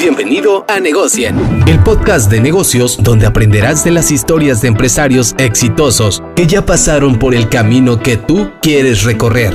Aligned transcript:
Bienvenido 0.00 0.64
a 0.66 0.80
Negocien, 0.80 1.36
el 1.68 1.78
podcast 1.84 2.30
de 2.30 2.40
negocios 2.40 3.02
donde 3.02 3.26
aprenderás 3.26 3.84
de 3.84 3.90
las 3.90 4.10
historias 4.10 4.62
de 4.62 4.68
empresarios 4.68 5.34
exitosos 5.36 6.22
que 6.34 6.46
ya 6.46 6.64
pasaron 6.64 7.18
por 7.18 7.34
el 7.34 7.50
camino 7.50 8.00
que 8.00 8.16
tú 8.16 8.50
quieres 8.62 9.04
recorrer. 9.04 9.52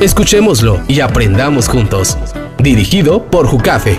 Escuchémoslo 0.00 0.82
y 0.86 1.00
aprendamos 1.00 1.68
juntos. 1.68 2.16
Dirigido 2.62 3.28
por 3.28 3.48
Jucafe. 3.48 3.98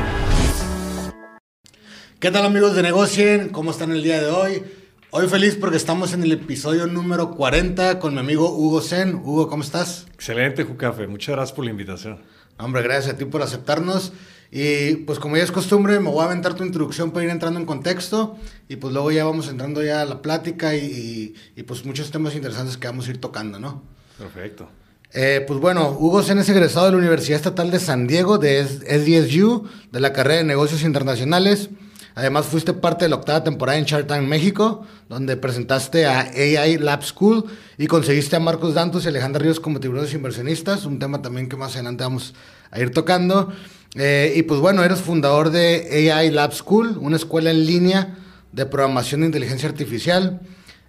¿Qué 2.19 2.31
tal 2.31 2.45
amigos 2.45 2.73
de 2.73 2.83
Negocien? 2.83 3.49
¿Cómo 3.49 3.71
están 3.71 3.91
el 3.91 4.03
día 4.03 4.21
de 4.21 4.29
hoy? 4.29 4.63
Hoy 5.09 5.27
feliz 5.27 5.57
porque 5.59 5.75
estamos 5.75 6.13
en 6.13 6.23
el 6.23 6.31
episodio 6.31 6.87
número 6.87 7.31
40 7.31 7.99
con 7.99 8.13
mi 8.13 8.21
amigo 8.21 8.55
Hugo 8.55 8.79
Zen. 8.79 9.15
Hugo, 9.15 9.49
¿cómo 9.49 9.63
estás? 9.63 10.07
Excelente, 10.13 10.63
Jucafe. 10.63 11.07
Muchas 11.07 11.35
gracias 11.35 11.53
por 11.53 11.65
la 11.65 11.71
invitación. 11.71 12.21
Hombre, 12.57 12.83
gracias 12.83 13.15
a 13.15 13.17
ti 13.17 13.25
por 13.25 13.41
aceptarnos. 13.41 14.13
Y 14.51 14.95
pues 14.97 15.19
como 15.19 15.37
ya 15.37 15.43
es 15.43 15.51
costumbre, 15.51 15.99
me 15.99 16.09
voy 16.09 16.21
a 16.21 16.25
aventar 16.25 16.53
tu 16.53 16.63
introducción 16.63 17.11
para 17.11 17.25
ir 17.25 17.31
entrando 17.31 17.59
en 17.59 17.65
contexto 17.65 18.37
y 18.69 18.77
pues 18.77 18.93
luego 18.93 19.11
ya 19.11 19.25
vamos 19.25 19.49
entrando 19.49 19.83
ya 19.83 20.01
a 20.01 20.05
la 20.05 20.21
plática 20.21 20.75
y, 20.75 21.35
pues 21.67 21.85
muchos 21.85 22.11
temas 22.11 22.35
interesantes 22.35 22.77
que 22.77 22.87
vamos 22.87 23.07
a 23.07 23.11
ir 23.11 23.19
tocando, 23.19 23.59
¿no? 23.59 23.83
Perfecto. 24.17 24.69
Eh, 25.13 25.43
pues 25.47 25.59
bueno, 25.59 25.95
Hugo 25.97 26.23
Sen 26.23 26.39
es 26.39 26.49
egresado 26.49 26.87
de 26.87 26.91
la 26.91 26.97
Universidad 26.97 27.37
Estatal 27.37 27.71
de 27.71 27.79
San 27.79 28.07
Diego, 28.07 28.37
de 28.37 28.65
SDSU, 28.65 29.67
de 29.91 29.99
la 29.99 30.13
carrera 30.13 30.37
de 30.37 30.43
Negocios 30.43 30.83
Internacionales. 30.83 31.69
Además, 32.15 32.45
fuiste 32.45 32.71
parte 32.71 33.05
de 33.05 33.09
la 33.09 33.17
octava 33.17 33.43
temporada 33.43 33.77
en 33.77 33.83
Shark 33.83 34.07
Tank 34.07 34.25
México, 34.25 34.87
donde 35.09 35.35
presentaste 35.35 36.05
a 36.05 36.21
AI 36.21 36.77
Lab 36.77 37.03
School 37.03 37.43
y 37.77 37.87
conseguiste 37.87 38.37
a 38.37 38.39
Marcos 38.39 38.73
Dantos 38.73 39.03
y 39.03 39.09
Alejandra 39.09 39.41
Ríos 39.41 39.59
como 39.59 39.81
tiburones 39.81 40.13
inversionistas, 40.13 40.85
un 40.85 40.97
tema 40.97 41.21
también 41.21 41.49
que 41.49 41.57
más 41.57 41.75
adelante 41.75 42.05
vamos 42.05 42.33
a 42.71 42.79
ir 42.79 42.91
tocando. 42.91 43.51
Eh, 43.95 44.33
y 44.35 44.43
pues 44.43 44.59
bueno, 44.59 44.83
eres 44.83 44.99
fundador 44.99 45.51
de 45.51 46.11
AI 46.11 46.29
Lab 46.29 46.53
School, 46.53 46.97
una 46.99 47.15
escuela 47.15 47.51
en 47.51 47.65
línea 47.65 48.17
de 48.51 48.65
programación 48.65 49.21
de 49.21 49.27
inteligencia 49.27 49.69
artificial. 49.69 50.41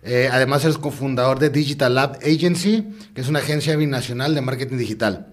Eh, 0.02 0.28
además, 0.30 0.64
eres 0.64 0.78
cofundador 0.78 1.38
de 1.38 1.50
Digital 1.50 1.94
Lab 1.94 2.18
Agency, 2.22 2.88
que 3.14 3.20
es 3.20 3.28
una 3.28 3.38
agencia 3.38 3.76
binacional 3.76 4.34
de 4.34 4.40
marketing 4.40 4.76
digital. 4.76 5.28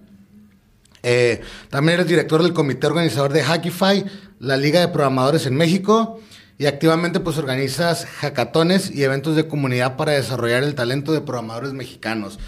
Eh, 1.02 1.42
también 1.68 1.94
eres 1.94 2.08
director 2.08 2.42
del 2.42 2.52
comité 2.52 2.86
organizador 2.86 3.32
de 3.32 3.42
Hackify, 3.42 4.04
la 4.38 4.56
Liga 4.56 4.80
de 4.80 4.88
Programadores 4.88 5.46
en 5.46 5.56
México, 5.56 6.20
y 6.56 6.66
activamente 6.66 7.18
pues 7.18 7.36
organizas 7.38 8.06
hackatones 8.06 8.92
y 8.92 9.02
eventos 9.02 9.34
de 9.34 9.48
comunidad 9.48 9.96
para 9.96 10.12
desarrollar 10.12 10.62
el 10.62 10.76
talento 10.76 11.12
de 11.12 11.20
programadores 11.20 11.72
mexicanos. 11.72 12.38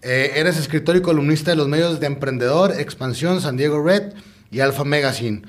eres 0.00 0.56
escritor 0.56 0.96
y 0.96 1.02
columnista 1.02 1.50
de 1.50 1.56
los 1.56 1.68
medios 1.68 2.00
de 2.00 2.06
Emprendedor, 2.06 2.72
Expansión, 2.80 3.40
San 3.40 3.56
Diego 3.56 3.82
Red 3.82 4.14
y 4.52 4.60
Alpha 4.60 4.84
Magazine. 4.84 5.42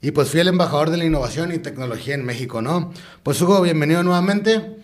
Y 0.00 0.12
pues 0.12 0.30
fui 0.30 0.40
el 0.40 0.48
embajador 0.48 0.90
de 0.90 0.96
la 0.96 1.04
innovación 1.04 1.52
y 1.52 1.58
tecnología 1.58 2.14
en 2.14 2.24
México, 2.24 2.62
¿no? 2.62 2.92
Pues 3.22 3.40
Hugo, 3.42 3.60
bienvenido 3.60 4.02
nuevamente. 4.02 4.76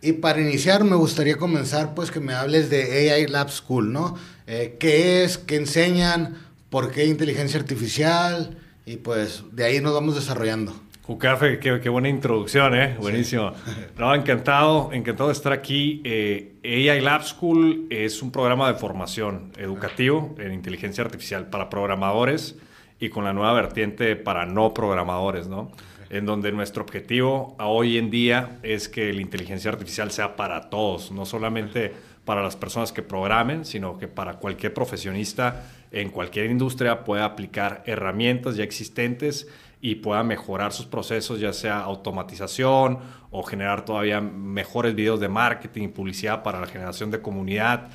Y 0.00 0.12
para 0.12 0.40
iniciar 0.40 0.84
me 0.84 0.96
gustaría 0.96 1.36
comenzar 1.36 1.94
pues 1.94 2.10
que 2.10 2.20
me 2.20 2.32
hables 2.32 2.70
de 2.70 3.10
AI 3.12 3.26
Lab 3.26 3.50
School, 3.50 3.92
¿no? 3.92 4.16
Eh, 4.46 4.76
¿Qué 4.80 5.24
es? 5.24 5.36
¿Qué 5.36 5.56
enseñan? 5.56 6.36
¿Por 6.70 6.90
qué 6.90 7.04
inteligencia 7.04 7.60
artificial? 7.60 8.56
Y 8.86 8.96
pues 8.96 9.44
de 9.52 9.64
ahí 9.64 9.80
nos 9.80 9.92
vamos 9.92 10.14
desarrollando. 10.14 10.74
Jucafe, 11.02 11.58
qué, 11.58 11.80
qué, 11.80 11.88
buena 11.88 12.08
introducción, 12.08 12.74
¿eh? 12.74 12.96
Buenísimo. 12.98 13.52
No, 13.98 14.14
encantado, 14.14 14.90
encantado 14.92 15.30
de 15.30 15.32
estar 15.32 15.52
aquí. 15.52 16.00
Eh, 16.04 16.52
AI 16.62 17.00
Lab 17.00 17.24
School 17.24 17.88
es 17.90 18.22
un 18.22 18.30
programa 18.30 18.72
de 18.72 18.78
formación 18.78 19.52
educativo 19.58 20.36
en 20.38 20.52
inteligencia 20.52 21.02
artificial 21.02 21.48
para 21.48 21.68
programadores 21.68 22.54
y 23.00 23.08
con 23.10 23.24
la 23.24 23.32
nueva 23.32 23.52
vertiente 23.52 24.16
para 24.16 24.46
no 24.46 24.74
programadores, 24.74 25.48
¿no? 25.48 25.70
En 26.10 26.24
donde 26.24 26.52
nuestro 26.52 26.82
objetivo 26.82 27.54
hoy 27.58 27.98
en 27.98 28.10
día 28.10 28.58
es 28.62 28.88
que 28.88 29.12
la 29.12 29.20
inteligencia 29.20 29.70
artificial 29.70 30.10
sea 30.10 30.36
para 30.36 30.70
todos, 30.70 31.12
no 31.12 31.26
solamente 31.26 31.92
para 32.24 32.42
las 32.42 32.56
personas 32.56 32.92
que 32.92 33.02
programen, 33.02 33.64
sino 33.64 33.98
que 33.98 34.08
para 34.08 34.34
cualquier 34.34 34.74
profesionista 34.74 35.64
en 35.90 36.10
cualquier 36.10 36.50
industria 36.50 37.04
pueda 37.04 37.24
aplicar 37.24 37.82
herramientas 37.86 38.56
ya 38.56 38.64
existentes 38.64 39.48
y 39.80 39.96
pueda 39.96 40.22
mejorar 40.22 40.72
sus 40.72 40.86
procesos, 40.86 41.40
ya 41.40 41.52
sea 41.52 41.80
automatización 41.80 42.98
o 43.30 43.42
generar 43.42 43.84
todavía 43.84 44.20
mejores 44.20 44.94
videos 44.94 45.20
de 45.20 45.28
marketing 45.28 45.84
y 45.84 45.88
publicidad 45.88 46.42
para 46.42 46.60
la 46.60 46.66
generación 46.66 47.10
de 47.10 47.20
comunidad 47.22 47.88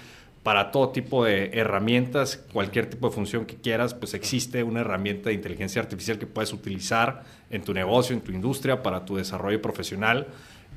para 0.44 0.72
todo 0.72 0.90
tipo 0.90 1.24
de 1.24 1.52
herramientas, 1.54 2.44
cualquier 2.52 2.90
tipo 2.90 3.08
de 3.08 3.16
función 3.16 3.46
que 3.46 3.56
quieras, 3.56 3.94
pues 3.94 4.14
existe 4.14 4.62
una 4.64 4.82
herramienta 4.82 5.30
de 5.30 5.36
inteligencia 5.36 5.82
artificial 5.82 6.20
que 6.20 6.28
puedes 6.28 6.52
utilizar 6.52 7.24
en 7.50 7.64
tu 7.64 7.74
negocio, 7.74 8.14
en 8.14 8.22
tu 8.22 8.34
industria, 8.34 8.84
para 8.84 9.06
tu 9.06 9.16
desarrollo 9.16 9.62
profesional. 9.62 10.28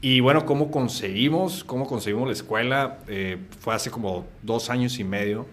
Y 0.00 0.20
bueno, 0.20 0.46
¿cómo 0.46 0.70
conseguimos? 0.70 1.64
¿Cómo 1.64 1.86
conseguimos 1.86 2.28
la 2.28 2.32
escuela? 2.34 2.98
Eh, 3.08 3.38
fue 3.58 3.74
hace 3.74 3.90
como 3.90 4.26
dos 4.42 4.70
años 4.70 5.00
y 5.00 5.04
medio. 5.04 5.46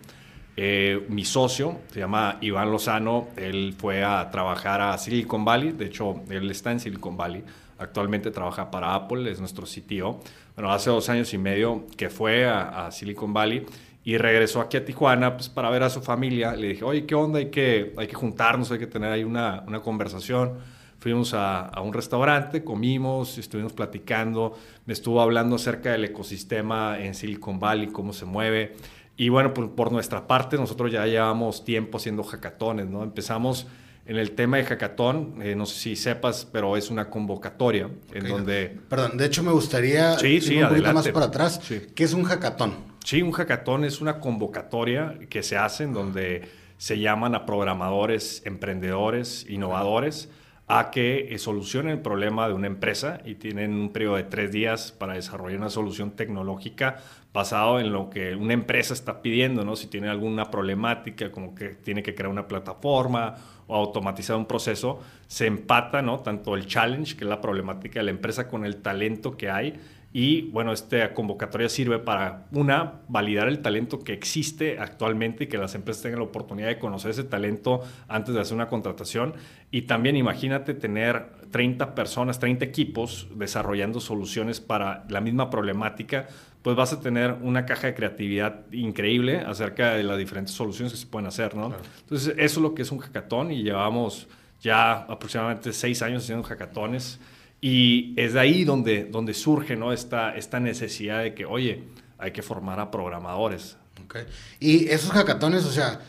Eh, 0.56 1.08
mi 1.10 1.26
socio, 1.26 1.80
se 1.92 2.00
llama 2.00 2.38
Iván 2.40 2.70
Lozano, 2.70 3.30
él 3.36 3.74
fue 3.76 4.04
a 4.04 4.30
trabajar 4.30 4.82
a 4.82 4.96
Silicon 5.00 5.44
Valley, 5.44 5.72
de 5.72 5.86
hecho, 5.86 6.22
él 6.30 6.52
está 6.52 6.72
en 6.72 6.80
Silicon 6.80 7.18
Valley, 7.18 7.44
actualmente 7.80 8.30
trabaja 8.30 8.70
para 8.70 8.94
Apple, 8.94 9.32
es 9.32 9.40
nuestro 9.40 9.66
CTO. 9.66 10.20
Bueno, 10.56 10.72
hace 10.72 10.92
dos 10.92 11.10
años 11.10 11.34
y 11.34 11.40
medio 11.40 11.88
que 11.98 12.12
fue 12.12 12.46
a, 12.46 12.86
a 12.86 12.92
Silicon 12.92 13.34
Valley 13.34 13.66
y 14.04 14.18
regresó 14.18 14.60
aquí 14.60 14.78
a 14.78 14.86
Tijuana 14.86 15.36
pues, 15.36 15.50
para 15.50 15.70
ver 15.70 15.84
a 15.84 15.90
su 15.90 16.02
familia. 16.02 16.56
Le 16.56 16.70
dije, 16.70 16.84
oye, 16.84 17.06
¿qué 17.06 17.16
onda? 17.16 17.40
Hay 17.40 17.50
que, 17.50 17.94
hay 17.98 18.08
que 18.08 18.16
juntarnos, 18.16 18.72
hay 18.72 18.80
que 18.80 18.88
tener 18.88 19.12
ahí 19.12 19.24
una, 19.24 19.64
una 19.66 19.82
conversación. 19.82 20.58
Fuimos 21.00 21.34
a, 21.34 21.68
a, 21.68 21.82
un 21.82 21.94
restaurante, 21.94 22.64
comimos, 22.64 23.38
estuvimos 23.38 23.74
platicando, 23.74 24.58
me 24.86 24.94
estuvo 24.94 25.22
hablando 25.22 25.56
acerca 25.56 25.92
del 25.92 26.06
ecosistema 26.06 26.98
en 27.00 27.14
Silicon 27.14 27.60
Valley, 27.60 27.88
cómo 27.88 28.14
se 28.14 28.26
mueve. 28.26 28.76
Y 29.16 29.30
bueno, 29.30 29.54
por, 29.54 29.72
por 29.76 29.92
nuestra 29.92 30.28
parte, 30.28 30.58
nosotros 30.58 30.92
ya 30.92 31.06
llevamos 31.06 31.66
tiempo 31.66 31.98
haciendo 31.98 32.24
hackatones, 32.24 32.88
¿no? 32.88 33.04
Empezamos 33.04 33.68
en 34.06 34.18
el 34.18 34.32
tema 34.32 34.58
de 34.58 34.66
hackathon, 34.66 35.42
eh, 35.42 35.56
no 35.56 35.66
sé 35.66 35.80
si 35.80 35.96
sepas, 35.96 36.46
pero 36.52 36.76
es 36.76 36.90
una 36.90 37.10
convocatoria 37.10 37.90
en 38.14 38.28
donde... 38.28 38.78
Perdón, 38.90 39.18
de 39.18 39.26
hecho 39.26 39.44
me 39.44 39.52
gustaría 39.52 40.18
sí, 40.20 40.42
sí, 40.42 40.62
un 40.62 40.70
poquito 40.70 40.94
más 40.94 41.08
para 41.10 41.28
atrás. 41.28 41.62
¿Qué 41.96 42.04
es 42.04 42.14
un 42.14 42.24
hackathon? 42.24 42.93
Sí, 43.04 43.22
un 43.22 43.34
hackathon 43.34 43.84
es 43.84 44.00
una 44.00 44.20
convocatoria 44.20 45.20
que 45.30 45.44
se 45.44 45.58
hace 45.58 45.84
en 45.84 45.94
donde 45.94 46.48
se 46.78 47.00
llaman 47.00 47.36
a 47.36 47.46
programadores, 47.46 48.42
emprendedores, 48.46 49.46
innovadores 49.50 50.30
a 50.68 50.90
que 50.90 51.34
eh, 51.34 51.38
solucionen 51.38 51.92
el 51.92 52.00
problema 52.00 52.48
de 52.48 52.54
una 52.54 52.68
empresa 52.68 53.20
y 53.26 53.36
tienen 53.36 53.74
un 53.74 53.92
periodo 53.92 54.16
de 54.16 54.24
tres 54.24 54.54
días 54.54 54.94
para 54.94 55.16
desarrollar 55.16 55.60
una 55.60 55.70
solución 55.70 56.12
tecnológica 56.12 56.98
basado 57.34 57.82
en 57.82 57.92
lo 57.92 58.10
que 58.10 58.36
una 58.36 58.54
empresa 58.54 58.94
está 58.94 59.22
pidiendo, 59.22 59.66
¿no? 59.66 59.76
Si 59.76 59.88
tiene 59.88 60.08
alguna 60.08 60.50
problemática, 60.50 61.32
como 61.32 61.54
que 61.54 61.70
tiene 61.70 62.04
que 62.04 62.16
crear 62.16 62.32
una 62.32 62.48
plataforma 62.48 63.36
o 63.68 63.76
automatizar 63.76 64.38
un 64.38 64.46
proceso, 64.46 65.00
se 65.28 65.48
empata, 65.48 66.02
¿no? 66.02 66.22
Tanto 66.22 66.56
el 66.56 66.68
challenge, 66.68 67.18
que 67.18 67.26
es 67.26 67.30
la 67.30 67.42
problemática 67.42 68.00
de 68.00 68.06
la 68.06 68.12
empresa, 68.12 68.48
con 68.48 68.66
el 68.66 68.78
talento 68.78 69.36
que 69.36 69.50
hay 69.50 69.80
y 70.16 70.44
bueno, 70.52 70.72
esta 70.72 71.12
convocatoria 71.16 71.68
sirve 71.70 71.98
para, 71.98 72.46
una, 72.52 73.02
validar 73.08 73.48
el 73.48 73.64
talento 73.64 74.00
que 74.00 74.14
existe 74.14 74.78
actualmente 74.78 75.46
y 75.46 75.48
que 75.48 75.58
las 75.58 75.74
empresas 75.74 76.04
tengan 76.04 76.20
la 76.20 76.26
oportunidad 76.26 76.68
de 76.68 76.78
conocer 76.78 77.10
ese 77.10 77.24
talento 77.24 77.82
antes 78.08 78.36
de 78.36 78.42
hacer 78.42 78.54
una 78.54 78.68
contratación. 78.68 79.34
Y 79.72 79.84
también 79.84 80.16
imagínate 80.16 80.76
tener 80.76 81.26
30 81.50 81.96
personas, 81.96 82.40
30 82.40 82.64
equipos 82.64 83.28
desarrollando 83.34 84.00
soluciones 84.00 84.62
para 84.62 85.04
la 85.10 85.20
misma 85.20 85.50
problemática, 85.50 86.28
pues 86.62 86.76
vas 86.76 86.94
a 86.94 87.02
tener 87.02 87.34
una 87.42 87.66
caja 87.66 87.88
de 87.88 87.96
creatividad 87.96 88.72
increíble 88.72 89.40
acerca 89.40 89.96
de 89.96 90.04
las 90.04 90.20
diferentes 90.20 90.54
soluciones 90.54 90.94
que 90.94 91.00
se 91.00 91.08
pueden 91.08 91.28
hacer, 91.28 91.56
¿no? 91.56 91.74
Entonces, 92.02 92.36
eso 92.38 92.60
es 92.60 92.64
lo 92.64 92.76
que 92.76 92.84
es 92.84 92.92
un 92.92 93.00
hackathon 93.00 93.52
y 93.52 93.64
llevamos 93.64 94.28
ya 94.62 94.94
aproximadamente 94.94 95.74
seis 95.74 96.04
años 96.04 96.24
haciendo 96.24 96.44
hackatones. 96.44 97.20
Y 97.66 98.14
es 98.18 98.34
de 98.34 98.42
ahí 98.42 98.66
donde, 98.66 99.06
donde 99.06 99.34
surge 99.34 99.78
¿no? 99.78 99.94
esta, 99.94 100.36
esta 100.36 100.60
necesidad 100.60 101.24
de 101.24 101.34
que, 101.34 101.46
oye, 101.46 101.86
hay 102.18 102.32
que 102.32 102.42
formar 102.42 102.78
a 102.82 102.92
programadores. 102.92 103.78
Okay. 104.04 104.26
Y 104.60 104.90
esos 104.90 105.12
hackatones, 105.12 105.64
o 105.64 105.72
sea, 105.72 106.02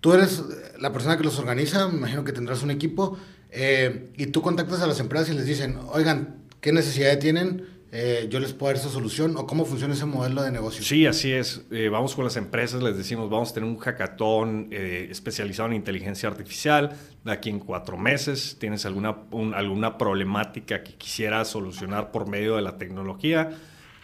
tú 0.00 0.12
eres 0.12 0.40
la 0.78 0.92
persona 0.92 1.16
que 1.16 1.24
los 1.24 1.36
organiza, 1.40 1.88
me 1.88 1.98
imagino 1.98 2.22
que 2.22 2.30
tendrás 2.30 2.62
un 2.62 2.70
equipo, 2.70 3.18
eh, 3.50 4.12
y 4.16 4.26
tú 4.26 4.40
contactas 4.40 4.80
a 4.80 4.86
las 4.86 5.00
empresas 5.00 5.30
y 5.30 5.34
les 5.34 5.46
dicen, 5.46 5.80
oigan, 5.90 6.44
¿qué 6.60 6.72
necesidades 6.72 7.18
tienen? 7.18 7.66
Eh, 7.90 8.26
yo 8.30 8.38
les 8.38 8.52
puedo 8.52 8.72
dar 8.72 8.80
esa 8.80 8.90
solución 8.90 9.36
o 9.38 9.46
cómo 9.46 9.64
funciona 9.64 9.94
ese 9.94 10.04
modelo 10.04 10.42
de 10.42 10.50
negocio. 10.50 10.84
Sí, 10.84 11.06
así 11.06 11.32
es. 11.32 11.62
Eh, 11.70 11.88
vamos 11.88 12.14
con 12.14 12.24
las 12.24 12.36
empresas, 12.36 12.82
les 12.82 12.96
decimos, 12.96 13.30
vamos 13.30 13.50
a 13.50 13.54
tener 13.54 13.68
un 13.68 13.78
hackathon 13.78 14.68
eh, 14.70 15.08
especializado 15.10 15.70
en 15.70 15.76
inteligencia 15.76 16.28
artificial. 16.28 16.96
De 17.24 17.32
aquí 17.32 17.48
en 17.48 17.60
cuatro 17.60 17.96
meses, 17.96 18.56
tienes 18.60 18.84
alguna, 18.84 19.16
alguna 19.54 19.96
problemática 19.96 20.82
que 20.82 20.94
quisieras 20.94 21.48
solucionar 21.48 22.10
por 22.10 22.28
medio 22.28 22.56
de 22.56 22.62
la 22.62 22.76
tecnología. 22.76 23.50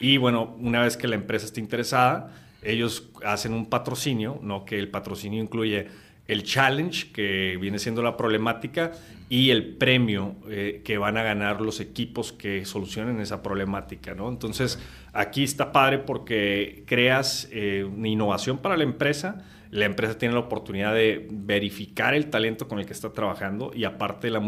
Y 0.01 0.17
bueno, 0.17 0.57
una 0.59 0.83
vez 0.83 0.97
que 0.97 1.07
la 1.07 1.17
empresa 1.17 1.45
esté 1.45 1.61
interesada, 1.61 2.33
ellos 2.63 3.11
hacen 3.25 3.53
un 3.53 3.67
patrocinio, 3.67 4.39
¿no? 4.43 4.65
que 4.65 4.79
el 4.79 4.89
patrocinio 4.89 5.43
incluye 5.43 5.89
el 6.27 6.43
challenge, 6.43 7.13
que 7.13 7.59
viene 7.61 7.79
siendo 7.79 8.03
la 8.03 8.17
problemática, 8.17 8.93
y 9.29 9.51
el 9.51 9.75
premio 9.77 10.37
eh, 10.49 10.83
que 10.85 10.99
van 10.99 11.17
a 11.17 11.23
ganar 11.23 11.61
los 11.61 11.81
equipos 11.81 12.33
que 12.33 12.65
solucionen 12.65 13.21
esa 13.21 13.43
problemática, 13.43 14.15
¿no? 14.15 14.29
Entonces, 14.29 14.79
aquí 15.13 15.43
está 15.43 15.73
padre 15.73 15.99
porque 15.99 16.85
creas 16.87 17.49
eh, 17.51 17.85
una 17.85 18.09
innovación 18.09 18.59
para 18.59 18.77
la 18.77 18.85
empresa, 18.85 19.45
la 19.71 19.87
empresa 19.87 20.19
tiene 20.19 20.35
la 20.35 20.41
oportunidad 20.41 20.95
de 20.95 21.27
verificar 21.31 22.15
el 22.15 22.31
talento 22.31 22.69
con 22.69 22.79
el 22.79 22.87
que 22.87 22.93
está 22.93 23.13
trabajando 23.13 23.73
y 23.75 23.85
aparte 23.85 24.31
la 24.31 24.41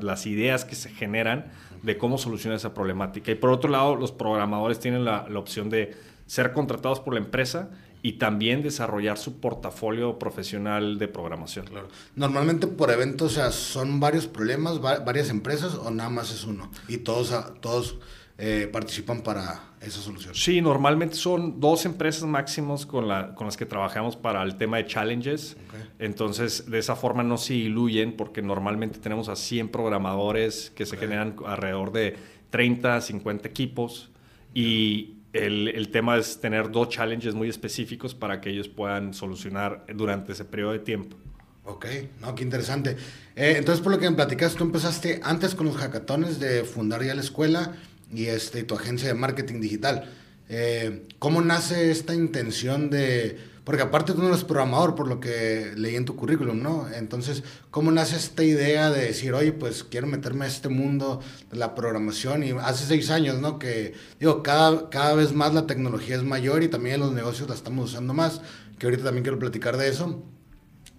las 0.00 0.26
ideas 0.26 0.64
que 0.64 0.74
se 0.74 0.90
generan 0.90 1.46
de 1.82 1.96
cómo 1.96 2.18
solucionar 2.18 2.56
esa 2.56 2.74
problemática. 2.74 3.30
Y 3.30 3.36
por 3.36 3.50
otro 3.50 3.70
lado, 3.70 3.94
los 3.94 4.10
programadores 4.10 4.80
tienen 4.80 5.04
la 5.04 5.26
opción 5.36 5.70
de 5.70 5.94
ser 6.26 6.52
contratados 6.52 6.98
por 6.98 7.14
la 7.14 7.20
empresa 7.20 7.70
y 8.02 8.14
también 8.14 8.62
desarrollar 8.62 9.16
su 9.16 9.40
portafolio 9.40 10.18
profesional 10.18 10.98
de 10.98 11.08
programación. 11.08 11.66
Claro. 11.66 11.88
Normalmente 12.16 12.66
por 12.66 12.90
eventos, 12.90 13.32
o 13.32 13.34
sea, 13.34 13.52
son 13.52 14.00
varios 14.00 14.26
problemas, 14.26 14.80
varias 14.80 15.30
empresas 15.30 15.74
o 15.74 15.90
nada 15.90 16.10
más 16.10 16.32
es 16.32 16.44
uno 16.44 16.70
y 16.88 16.98
todos, 16.98 17.32
todos 17.60 17.98
eh, 18.38 18.68
participan 18.72 19.20
para 19.22 19.74
esa 19.80 20.00
solución. 20.00 20.34
Sí, 20.34 20.60
normalmente 20.60 21.14
son 21.14 21.60
dos 21.60 21.84
empresas 21.86 22.24
máximos 22.24 22.86
con, 22.86 23.06
la, 23.06 23.36
con 23.36 23.46
las 23.46 23.56
que 23.56 23.66
trabajamos 23.66 24.16
para 24.16 24.42
el 24.42 24.56
tema 24.56 24.78
de 24.78 24.86
challenges. 24.86 25.56
Entonces, 26.00 26.68
de 26.68 26.78
esa 26.80 26.96
forma 26.96 27.22
no 27.22 27.38
se 27.38 27.54
diluyen 27.54 28.16
porque 28.16 28.42
normalmente 28.42 28.98
tenemos 28.98 29.28
a 29.28 29.36
100 29.36 29.68
programadores 29.68 30.72
que 30.74 30.86
se 30.86 30.96
generan 30.96 31.36
alrededor 31.46 31.92
de 31.92 32.16
30, 32.50 33.00
50 33.00 33.48
equipos 33.48 34.10
y 34.54 35.21
el, 35.32 35.68
el, 35.68 35.88
tema 35.90 36.16
es 36.18 36.40
tener 36.40 36.70
dos 36.70 36.88
challenges 36.88 37.34
muy 37.34 37.48
específicos 37.48 38.14
para 38.14 38.40
que 38.40 38.50
ellos 38.50 38.68
puedan 38.68 39.14
solucionar 39.14 39.84
durante 39.94 40.32
ese 40.32 40.44
periodo 40.44 40.72
de 40.72 40.80
tiempo. 40.80 41.16
Ok, 41.64 41.86
no, 42.20 42.34
qué 42.34 42.42
interesante. 42.42 42.96
Eh, 43.36 43.54
entonces, 43.56 43.82
por 43.82 43.92
lo 43.92 43.98
que 43.98 44.10
me 44.10 44.16
platicas, 44.16 44.54
tú 44.54 44.64
empezaste 44.64 45.20
antes 45.22 45.54
con 45.54 45.66
los 45.66 45.76
hackatones 45.76 46.40
de 46.40 46.64
fundar 46.64 47.04
ya 47.04 47.14
la 47.14 47.20
escuela 47.20 47.76
y 48.12 48.26
este, 48.26 48.64
tu 48.64 48.74
agencia 48.74 49.08
de 49.08 49.14
marketing 49.14 49.60
digital. 49.60 50.10
Eh, 50.48 51.06
¿Cómo 51.18 51.40
nace 51.40 51.90
esta 51.90 52.14
intención 52.14 52.90
de 52.90 53.38
porque 53.64 53.82
aparte 53.82 54.12
tú 54.12 54.22
no 54.22 54.28
eres 54.28 54.42
programador, 54.42 54.96
por 54.96 55.06
lo 55.06 55.20
que 55.20 55.72
leí 55.76 55.94
en 55.94 56.04
tu 56.04 56.16
currículum, 56.16 56.62
¿no? 56.62 56.88
Entonces, 56.92 57.44
¿cómo 57.70 57.92
nace 57.92 58.16
esta 58.16 58.42
idea 58.42 58.90
de 58.90 59.06
decir, 59.06 59.34
oye, 59.34 59.52
pues 59.52 59.84
quiero 59.84 60.08
meterme 60.08 60.46
a 60.46 60.48
este 60.48 60.68
mundo 60.68 61.20
de 61.50 61.58
la 61.58 61.76
programación? 61.76 62.42
Y 62.42 62.50
hace 62.50 62.86
seis 62.86 63.10
años, 63.10 63.38
¿no? 63.38 63.60
Que, 63.60 63.94
digo, 64.18 64.42
cada, 64.42 64.90
cada 64.90 65.14
vez 65.14 65.32
más 65.32 65.54
la 65.54 65.66
tecnología 65.68 66.16
es 66.16 66.24
mayor 66.24 66.64
y 66.64 66.68
también 66.68 66.98
los 66.98 67.12
negocios 67.12 67.48
la 67.48 67.54
estamos 67.54 67.90
usando 67.90 68.14
más, 68.14 68.40
que 68.78 68.86
ahorita 68.86 69.04
también 69.04 69.22
quiero 69.22 69.38
platicar 69.38 69.76
de 69.76 69.88
eso. 69.88 70.24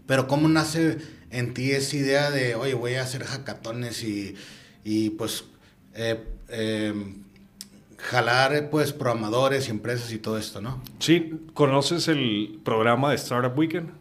Pero, 0.05 0.27
¿cómo 0.27 0.47
nace 0.47 0.99
en 1.31 1.53
ti 1.53 1.71
esa 1.71 1.97
idea 1.97 2.31
de, 2.31 2.55
oye, 2.55 2.75
voy 2.75 2.95
a 2.95 3.03
hacer 3.03 3.25
hackatones 3.25 4.03
y, 4.03 4.35
y 4.85 5.09
pues, 5.11 5.43
eh, 5.95 6.23
eh, 6.47 7.22
jalar 8.03 8.69
pues 8.69 8.93
programadores 8.93 9.67
y 9.67 9.71
empresas 9.71 10.11
y 10.11 10.19
todo 10.19 10.37
esto, 10.37 10.61
¿no? 10.61 10.81
Sí, 10.99 11.33
¿conoces 11.53 12.07
el 12.07 12.59
programa 12.63 13.09
de 13.09 13.15
Startup 13.15 13.57
Weekend? 13.57 13.91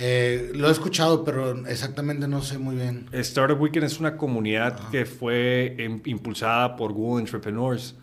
Eh, 0.00 0.52
lo 0.54 0.68
he 0.68 0.72
escuchado, 0.72 1.24
pero 1.24 1.66
exactamente 1.66 2.28
no 2.28 2.42
sé 2.42 2.58
muy 2.58 2.76
bien. 2.76 3.08
Startup 3.12 3.60
Weekend 3.60 3.84
es 3.84 3.98
una 3.98 4.16
comunidad 4.16 4.90
que 4.90 5.04
fue 5.04 5.74
em, 5.78 6.00
impulsada 6.04 6.76
por 6.76 6.92
Google 6.92 7.22
Entrepreneurs. 7.22 7.96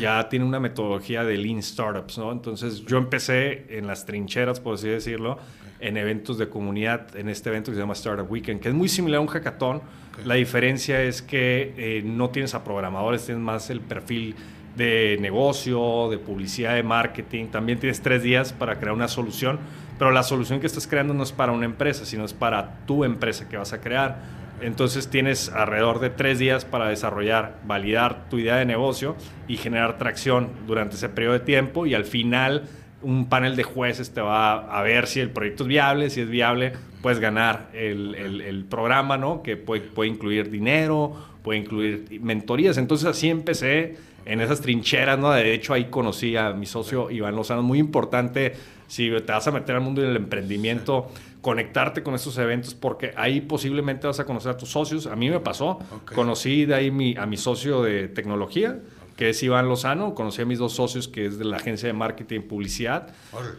Ya 0.00 0.26
tiene 0.30 0.46
una 0.46 0.58
metodología 0.58 1.22
de 1.22 1.36
Lean 1.36 1.62
Startups, 1.62 2.16
¿no? 2.16 2.32
Entonces 2.32 2.82
yo 2.86 2.96
empecé 2.96 3.76
en 3.76 3.86
las 3.86 4.06
trincheras, 4.06 4.58
por 4.58 4.76
así 4.76 4.88
decirlo, 4.88 5.36
en 5.80 5.98
eventos 5.98 6.38
de 6.38 6.48
comunidad, 6.48 7.14
en 7.14 7.28
este 7.28 7.50
evento 7.50 7.70
que 7.70 7.74
se 7.74 7.82
llama 7.82 7.92
Startup 7.92 8.30
Weekend, 8.30 8.60
que 8.60 8.70
es 8.70 8.74
muy 8.74 8.88
similar 8.88 9.18
a 9.18 9.20
un 9.20 9.26
hackathon. 9.26 9.82
La 10.24 10.34
diferencia 10.34 11.02
es 11.02 11.20
que 11.20 11.74
eh, 11.76 12.02
no 12.02 12.30
tienes 12.30 12.54
a 12.54 12.64
programadores, 12.64 13.26
tienes 13.26 13.44
más 13.44 13.68
el 13.68 13.82
perfil 13.82 14.34
de 14.76 15.18
negocio, 15.20 16.08
de 16.10 16.18
publicidad, 16.18 16.74
de 16.74 16.82
marketing. 16.82 17.46
También 17.46 17.78
tienes 17.78 18.00
tres 18.00 18.22
días 18.22 18.52
para 18.52 18.78
crear 18.78 18.94
una 18.94 19.08
solución, 19.08 19.58
pero 19.98 20.10
la 20.10 20.22
solución 20.22 20.60
que 20.60 20.66
estás 20.66 20.86
creando 20.86 21.14
no 21.14 21.22
es 21.22 21.32
para 21.32 21.52
una 21.52 21.66
empresa, 21.66 22.04
sino 22.04 22.24
es 22.24 22.32
para 22.32 22.84
tu 22.86 23.04
empresa 23.04 23.48
que 23.48 23.56
vas 23.56 23.72
a 23.72 23.80
crear. 23.80 24.42
Entonces 24.60 25.08
tienes 25.10 25.48
alrededor 25.50 25.98
de 25.98 26.10
tres 26.10 26.38
días 26.38 26.64
para 26.64 26.88
desarrollar, 26.88 27.58
validar 27.66 28.28
tu 28.30 28.38
idea 28.38 28.56
de 28.56 28.64
negocio 28.64 29.16
y 29.48 29.56
generar 29.56 29.98
tracción 29.98 30.50
durante 30.66 30.96
ese 30.96 31.08
periodo 31.08 31.34
de 31.34 31.40
tiempo 31.40 31.84
y 31.84 31.94
al 31.94 32.04
final 32.04 32.68
un 33.02 33.28
panel 33.28 33.56
de 33.56 33.64
jueces 33.64 34.14
te 34.14 34.20
va 34.20 34.54
a 34.54 34.82
ver 34.82 35.08
si 35.08 35.18
el 35.18 35.30
proyecto 35.30 35.64
es 35.64 35.68
viable, 35.68 36.10
si 36.10 36.20
es 36.20 36.28
viable, 36.28 36.72
puedes 37.02 37.18
ganar 37.18 37.70
el, 37.74 38.14
el, 38.14 38.64
programa, 38.64 39.16
¿no? 39.16 39.42
Que 39.42 39.56
puede, 39.56 39.80
puede 39.80 40.10
incluir 40.10 40.50
dinero, 40.50 41.16
puede 41.42 41.58
incluir 41.58 42.20
mentorías. 42.20 42.78
Entonces 42.78 43.08
así 43.08 43.28
empecé 43.28 43.96
en 44.24 44.40
esas 44.40 44.60
trincheras, 44.60 45.18
¿no? 45.18 45.30
De 45.30 45.52
hecho, 45.52 45.74
ahí 45.74 45.86
conocí 45.86 46.36
a 46.36 46.52
mi 46.52 46.66
socio 46.66 47.10
Iván 47.10 47.36
Lozano, 47.36 47.62
muy 47.62 47.78
importante 47.78 48.54
si 48.86 49.10
te 49.10 49.32
vas 49.32 49.46
a 49.46 49.50
meter 49.50 49.76
al 49.76 49.80
mundo 49.80 50.02
del 50.02 50.16
emprendimiento, 50.16 51.08
conectarte 51.40 52.02
con 52.02 52.14
estos 52.14 52.36
eventos, 52.38 52.74
porque 52.74 53.12
ahí 53.16 53.40
posiblemente 53.40 54.06
vas 54.06 54.20
a 54.20 54.24
conocer 54.24 54.52
a 54.52 54.56
tus 54.56 54.68
socios. 54.68 55.06
A 55.06 55.16
mí 55.16 55.30
me 55.30 55.40
pasó, 55.40 55.78
conocí 56.14 56.66
de 56.66 56.74
ahí 56.74 57.16
a 57.18 57.26
mi 57.26 57.36
socio 57.36 57.82
de 57.82 58.08
tecnología, 58.08 58.78
que 59.16 59.30
es 59.30 59.42
Iván 59.42 59.68
Lozano, 59.68 60.14
conocí 60.14 60.42
a 60.42 60.44
mis 60.44 60.58
dos 60.58 60.72
socios, 60.74 61.08
que 61.08 61.26
es 61.26 61.38
de 61.38 61.44
la 61.44 61.56
agencia 61.56 61.86
de 61.86 61.92
marketing 61.92 62.36
y 62.36 62.40
publicidad, 62.40 63.08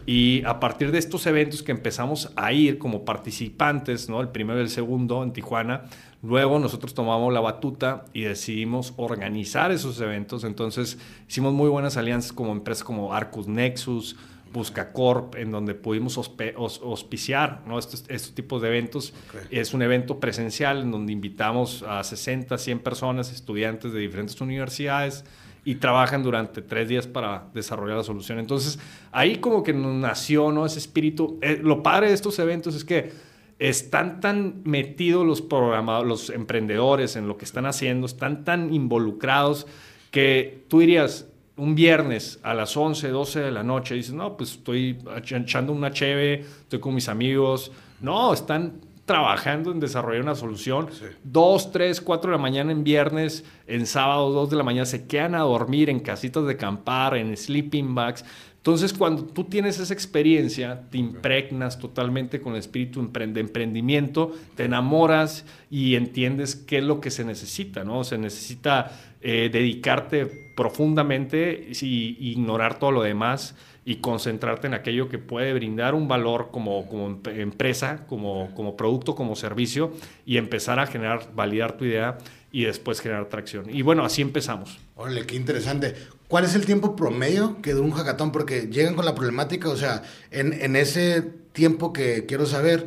y 0.06 0.42
a 0.44 0.60
partir 0.60 0.90
de 0.92 0.98
estos 0.98 1.26
eventos 1.26 1.62
que 1.62 1.72
empezamos 1.72 2.32
a 2.36 2.52
ir 2.52 2.78
como 2.78 3.04
participantes, 3.04 4.08
¿no? 4.08 4.20
El 4.20 4.28
primero 4.28 4.58
y 4.58 4.62
el 4.62 4.70
segundo 4.70 5.22
en 5.22 5.32
Tijuana, 5.32 5.84
Luego 6.24 6.58
nosotros 6.58 6.94
tomamos 6.94 7.34
la 7.34 7.40
batuta 7.40 8.06
y 8.14 8.22
decidimos 8.22 8.94
organizar 8.96 9.70
esos 9.72 10.00
eventos. 10.00 10.44
Entonces 10.44 10.96
hicimos 11.28 11.52
muy 11.52 11.68
buenas 11.68 11.98
alianzas 11.98 12.32
como 12.32 12.52
empresas 12.52 12.82
como 12.82 13.12
Arcus 13.12 13.46
Nexus, 13.46 14.16
Buscacorp, 14.50 15.34
en 15.34 15.50
donde 15.50 15.74
pudimos 15.74 16.16
auspiciar 16.16 17.60
¿no? 17.66 17.78
estos, 17.78 18.04
estos, 18.08 18.34
tipos 18.34 18.62
de 18.62 18.68
eventos. 18.68 19.12
Es 19.50 19.74
un 19.74 19.82
evento 19.82 20.18
presencial 20.18 20.80
en 20.80 20.92
donde 20.92 21.12
invitamos 21.12 21.82
a 21.82 22.02
60, 22.02 22.56
100 22.56 22.78
personas, 22.78 23.30
estudiantes 23.30 23.92
de 23.92 24.00
diferentes 24.00 24.40
universidades 24.40 25.26
y 25.64 25.76
trabajan 25.76 26.22
durante 26.22 26.62
tres 26.62 26.88
días 26.88 27.06
para 27.06 27.48
desarrollar 27.54 27.96
la 27.98 28.04
solución. 28.04 28.38
Entonces 28.38 28.78
ahí 29.12 29.36
como 29.36 29.62
que 29.62 29.72
nació 29.72 30.52
¿no? 30.52 30.66
ese 30.66 30.78
espíritu. 30.78 31.38
Eh, 31.42 31.60
lo 31.62 31.82
padre 31.82 32.08
de 32.08 32.14
estos 32.14 32.38
eventos 32.38 32.74
es 32.74 32.84
que 32.84 33.12
están 33.58 34.20
tan 34.20 34.62
metidos 34.64 35.26
los 35.26 35.40
programadores, 35.40 36.08
los 36.08 36.30
emprendedores 36.30 37.16
en 37.16 37.28
lo 37.28 37.36
que 37.36 37.44
están 37.44 37.66
haciendo, 37.66 38.06
están 38.06 38.44
tan 38.44 38.74
involucrados 38.74 39.66
que 40.10 40.64
tú 40.68 40.80
dirías 40.80 41.28
un 41.56 41.74
viernes 41.74 42.40
a 42.42 42.52
las 42.52 42.76
11, 42.76 43.08
12 43.08 43.40
de 43.40 43.52
la 43.52 43.62
noche, 43.62 43.94
dices, 43.94 44.12
no, 44.12 44.36
pues 44.36 44.52
estoy 44.52 44.98
echando 45.16 45.72
una 45.72 45.92
cheve, 45.92 46.40
estoy 46.40 46.80
con 46.80 46.94
mis 46.94 47.08
amigos. 47.08 47.70
No, 48.00 48.32
están 48.34 48.80
trabajando 49.04 49.70
en 49.70 49.80
desarrollar 49.80 50.22
una 50.22 50.34
solución. 50.34 50.88
Dos, 51.22 51.70
tres, 51.72 52.00
cuatro 52.00 52.30
de 52.30 52.36
la 52.36 52.42
mañana 52.42 52.72
en 52.72 52.84
viernes, 52.84 53.44
en 53.66 53.86
sábado, 53.86 54.30
dos 54.30 54.50
de 54.50 54.56
la 54.56 54.62
mañana, 54.62 54.86
se 54.86 55.06
quedan 55.06 55.34
a 55.34 55.40
dormir 55.40 55.90
en 55.90 56.00
casitas 56.00 56.44
de 56.46 56.54
acampar, 56.54 57.16
en 57.16 57.36
sleeping 57.36 57.94
bags. 57.94 58.24
Entonces, 58.56 58.94
cuando 58.94 59.24
tú 59.24 59.44
tienes 59.44 59.78
esa 59.78 59.92
experiencia, 59.92 60.88
te 60.90 60.96
impregnas 60.96 61.78
totalmente 61.78 62.40
con 62.40 62.54
el 62.54 62.60
espíritu 62.60 63.06
de 63.12 63.40
emprendimiento, 63.40 64.32
te 64.54 64.64
enamoras 64.64 65.44
y 65.70 65.96
entiendes 65.96 66.56
qué 66.56 66.78
es 66.78 66.84
lo 66.84 66.98
que 66.98 67.10
se 67.10 67.26
necesita, 67.26 67.84
¿no? 67.84 68.04
Se 68.04 68.16
necesita 68.16 68.90
eh, 69.20 69.50
dedicarte 69.52 70.24
profundamente 70.56 71.68
y 71.78 72.30
ignorar 72.30 72.78
todo 72.78 72.90
lo 72.90 73.02
demás 73.02 73.54
y 73.84 73.96
concentrarte 73.96 74.66
en 74.66 74.74
aquello 74.74 75.08
que 75.08 75.18
puede 75.18 75.52
brindar 75.52 75.94
un 75.94 76.08
valor 76.08 76.48
como, 76.50 76.86
como 76.88 77.20
empresa, 77.26 78.06
como, 78.06 78.54
como 78.54 78.76
producto, 78.76 79.14
como 79.14 79.36
servicio 79.36 79.92
y 80.24 80.38
empezar 80.38 80.78
a 80.78 80.86
generar, 80.86 81.28
validar 81.34 81.76
tu 81.76 81.84
idea 81.84 82.18
y 82.50 82.64
después 82.64 83.00
generar 83.00 83.28
tracción. 83.28 83.68
Y 83.68 83.82
bueno, 83.82 84.04
así 84.04 84.22
empezamos. 84.22 84.78
Órale, 84.96 85.26
qué 85.26 85.36
interesante. 85.36 85.94
¿Cuál 86.28 86.44
es 86.44 86.54
el 86.54 86.64
tiempo 86.64 86.96
promedio 86.96 87.60
que 87.60 87.72
dura 87.72 87.86
un 87.86 87.92
hackathon? 87.92 88.32
Porque 88.32 88.68
llegan 88.68 88.94
con 88.94 89.04
la 89.04 89.14
problemática, 89.14 89.68
o 89.68 89.76
sea, 89.76 90.02
en, 90.30 90.52
en 90.52 90.76
ese 90.76 91.22
tiempo 91.52 91.92
que 91.92 92.26
quiero 92.26 92.46
saber, 92.46 92.86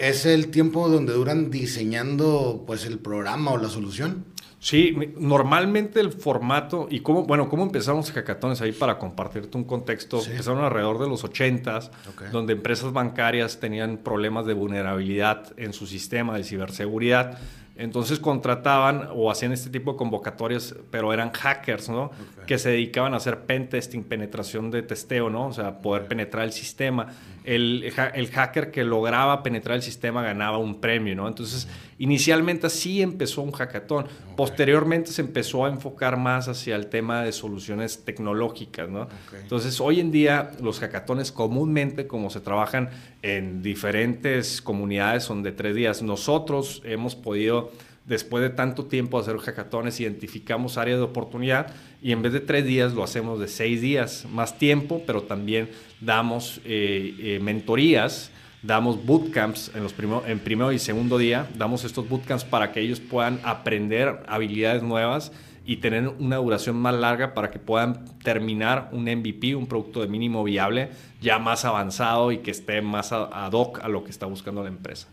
¿es 0.00 0.26
el 0.26 0.48
tiempo 0.48 0.88
donde 0.88 1.12
duran 1.12 1.50
diseñando 1.50 2.64
pues 2.66 2.86
el 2.86 2.98
programa 2.98 3.52
o 3.52 3.58
la 3.58 3.68
solución? 3.68 4.24
Sí, 4.58 4.94
normalmente 5.18 6.00
el 6.00 6.12
formato 6.12 6.86
y 6.90 7.00
cómo, 7.00 7.24
bueno, 7.24 7.48
cómo 7.48 7.62
empezamos 7.62 8.12
hackatones 8.12 8.60
ahí 8.60 8.72
para 8.72 8.98
compartirte 8.98 9.56
un 9.56 9.64
contexto. 9.64 10.22
Empezaron 10.22 10.62
alrededor 10.62 10.98
de 10.98 11.08
los 11.08 11.24
80s, 11.24 11.90
donde 12.30 12.52
empresas 12.52 12.92
bancarias 12.92 13.58
tenían 13.58 13.96
problemas 13.96 14.44
de 14.44 14.52
vulnerabilidad 14.52 15.54
en 15.56 15.72
su 15.72 15.86
sistema 15.86 16.36
de 16.36 16.44
ciberseguridad 16.44 17.38
Entonces 17.80 18.18
contrataban 18.18 19.08
o 19.14 19.30
hacían 19.30 19.52
este 19.52 19.70
tipo 19.70 19.92
de 19.92 19.96
convocatorias, 19.96 20.74
pero 20.90 21.14
eran 21.14 21.30
hackers, 21.32 21.88
¿no? 21.88 22.10
Que 22.46 22.58
se 22.58 22.68
dedicaban 22.68 23.14
a 23.14 23.16
hacer 23.16 23.46
pen 23.46 23.70
testing, 23.70 24.02
penetración 24.02 24.70
de 24.70 24.82
testeo, 24.82 25.30
¿no? 25.30 25.46
O 25.46 25.52
sea, 25.54 25.80
poder 25.80 26.06
penetrar 26.06 26.44
el 26.44 26.52
sistema. 26.52 27.06
El, 27.42 27.90
el, 28.14 28.30
hacker 28.30 28.70
que 28.70 28.84
lograba 28.84 29.42
penetrar 29.42 29.76
el 29.76 29.82
sistema 29.82 30.22
ganaba 30.22 30.58
un 30.58 30.78
premio, 30.78 31.16
¿no? 31.16 31.26
Entonces, 31.26 31.68
inicialmente 32.00 32.66
así 32.66 33.02
empezó 33.02 33.42
un 33.42 33.52
hackathon. 33.52 34.06
Posteriormente 34.34 35.12
se 35.12 35.20
empezó 35.20 35.66
a 35.66 35.68
enfocar 35.68 36.16
más 36.16 36.48
hacia 36.48 36.74
el 36.74 36.86
tema 36.86 37.22
de 37.22 37.30
soluciones 37.30 38.04
tecnológicas, 38.04 38.88
¿no? 38.88 39.06
Entonces, 39.40 39.80
hoy 39.82 40.00
en 40.00 40.10
día 40.10 40.50
los 40.62 40.80
hackatones 40.80 41.30
comúnmente, 41.30 42.06
como 42.06 42.30
se 42.30 42.40
trabajan 42.40 42.88
en 43.20 43.62
diferentes 43.62 44.62
comunidades, 44.62 45.24
son 45.24 45.42
de 45.42 45.52
tres 45.52 45.76
días. 45.76 46.00
Nosotros 46.00 46.80
hemos 46.86 47.14
podido 47.14 47.70
después 48.06 48.42
de 48.42 48.50
tanto 48.50 48.86
tiempo 48.86 49.18
hacer 49.18 49.36
hackatones, 49.36 50.00
identificamos 50.00 50.78
áreas 50.78 50.98
de 50.98 51.04
oportunidad 51.04 51.74
y 52.02 52.12
en 52.12 52.22
vez 52.22 52.32
de 52.32 52.40
tres 52.40 52.64
días 52.64 52.94
lo 52.94 53.04
hacemos 53.04 53.38
de 53.38 53.46
seis 53.46 53.82
días, 53.82 54.26
más 54.32 54.58
tiempo, 54.58 55.02
pero 55.06 55.24
también 55.24 55.68
damos 56.00 56.62
eh, 56.64 57.14
eh, 57.18 57.40
mentorías, 57.40 58.32
damos 58.62 59.04
bootcamps 59.04 59.72
en, 59.74 59.82
los 59.82 59.94
en 60.26 60.38
primero 60.38 60.72
y 60.72 60.78
segundo 60.78 61.18
día, 61.18 61.48
damos 61.56 61.84
estos 61.84 62.08
bootcamps 62.08 62.44
para 62.44 62.72
que 62.72 62.80
ellos 62.80 63.00
puedan 63.00 63.40
aprender 63.42 64.22
habilidades 64.28 64.82
nuevas 64.82 65.32
y 65.64 65.76
tener 65.76 66.08
una 66.08 66.36
duración 66.36 66.76
más 66.76 66.94
larga 66.94 67.34
para 67.34 67.50
que 67.50 67.58
puedan 67.58 68.04
terminar 68.18 68.88
un 68.92 69.04
MVP, 69.04 69.54
un 69.54 69.66
producto 69.66 70.00
de 70.00 70.08
mínimo 70.08 70.42
viable, 70.42 70.90
ya 71.20 71.38
más 71.38 71.64
avanzado 71.64 72.32
y 72.32 72.38
que 72.38 72.50
esté 72.50 72.82
más 72.82 73.12
ad 73.12 73.52
hoc 73.52 73.80
a 73.82 73.88
lo 73.88 74.02
que 74.04 74.10
está 74.10 74.26
buscando 74.26 74.62
la 74.62 74.68
empresa. 74.68 75.08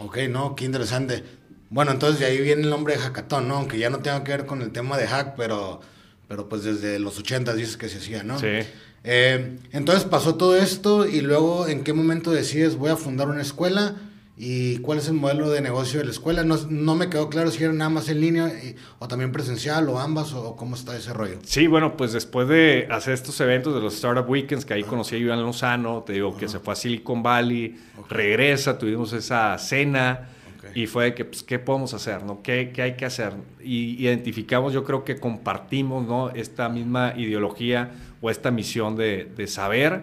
Ok, 0.00 0.18
no, 0.28 0.54
qué 0.54 0.64
interesante. 0.64 1.24
Bueno, 1.70 1.90
entonces 1.90 2.20
de 2.20 2.26
ahí 2.26 2.40
viene 2.40 2.62
el 2.62 2.70
nombre 2.70 2.94
de 2.94 3.00
hackathon, 3.00 3.48
¿no? 3.48 3.56
Aunque 3.56 3.78
ya 3.78 3.90
no 3.90 3.98
tenga 3.98 4.22
que 4.22 4.32
ver 4.32 4.46
con 4.46 4.62
el 4.62 4.70
tema 4.70 4.96
de 4.96 5.08
hack, 5.08 5.34
pero, 5.36 5.80
pero 6.28 6.48
pues 6.48 6.62
desde 6.62 6.98
los 6.98 7.18
80 7.18 7.54
dices 7.54 7.76
que 7.76 7.88
se 7.88 7.98
hacía, 7.98 8.22
¿no? 8.22 8.38
Sí. 8.38 8.60
Eh, 9.08 9.58
entonces 9.70 10.04
pasó 10.04 10.34
todo 10.34 10.56
esto 10.56 11.06
y 11.06 11.20
luego 11.20 11.68
en 11.68 11.84
qué 11.84 11.92
momento 11.92 12.32
decides 12.32 12.74
voy 12.76 12.90
a 12.90 12.96
fundar 12.96 13.28
una 13.28 13.40
escuela 13.40 13.94
y 14.36 14.78
cuál 14.78 14.98
es 14.98 15.06
el 15.06 15.14
modelo 15.14 15.48
de 15.48 15.60
negocio 15.60 16.00
de 16.00 16.06
la 16.06 16.10
escuela. 16.10 16.42
No, 16.42 16.56
no 16.68 16.96
me 16.96 17.08
quedó 17.08 17.30
claro 17.30 17.52
si 17.52 17.62
era 17.62 17.72
nada 17.72 17.88
más 17.88 18.08
en 18.08 18.20
línea 18.20 18.52
o 18.98 19.06
también 19.06 19.30
presencial 19.30 19.88
o 19.88 20.00
ambas 20.00 20.32
o 20.34 20.56
cómo 20.56 20.74
está 20.74 20.96
ese 20.96 21.12
rollo. 21.12 21.38
Sí, 21.44 21.68
bueno, 21.68 21.96
pues 21.96 22.12
después 22.12 22.48
de 22.48 22.88
hacer 22.90 23.14
estos 23.14 23.40
eventos 23.40 23.74
de 23.74 23.80
los 23.80 23.94
Startup 23.94 24.28
Weekends, 24.28 24.64
que 24.64 24.74
ahí 24.74 24.82
conocí 24.82 25.14
a 25.14 25.18
Iván 25.18 25.40
Lozano, 25.40 26.02
te 26.02 26.12
digo 26.12 26.36
que 26.36 26.48
se 26.48 26.58
fue 26.58 26.72
a 26.72 26.76
Silicon 26.76 27.22
Valley, 27.22 27.80
regresa, 28.10 28.76
tuvimos 28.76 29.12
esa 29.12 29.56
cena 29.58 30.30
y 30.74 30.86
fue 30.86 31.14
que, 31.14 31.24
pues, 31.24 31.42
¿qué 31.42 31.58
podemos 31.58 31.94
hacer? 31.94 32.22
¿no? 32.24 32.42
¿Qué, 32.42 32.70
¿Qué, 32.72 32.82
hay 32.82 32.94
que 32.94 33.04
hacer? 33.04 33.32
Y 33.62 34.02
identificamos, 34.02 34.72
yo 34.72 34.84
creo 34.84 35.04
que 35.04 35.18
compartimos 35.18 36.06
¿no? 36.06 36.30
esta 36.30 36.68
misma 36.68 37.14
ideología 37.16 37.90
o 38.20 38.30
esta 38.30 38.50
misión 38.50 38.96
de, 38.96 39.24
de 39.36 39.46
saber 39.46 40.02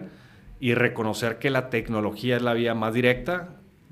y 0.60 0.74
reconocer 0.74 1.38
que 1.38 1.50
la 1.50 1.70
tecnología 1.70 2.36
es 2.36 2.42
la 2.42 2.54
vía 2.54 2.74
más 2.74 2.94
directa 2.94 3.48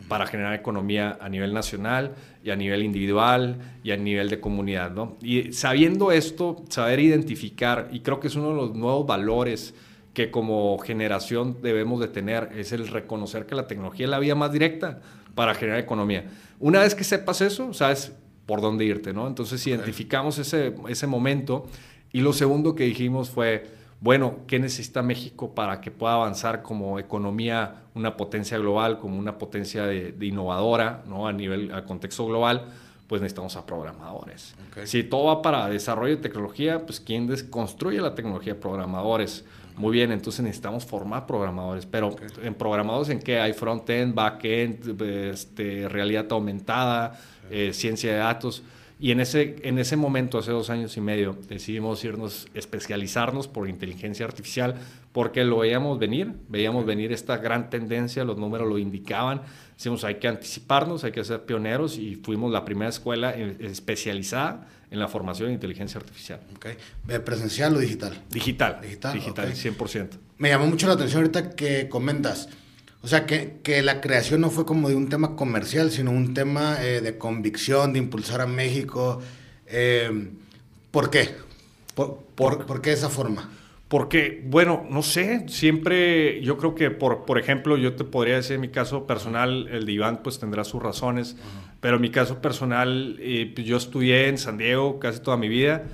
para 0.09 0.27
generar 0.27 0.55
economía 0.55 1.19
a 1.21 1.29
nivel 1.29 1.55
nacional 1.55 2.13
y 2.45 2.51
a 2.51 2.57
nivel 2.57 2.83
individual 2.83 3.57
y 3.85 3.93
a 3.93 3.97
nivel 3.97 4.29
de 4.29 4.41
comunidad. 4.41 4.91
¿no? 4.91 5.17
Y 5.23 5.53
sabiendo 5.53 6.13
esto, 6.13 6.63
saber 6.69 7.01
identificar, 7.01 7.89
y 7.93 8.01
creo 8.01 8.21
que 8.21 8.29
es 8.29 8.35
uno 8.35 8.51
de 8.51 8.57
los 8.57 8.75
nuevos 8.75 9.07
valores 9.07 9.75
que 10.15 10.31
como 10.31 10.79
generación 10.79 11.59
debemos 11.63 12.01
de 12.01 12.09
tener, 12.09 12.51
es 12.57 12.73
el 12.73 12.89
reconocer 12.89 13.47
que 13.47 13.55
la 13.55 13.67
tecnología 13.67 14.07
es 14.07 14.11
la 14.11 14.19
vía 14.19 14.35
más 14.35 14.53
directa 14.53 15.01
para 15.35 15.55
generar 15.55 15.79
economía. 15.79 16.25
Una 16.63 16.79
vez 16.79 16.95
que 16.95 17.03
sepas 17.03 17.41
eso, 17.41 17.75
sabes 17.75 18.13
por 18.47 18.61
dónde 18.61 18.85
irte, 18.85 19.13
¿no? 19.13 19.27
Entonces 19.27 19.67
identificamos 19.67 20.39
ese, 20.39 20.73
ese 20.89 21.07
momento 21.09 21.67
y 22.13 22.21
lo 22.21 22.33
segundo 22.33 22.77
que 22.77 22.85
dijimos 22.85 23.31
fue, 23.31 23.67
bueno, 24.01 24.37
¿qué 24.47 24.61
necesita 24.61 25.03
México 25.03 25.57
para 25.57 25.81
que 25.81 25.91
pueda 25.91 26.15
avanzar 26.15 26.63
como 26.63 27.01
economía, 27.01 27.83
una 27.95 28.17
potencia 28.17 28.59
global, 28.59 29.01
como 29.01 29.19
una 29.19 29.39
potencia 29.39 29.87
de, 29.87 30.15
innovadora, 30.21 31.03
¿no? 31.09 31.27
A 31.27 31.33
nivel, 31.33 31.75
a 31.75 31.85
contexto 31.85 32.27
global, 32.27 32.67
pues 33.09 33.21
necesitamos 33.21 33.57
a 33.57 33.67
programadores. 33.67 34.55
Si 34.85 35.03
todo 35.03 35.25
va 35.25 35.43
para 35.43 35.69
desarrollo 35.69 36.15
de 36.15 36.23
tecnología, 36.23 36.87
pues 36.87 37.01
¿quién 37.01 37.29
construye 37.51 38.01
la 38.01 38.15
tecnología? 38.15 38.59
Programadores. 38.61 39.45
Muy 39.77 39.93
bien, 39.93 40.13
entonces 40.13 40.43
necesitamos 40.43 40.85
formar 40.85 41.27
programadores, 41.27 41.87
pero 41.87 42.15
en 42.43 42.55
programadores 42.55 43.09
en 43.09 43.21
qué 43.21 43.41
hay 43.41 43.53
front-end, 43.53 44.15
back-end, 44.15 45.01
este, 45.03 45.89
realidad 45.89 46.27
aumentada, 46.31 47.19
eh, 47.51 47.73
ciencia 47.73 48.13
de 48.13 48.19
datos. 48.19 48.63
Y 49.01 49.11
en 49.11 49.19
ese, 49.19 49.57
en 49.63 49.79
ese 49.79 49.97
momento, 49.97 50.39
hace 50.39 50.53
dos 50.53 50.71
años 50.71 50.97
y 50.97 51.01
medio, 51.01 51.37
decidimos 51.49 52.05
irnos, 52.05 52.47
especializarnos 52.55 53.49
por 53.49 53.69
inteligencia 53.69 54.25
artificial, 54.25 54.77
porque 55.13 55.43
lo 55.43 55.59
veíamos 55.59 55.99
venir, 55.99 56.33
veíamos 56.49 56.87
venir 56.87 57.11
esta 57.11 57.39
gran 57.39 57.69
tendencia, 57.69 58.25
los 58.25 58.39
números 58.39 58.69
lo 58.69 58.79
indicaban, 58.79 59.43
decimos 59.77 60.05
hay 60.05 60.17
que 60.17 60.29
anticiparnos, 60.29 61.03
hay 61.03 61.11
que 61.11 61.25
ser 61.25 61.45
pioneros 61.45 61.99
y 61.99 62.15
fuimos 62.15 62.53
la 62.53 62.65
primera 62.65 62.91
escuela 62.91 63.35
especializada 63.35 64.69
en 64.93 64.99
la 64.99 65.09
formación 65.09 65.49
de 65.49 65.55
inteligencia 65.55 65.99
artificial. 65.99 66.41
Okay. 66.57 66.77
¿Presencial 67.25 67.75
o 67.75 67.79
digital? 67.79 68.23
Digital. 68.31 68.79
Digital, 68.83 69.15
digital 69.15 69.53
100%. 69.53 70.09
Me 70.39 70.51
llamó 70.51 70.67
mucho 70.67 70.87
la 70.87 70.93
atención 70.93 71.23
ahorita 71.23 71.51
que 71.51 71.89
comentas 71.89 72.49
o 73.05 73.09
sea, 73.09 73.27
que, 73.27 73.59
que, 73.65 73.83
la 73.83 74.01
creación 74.01 74.41
no 74.43 74.51
fue 74.51 74.65
como 74.65 74.89
de 74.89 74.95
un 74.95 75.09
tema 75.09 75.35
comercial, 75.35 75.91
sino 75.91 76.13
un 76.13 76.35
tema 76.35 76.77
eh, 76.81 77.01
de 77.01 77.19
convicción, 77.19 77.93
de 77.93 77.99
impulsar 77.99 78.41
a 78.41 78.47
México. 78.47 79.21
Eh, 79.67 80.31
¿Por 80.93 81.11
qué? 81.11 81.35
¿Por, 81.97 82.19
por, 82.37 82.65
por 82.65 82.81
qué 82.81 82.93
esa 82.93 83.09
forma? 83.09 83.51
Porque, 83.93 84.41
bueno, 84.47 84.87
no 84.89 85.03
sé, 85.03 85.47
siempre 85.51 86.41
yo 86.41 86.57
creo 86.57 86.75
que, 86.75 86.91
por, 86.91 87.27
por 87.27 87.39
ejemplo, 87.39 87.77
yo 87.77 87.95
te 87.95 88.05
podría 88.05 88.37
decir 88.37 88.55
en 88.55 88.63
mi 88.63 88.71
caso 88.71 89.07
personal, 89.07 89.69
el 89.71 89.85
de 89.85 89.93
Iván 89.93 90.21
pues 90.23 90.39
tendrá 90.39 90.65
sus 90.65 90.83
razones, 90.83 91.37
pero 91.83 91.97
en 91.97 92.01
mi 92.01 92.09
caso 92.09 92.41
personal, 92.41 93.19
eh, 93.21 93.53
pues, 93.55 93.67
yo 93.67 93.77
estudié 93.77 94.29
en 94.29 94.39
San 94.39 94.57
Diego 94.57 94.99
casi 94.99 95.21
toda 95.21 95.37
mi 95.37 95.51
vida 95.51 95.85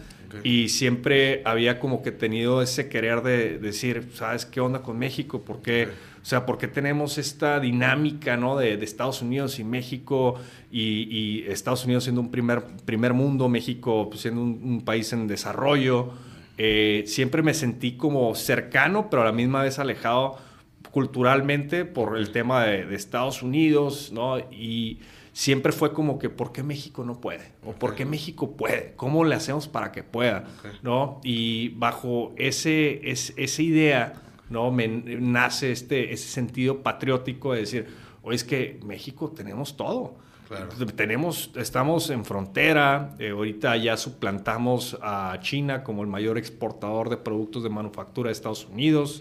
y 0.45 0.69
siempre 0.69 1.43
había 1.45 1.81
como 1.81 2.01
que 2.01 2.13
tenido 2.13 2.63
ese 2.63 2.89
querer 2.89 3.23
de, 3.23 3.59
decir, 3.59 4.11
¿sabes 4.15 4.47
qué 4.47 4.61
onda 4.61 4.81
con 4.81 4.97
México? 4.97 5.43
¿Por 5.43 5.61
qué? 5.61 5.89
O 6.23 6.25
sea, 6.25 6.47
¿por 6.47 6.57
qué 6.57 6.69
tenemos 6.69 7.19
esta 7.19 7.59
dinámica 7.59 8.37
¿no? 8.37 8.57
de, 8.57 8.75
Estados 8.75 9.23
Unidos 9.23 9.59
y 9.59 9.65
México 9.65 10.37
y, 10.71 11.43
Estados 11.49 11.85
Unidos 11.85 12.05
siendo 12.05 12.21
un 12.21 12.31
primer, 12.31 12.63
primer 12.85 13.13
mundo, 13.13 13.49
México 13.49 14.09
pues, 14.09 14.23
siendo 14.23 14.41
un, 14.41 14.85
país 14.85 15.13
en 15.13 15.27
desarrollo? 15.27 16.28
Eh, 16.59 17.05
siempre 17.07 17.43
me 17.43 17.55
sentí 17.55 17.97
como 17.97 18.35
cercano, 18.35 19.09
pero 19.09 19.23
a 19.23 19.25
la 19.25 19.33
misma 19.33 19.63
vez 19.63 19.79
alejado 19.79 20.37
culturalmente 20.91 21.85
por 21.85 22.19
el 22.19 22.33
tema 22.33 22.65
de, 22.65 22.85
de 22.85 22.97
Estados 22.97 23.43
Unidos, 23.43 24.11
¿no? 24.13 24.39
Y 24.51 24.99
siempre 25.39 25.71
fue 25.71 25.93
como 25.93 26.19
que, 26.19 26.31
¿por 26.31 26.51
qué 26.51 26.65
México 26.65 27.05
no 27.05 27.21
puede? 27.21 27.53
¿O 27.65 27.71
por 27.73 27.95
qué 27.95 28.05
México 28.05 28.57
puede? 28.57 28.95
¿Cómo 28.97 29.25
le 29.25 29.37
hacemos 29.37 29.69
para 29.69 29.93
que 29.93 30.03
pueda? 30.03 30.49
¿No? 30.83 31.21
Y 31.23 31.69
bajo 31.77 32.33
ese, 32.37 33.09
esa 33.09 33.63
idea, 33.63 34.15
¿no? 34.51 34.73
Me 34.73 34.89
nace 34.89 35.71
este, 35.71 36.13
ese 36.13 36.29
sentido 36.29 36.83
patriótico 36.83 37.53
de 37.53 37.61
decir, 37.61 37.87
oye, 38.23 38.35
es 38.35 38.43
que 38.43 38.81
México 38.85 39.31
tenemos 39.31 39.77
todo. 39.77 40.17
Tenemos, 40.97 41.51
estamos 41.57 42.11
en 42.11 42.25
frontera, 42.25 43.15
eh, 43.19 43.31
ahorita 43.31 43.77
ya 43.77 43.97
suplantamos 43.97 44.99
a 45.03 45.39
China 45.41 45.85
como 45.85 46.03
el 46.03 46.09
mayor 46.09 46.39
exportador 46.39 47.11
de 47.11 47.17
productos 47.17 47.63
de 47.63 47.69
manufactura 47.69 48.29
de 48.29 48.33
Estados 48.33 48.67
Unidos, 48.67 49.21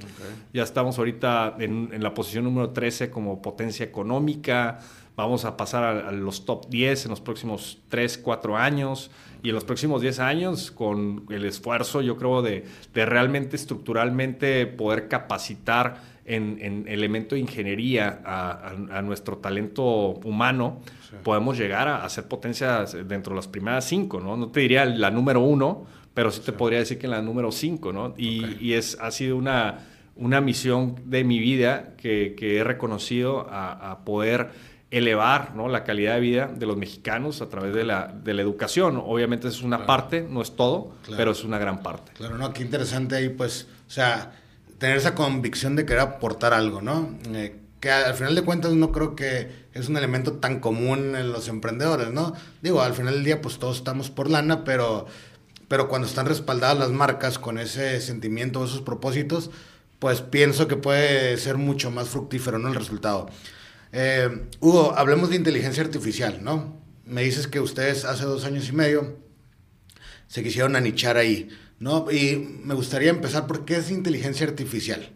ya 0.53 0.63
estamos 0.63 0.97
ahorita 0.97 1.55
en, 1.59 1.89
en, 1.91 2.01
la 2.03 2.13
posición 2.13 2.45
número 2.45 2.69
13 2.69 3.09
como 3.09 3.41
potencia 3.41 3.85
económica, 3.85 4.79
Vamos 5.17 5.45
a 5.45 5.57
pasar 5.57 5.83
a, 5.83 6.11
los 6.11 6.45
top 6.45 6.69
10 6.69 7.05
en 7.05 7.09
los 7.09 7.21
próximos 7.21 7.79
3, 7.89 8.19
4 8.19 8.55
años. 8.55 9.09
Y 9.41 9.49
en 9.49 9.55
los 9.55 9.63
próximos 9.63 9.99
10 9.99 10.19
años 10.19 10.69
con 10.69 11.25
el 11.29 11.43
esfuerzo, 11.45 12.03
yo 12.03 12.17
creo, 12.17 12.43
de, 12.43 12.65
de 12.93 13.05
realmente 13.07 13.55
estructuralmente 13.55 14.67
poder 14.67 15.07
capacitar 15.07 16.03
en, 16.27 16.59
en 16.61 16.85
elemento 16.87 17.35
de 17.35 17.41
ingeniería 17.41 18.21
a, 18.23 18.75
a, 18.91 19.01
nuestro 19.01 19.37
talento 19.37 19.83
humano, 19.83 20.81
podemos 21.23 21.57
llegar 21.57 21.87
a, 21.87 22.07
ser 22.09 22.27
potencias 22.27 22.95
dentro 23.07 23.31
de 23.31 23.37
las 23.37 23.47
primeras 23.47 23.85
5, 23.85 24.19
¿no? 24.19 24.37
No 24.37 24.49
te 24.49 24.59
diría 24.59 24.85
la 24.85 25.09
número 25.09 25.41
1, 25.41 25.85
pero 26.13 26.29
sí 26.29 26.41
te 26.41 26.51
podría 26.51 26.79
decir 26.79 26.99
que 26.99 27.07
en 27.07 27.11
la 27.11 27.21
número 27.21 27.51
5, 27.51 27.93
¿no? 27.93 28.13
Y, 28.17 28.57
y, 28.59 28.73
es, 28.73 28.97
ha 29.01 29.09
sido 29.11 29.37
una, 29.37 29.87
una 30.15 30.41
misión 30.41 30.95
de 31.05 31.23
mi 31.23 31.39
vida 31.39 31.95
que, 31.97 32.35
que 32.37 32.57
he 32.57 32.63
reconocido 32.63 33.47
a 33.49 33.99
poder 34.05 34.51
elevar 34.89 35.53
¿no? 35.55 35.67
la 35.67 35.83
calidad 35.83 36.15
de 36.15 36.19
vida 36.21 36.47
de 36.47 36.65
los 36.65 36.77
mexicanos 36.77 37.41
a 37.41 37.49
través 37.49 37.73
de 37.73 37.83
la, 37.83 38.07
de 38.07 38.33
la 38.33 38.41
educación. 38.41 39.01
Obviamente 39.03 39.47
es 39.47 39.61
una 39.61 39.85
parte, 39.85 40.25
no 40.29 40.41
es 40.41 40.55
todo, 40.55 40.93
pero 41.15 41.31
es 41.31 41.43
una 41.43 41.57
gran 41.57 41.83
parte. 41.83 42.11
Claro, 42.13 42.37
no, 42.37 42.53
qué 42.53 42.63
interesante 42.63 43.15
ahí, 43.15 43.29
pues, 43.29 43.67
o 43.87 43.91
sea, 43.91 44.31
tener 44.77 44.97
esa 44.97 45.15
convicción 45.15 45.75
de 45.75 45.85
querer 45.85 46.01
aportar 46.01 46.53
algo, 46.53 46.81
¿no? 46.81 47.17
Eh, 47.33 47.55
que 47.79 47.91
al 47.91 48.15
final 48.15 48.35
de 48.35 48.41
cuentas 48.41 48.73
no 48.73 48.91
creo 48.91 49.15
que 49.15 49.67
es 49.73 49.87
un 49.87 49.97
elemento 49.97 50.33
tan 50.33 50.59
común 50.59 51.15
en 51.15 51.31
los 51.31 51.47
emprendedores, 51.47 52.11
¿no? 52.11 52.33
Digo, 52.61 52.81
al 52.81 52.93
final 52.93 53.15
del 53.15 53.23
día 53.23 53.41
pues 53.41 53.59
todos 53.59 53.77
estamos 53.77 54.09
por 54.09 54.29
lana, 54.29 54.63
pero, 54.63 55.05
pero 55.67 55.87
cuando 55.87 56.07
están 56.07 56.25
respaldadas 56.25 56.77
las 56.77 56.89
marcas 56.89 57.37
con 57.37 57.59
ese 57.59 58.01
sentimiento, 58.01 58.63
esos 58.65 58.81
propósitos, 58.81 59.51
pues 59.99 60.21
pienso 60.21 60.67
que 60.67 60.75
puede 60.75 61.37
ser 61.37 61.57
mucho 61.57 61.91
más 61.91 62.09
fructífero, 62.09 62.57
¿no? 62.59 62.69
El 62.69 62.75
resultado. 62.75 63.29
Eh, 63.91 64.47
Hugo, 64.59 64.93
hablemos 64.97 65.29
de 65.29 65.35
inteligencia 65.35 65.83
artificial, 65.83 66.39
¿no? 66.43 66.81
Me 67.05 67.23
dices 67.23 67.47
que 67.47 67.59
ustedes 67.59 68.05
hace 68.05 68.25
dos 68.25 68.43
años 68.43 68.67
y 68.69 68.73
medio 68.73 69.17
se 70.27 70.43
quisieron 70.43 70.75
anichar 70.75 71.17
ahí, 71.17 71.49
¿no? 71.79 72.11
Y 72.11 72.59
me 72.63 72.73
gustaría 72.73 73.09
empezar 73.09 73.47
por 73.47 73.65
qué 73.65 73.77
es 73.77 73.91
inteligencia 73.91 74.47
artificial. 74.47 75.13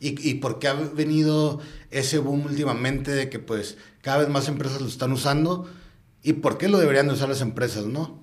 ¿Y, 0.00 0.34
por 0.34 0.58
qué 0.58 0.68
ha 0.68 0.74
venido 0.74 1.60
ese 1.90 2.18
boom 2.18 2.44
últimamente 2.44 3.10
de 3.10 3.30
que 3.30 3.38
pues 3.38 3.78
cada 4.02 4.18
vez 4.18 4.28
más 4.28 4.48
empresas 4.48 4.82
lo 4.82 4.88
están 4.88 5.12
usando? 5.12 5.66
¿Y 6.22 6.34
por 6.34 6.58
qué 6.58 6.68
lo 6.68 6.78
deberían 6.78 7.06
de 7.06 7.14
usar 7.14 7.30
las 7.30 7.40
empresas, 7.40 7.86
no? 7.86 8.22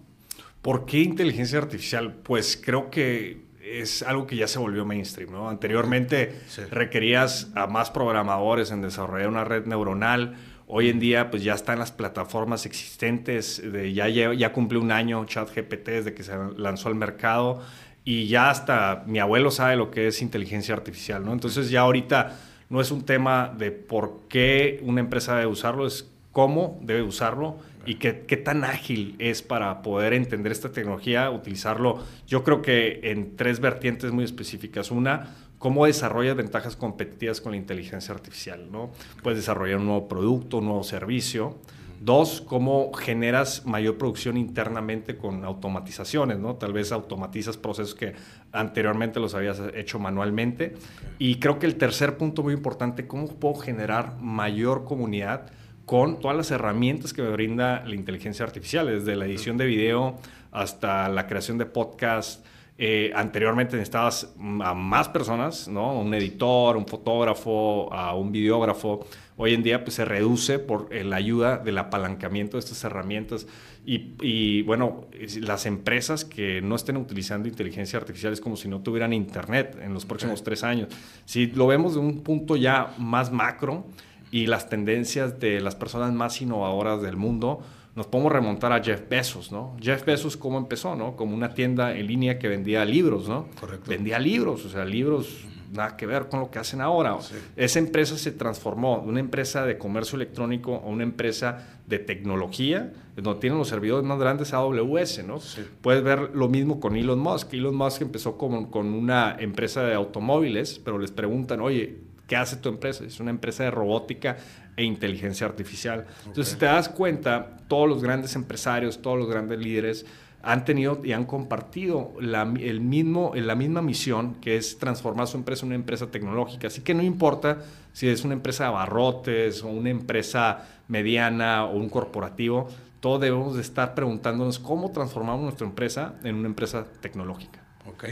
¿Por 0.61 0.85
qué 0.85 0.99
inteligencia 0.99 1.57
artificial? 1.57 2.13
Pues 2.23 2.59
creo 2.63 2.91
que 2.91 3.45
es 3.63 4.03
algo 4.03 4.27
que 4.27 4.35
ya 4.35 4.47
se 4.47 4.59
volvió 4.59 4.85
mainstream, 4.85 5.31
¿no? 5.31 5.49
Anteriormente 5.49 6.41
requerías 6.69 7.47
a 7.55 7.65
más 7.65 7.89
programadores 7.89 8.69
en 8.69 8.81
desarrollar 8.81 9.29
una 9.29 9.43
red 9.43 9.65
neuronal. 9.65 10.37
Hoy 10.73 10.87
en 10.87 11.01
día, 11.01 11.29
pues 11.29 11.43
ya 11.43 11.53
están 11.53 11.79
las 11.79 11.91
plataformas 11.91 12.65
existentes. 12.65 13.61
Ya 13.93 14.53
cumple 14.53 14.79
un 14.79 14.93
año 14.93 15.25
ChatGPT 15.25 15.89
desde 15.89 16.13
que 16.13 16.23
se 16.23 16.31
lanzó 16.55 16.87
al 16.87 16.95
mercado 16.95 17.61
y 18.05 18.27
ya 18.27 18.49
hasta 18.49 19.03
mi 19.05 19.19
abuelo 19.19 19.51
sabe 19.51 19.75
lo 19.75 19.91
que 19.91 20.07
es 20.07 20.21
inteligencia 20.21 20.73
artificial, 20.73 21.25
¿no? 21.25 21.33
Entonces 21.33 21.69
ya 21.71 21.81
ahorita 21.81 22.39
no 22.69 22.79
es 22.79 22.89
un 22.89 23.03
tema 23.03 23.53
de 23.57 23.71
por 23.71 24.21
qué 24.29 24.79
una 24.83 25.01
empresa 25.01 25.35
debe 25.35 25.47
usarlo, 25.47 25.85
es 25.85 26.09
cómo 26.31 26.79
debe 26.81 27.01
usarlo 27.01 27.57
y 27.85 27.95
qué, 27.95 28.23
qué, 28.25 28.37
tan 28.37 28.63
ágil 28.63 29.17
es 29.19 29.41
para 29.41 29.81
poder 29.81 30.13
entender 30.13 30.53
esta 30.53 30.71
tecnología, 30.71 31.31
utilizarlo. 31.31 31.99
Yo 32.27 32.45
creo 32.45 32.61
que 32.61 33.01
en 33.11 33.35
tres 33.35 33.59
vertientes 33.59 34.13
muy 34.13 34.23
específicas. 34.23 34.89
Una, 34.89 35.35
cómo 35.61 35.85
desarrollas 35.85 36.35
ventajas 36.35 36.75
competitivas 36.75 37.39
con 37.39 37.51
la 37.51 37.57
inteligencia 37.59 38.15
artificial, 38.15 38.71
¿no? 38.71 38.89
Puedes 39.21 39.37
desarrollar 39.37 39.77
un 39.77 39.85
nuevo 39.85 40.07
producto, 40.07 40.57
un 40.57 40.65
nuevo 40.65 40.83
servicio. 40.83 41.59
Dos, 41.99 42.41
cómo 42.41 42.91
generas 42.93 43.63
mayor 43.67 43.99
producción 43.99 44.37
internamente 44.37 45.17
con 45.17 45.45
automatizaciones, 45.45 46.39
¿no? 46.39 46.55
Tal 46.55 46.73
vez 46.73 46.91
automatizas 46.91 47.57
procesos 47.57 47.93
que 47.93 48.15
anteriormente 48.51 49.19
los 49.19 49.35
habías 49.35 49.61
hecho 49.75 49.99
manualmente. 49.99 50.73
Y 51.19 51.35
creo 51.35 51.59
que 51.59 51.67
el 51.67 51.75
tercer 51.75 52.17
punto 52.17 52.41
muy 52.41 52.55
importante, 52.55 53.05
cómo 53.05 53.27
puedo 53.27 53.53
generar 53.53 54.17
mayor 54.19 54.83
comunidad 54.83 55.51
con 55.85 56.19
todas 56.19 56.35
las 56.35 56.49
herramientas 56.49 57.13
que 57.13 57.21
me 57.21 57.29
brinda 57.29 57.83
la 57.85 57.93
inteligencia 57.93 58.43
artificial, 58.43 58.87
desde 58.87 59.15
la 59.15 59.25
edición 59.25 59.57
de 59.57 59.67
video 59.67 60.17
hasta 60.51 61.07
la 61.07 61.27
creación 61.27 61.59
de 61.59 61.67
podcast. 61.67 62.43
Eh, 62.83 63.11
anteriormente 63.13 63.75
necesitabas 63.75 64.33
a 64.39 64.73
más 64.73 65.07
personas, 65.07 65.67
¿no? 65.67 65.99
Un 65.99 66.15
editor, 66.15 66.75
un 66.75 66.87
fotógrafo, 66.87 67.93
a 67.93 68.15
un 68.15 68.31
videógrafo. 68.31 69.05
Hoy 69.37 69.53
en 69.53 69.61
día 69.61 69.83
pues, 69.83 69.97
se 69.97 70.03
reduce 70.03 70.57
por 70.57 70.87
eh, 70.89 71.03
la 71.03 71.17
ayuda 71.17 71.59
del 71.59 71.77
apalancamiento 71.77 72.57
de 72.57 72.61
estas 72.61 72.83
herramientas 72.83 73.45
y, 73.85 74.63
bueno, 74.63 75.05
las 75.41 75.67
empresas 75.67 76.25
que 76.25 76.63
no 76.63 76.75
estén 76.75 76.97
utilizando 76.97 77.47
inteligencia 77.47 77.99
artificial 77.99 78.33
es 78.33 78.41
como 78.41 78.57
si 78.57 78.67
no 78.67 78.81
tuvieran 78.81 79.13
internet 79.13 79.77
en 79.79 79.93
los 79.93 80.07
próximos 80.07 80.41
tres 80.41 80.63
años. 80.63 80.87
Si 81.25 81.45
lo 81.45 81.67
vemos 81.67 81.93
de 81.93 81.99
un 81.99 82.21
punto 82.23 82.55
ya 82.55 82.95
más 82.97 83.31
macro 83.31 83.85
y 84.31 84.47
las 84.47 84.69
tendencias 84.69 85.39
de 85.39 85.61
las 85.61 85.75
personas 85.75 86.13
más 86.13 86.41
innovadoras 86.41 87.03
del 87.03 87.15
mundo, 87.15 87.61
nos 87.95 88.07
podemos 88.07 88.31
remontar 88.31 88.71
a 88.71 88.81
Jeff 88.81 89.07
Bezos, 89.09 89.51
¿no? 89.51 89.75
Jeff 89.81 90.05
Bezos, 90.05 90.37
¿cómo 90.37 90.57
empezó, 90.57 90.95
no? 90.95 91.15
Como 91.15 91.35
una 91.35 91.53
tienda 91.53 91.95
en 91.95 92.07
línea 92.07 92.39
que 92.39 92.47
vendía 92.47 92.85
libros, 92.85 93.27
¿no? 93.27 93.47
Correcto. 93.59 93.89
Vendía 93.89 94.17
libros, 94.17 94.65
o 94.65 94.69
sea, 94.69 94.85
libros 94.85 95.45
nada 95.71 95.95
que 95.95 96.05
ver 96.05 96.27
con 96.27 96.41
lo 96.41 96.51
que 96.51 96.59
hacen 96.59 96.81
ahora. 96.81 97.17
Esa 97.55 97.79
empresa 97.79 98.17
se 98.17 98.31
transformó 98.31 99.01
de 99.03 99.09
una 99.09 99.19
empresa 99.19 99.65
de 99.65 99.77
comercio 99.77 100.15
electrónico 100.15 100.81
a 100.83 100.87
una 100.87 101.03
empresa 101.03 101.79
de 101.87 101.99
tecnología, 101.99 102.93
donde 103.15 103.39
tienen 103.39 103.57
los 103.57 103.69
servidores 103.69 104.05
más 104.05 104.19
grandes 104.19 104.53
AWS, 104.53 105.23
¿no? 105.25 105.39
Puedes 105.81 106.03
ver 106.03 106.31
lo 106.33 106.49
mismo 106.49 106.79
con 106.79 106.95
Elon 106.95 107.19
Musk. 107.19 107.53
Elon 107.53 107.75
Musk 107.75 108.01
empezó 108.01 108.37
con, 108.37 108.65
con 108.65 108.93
una 108.93 109.35
empresa 109.39 109.83
de 109.83 109.93
automóviles, 109.93 110.79
pero 110.83 110.99
les 110.99 111.11
preguntan, 111.11 111.61
oye, 111.61 111.99
¿qué 112.27 112.35
hace 112.35 112.57
tu 112.57 112.69
empresa? 112.69 113.03
Es 113.05 113.19
una 113.19 113.31
empresa 113.31 113.63
de 113.63 113.71
robótica 113.71 114.37
e 114.75 114.83
inteligencia 114.83 115.45
artificial. 115.45 116.05
Entonces, 116.25 116.53
si 116.53 116.59
te 116.59 116.65
das 116.65 116.89
cuenta, 116.89 117.57
todos 117.67 117.87
los 117.87 118.01
grandes 118.01 118.35
empresarios, 118.35 119.01
todos 119.01 119.17
los 119.17 119.29
grandes 119.29 119.59
líderes, 119.59 120.05
han 120.43 120.65
tenido 120.65 121.01
y 121.03 121.11
han 121.11 121.25
compartido 121.25 122.13
la, 122.19 122.41
el 122.59 122.81
mismo, 122.81 123.31
la 123.35 123.55
misma 123.55 123.81
misión, 123.81 124.35
que 124.35 124.57
es 124.57 124.77
transformar 124.79 125.27
su 125.27 125.37
empresa 125.37 125.63
en 125.63 125.67
una 125.67 125.75
empresa 125.75 126.07
tecnológica. 126.07 126.67
Así 126.67 126.81
que 126.81 126.93
no 126.93 127.03
importa 127.03 127.59
si 127.93 128.07
es 128.07 128.23
una 128.23 128.33
empresa 128.33 128.63
de 128.63 128.69
abarrotes 128.69 129.63
o 129.63 129.67
una 129.67 129.89
empresa 129.89 130.65
mediana 130.87 131.65
o 131.65 131.77
un 131.77 131.89
corporativo, 131.89 132.67
todos 132.99 133.21
debemos 133.21 133.55
de 133.55 133.61
estar 133.61 133.93
preguntándonos 133.93 134.59
cómo 134.59 134.91
transformamos 134.91 135.43
nuestra 135.43 135.67
empresa 135.67 136.15
en 136.23 136.35
una 136.35 136.47
empresa 136.47 136.85
tecnológica. 137.01 137.59
Ok. 137.87 138.05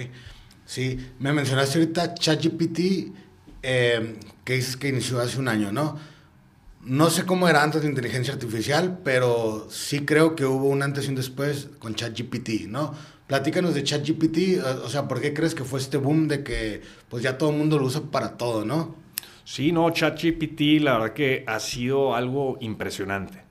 Sí, 0.65 0.99
me 1.19 1.33
mencionaste 1.33 1.79
ahorita 1.79 2.13
ChatGPT, 2.13 2.79
eh, 3.61 4.19
que 4.43 4.53
dices 4.53 4.77
que 4.77 4.89
inició 4.89 5.19
hace 5.19 5.39
un 5.39 5.47
año, 5.47 5.71
¿no? 5.71 5.97
No 6.81 7.09
sé 7.09 7.25
cómo 7.25 7.49
era 7.49 7.61
antes 7.61 7.81
de 7.81 7.89
inteligencia 7.89 8.33
artificial, 8.33 8.99
pero 9.03 9.67
sí 9.69 10.05
creo 10.05 10.35
que 10.35 10.45
hubo 10.45 10.67
un 10.67 10.81
antes 10.81 11.05
y 11.05 11.09
un 11.09 11.15
después 11.15 11.69
con 11.77 11.93
ChatGPT, 11.93 12.67
¿no? 12.67 12.93
Platícanos 13.27 13.75
de 13.75 13.83
ChatGPT, 13.83 14.37
eh, 14.37 14.61
o 14.61 14.89
sea, 14.89 15.07
¿por 15.07 15.19
qué 15.19 15.33
crees 15.33 15.53
que 15.53 15.65
fue 15.65 15.79
este 15.79 15.97
boom 15.97 16.27
de 16.27 16.43
que 16.43 16.81
pues 17.09 17.21
ya 17.21 17.37
todo 17.37 17.51
el 17.51 17.57
mundo 17.57 17.77
lo 17.77 17.85
usa 17.85 18.01
para 18.09 18.37
todo, 18.37 18.63
¿no? 18.63 18.95
Sí, 19.43 19.71
no, 19.71 19.89
ChatGPT 19.89 20.81
la 20.81 20.93
verdad 20.93 21.13
que 21.13 21.43
ha 21.47 21.59
sido 21.59 22.15
algo 22.15 22.57
impresionante. 22.61 23.43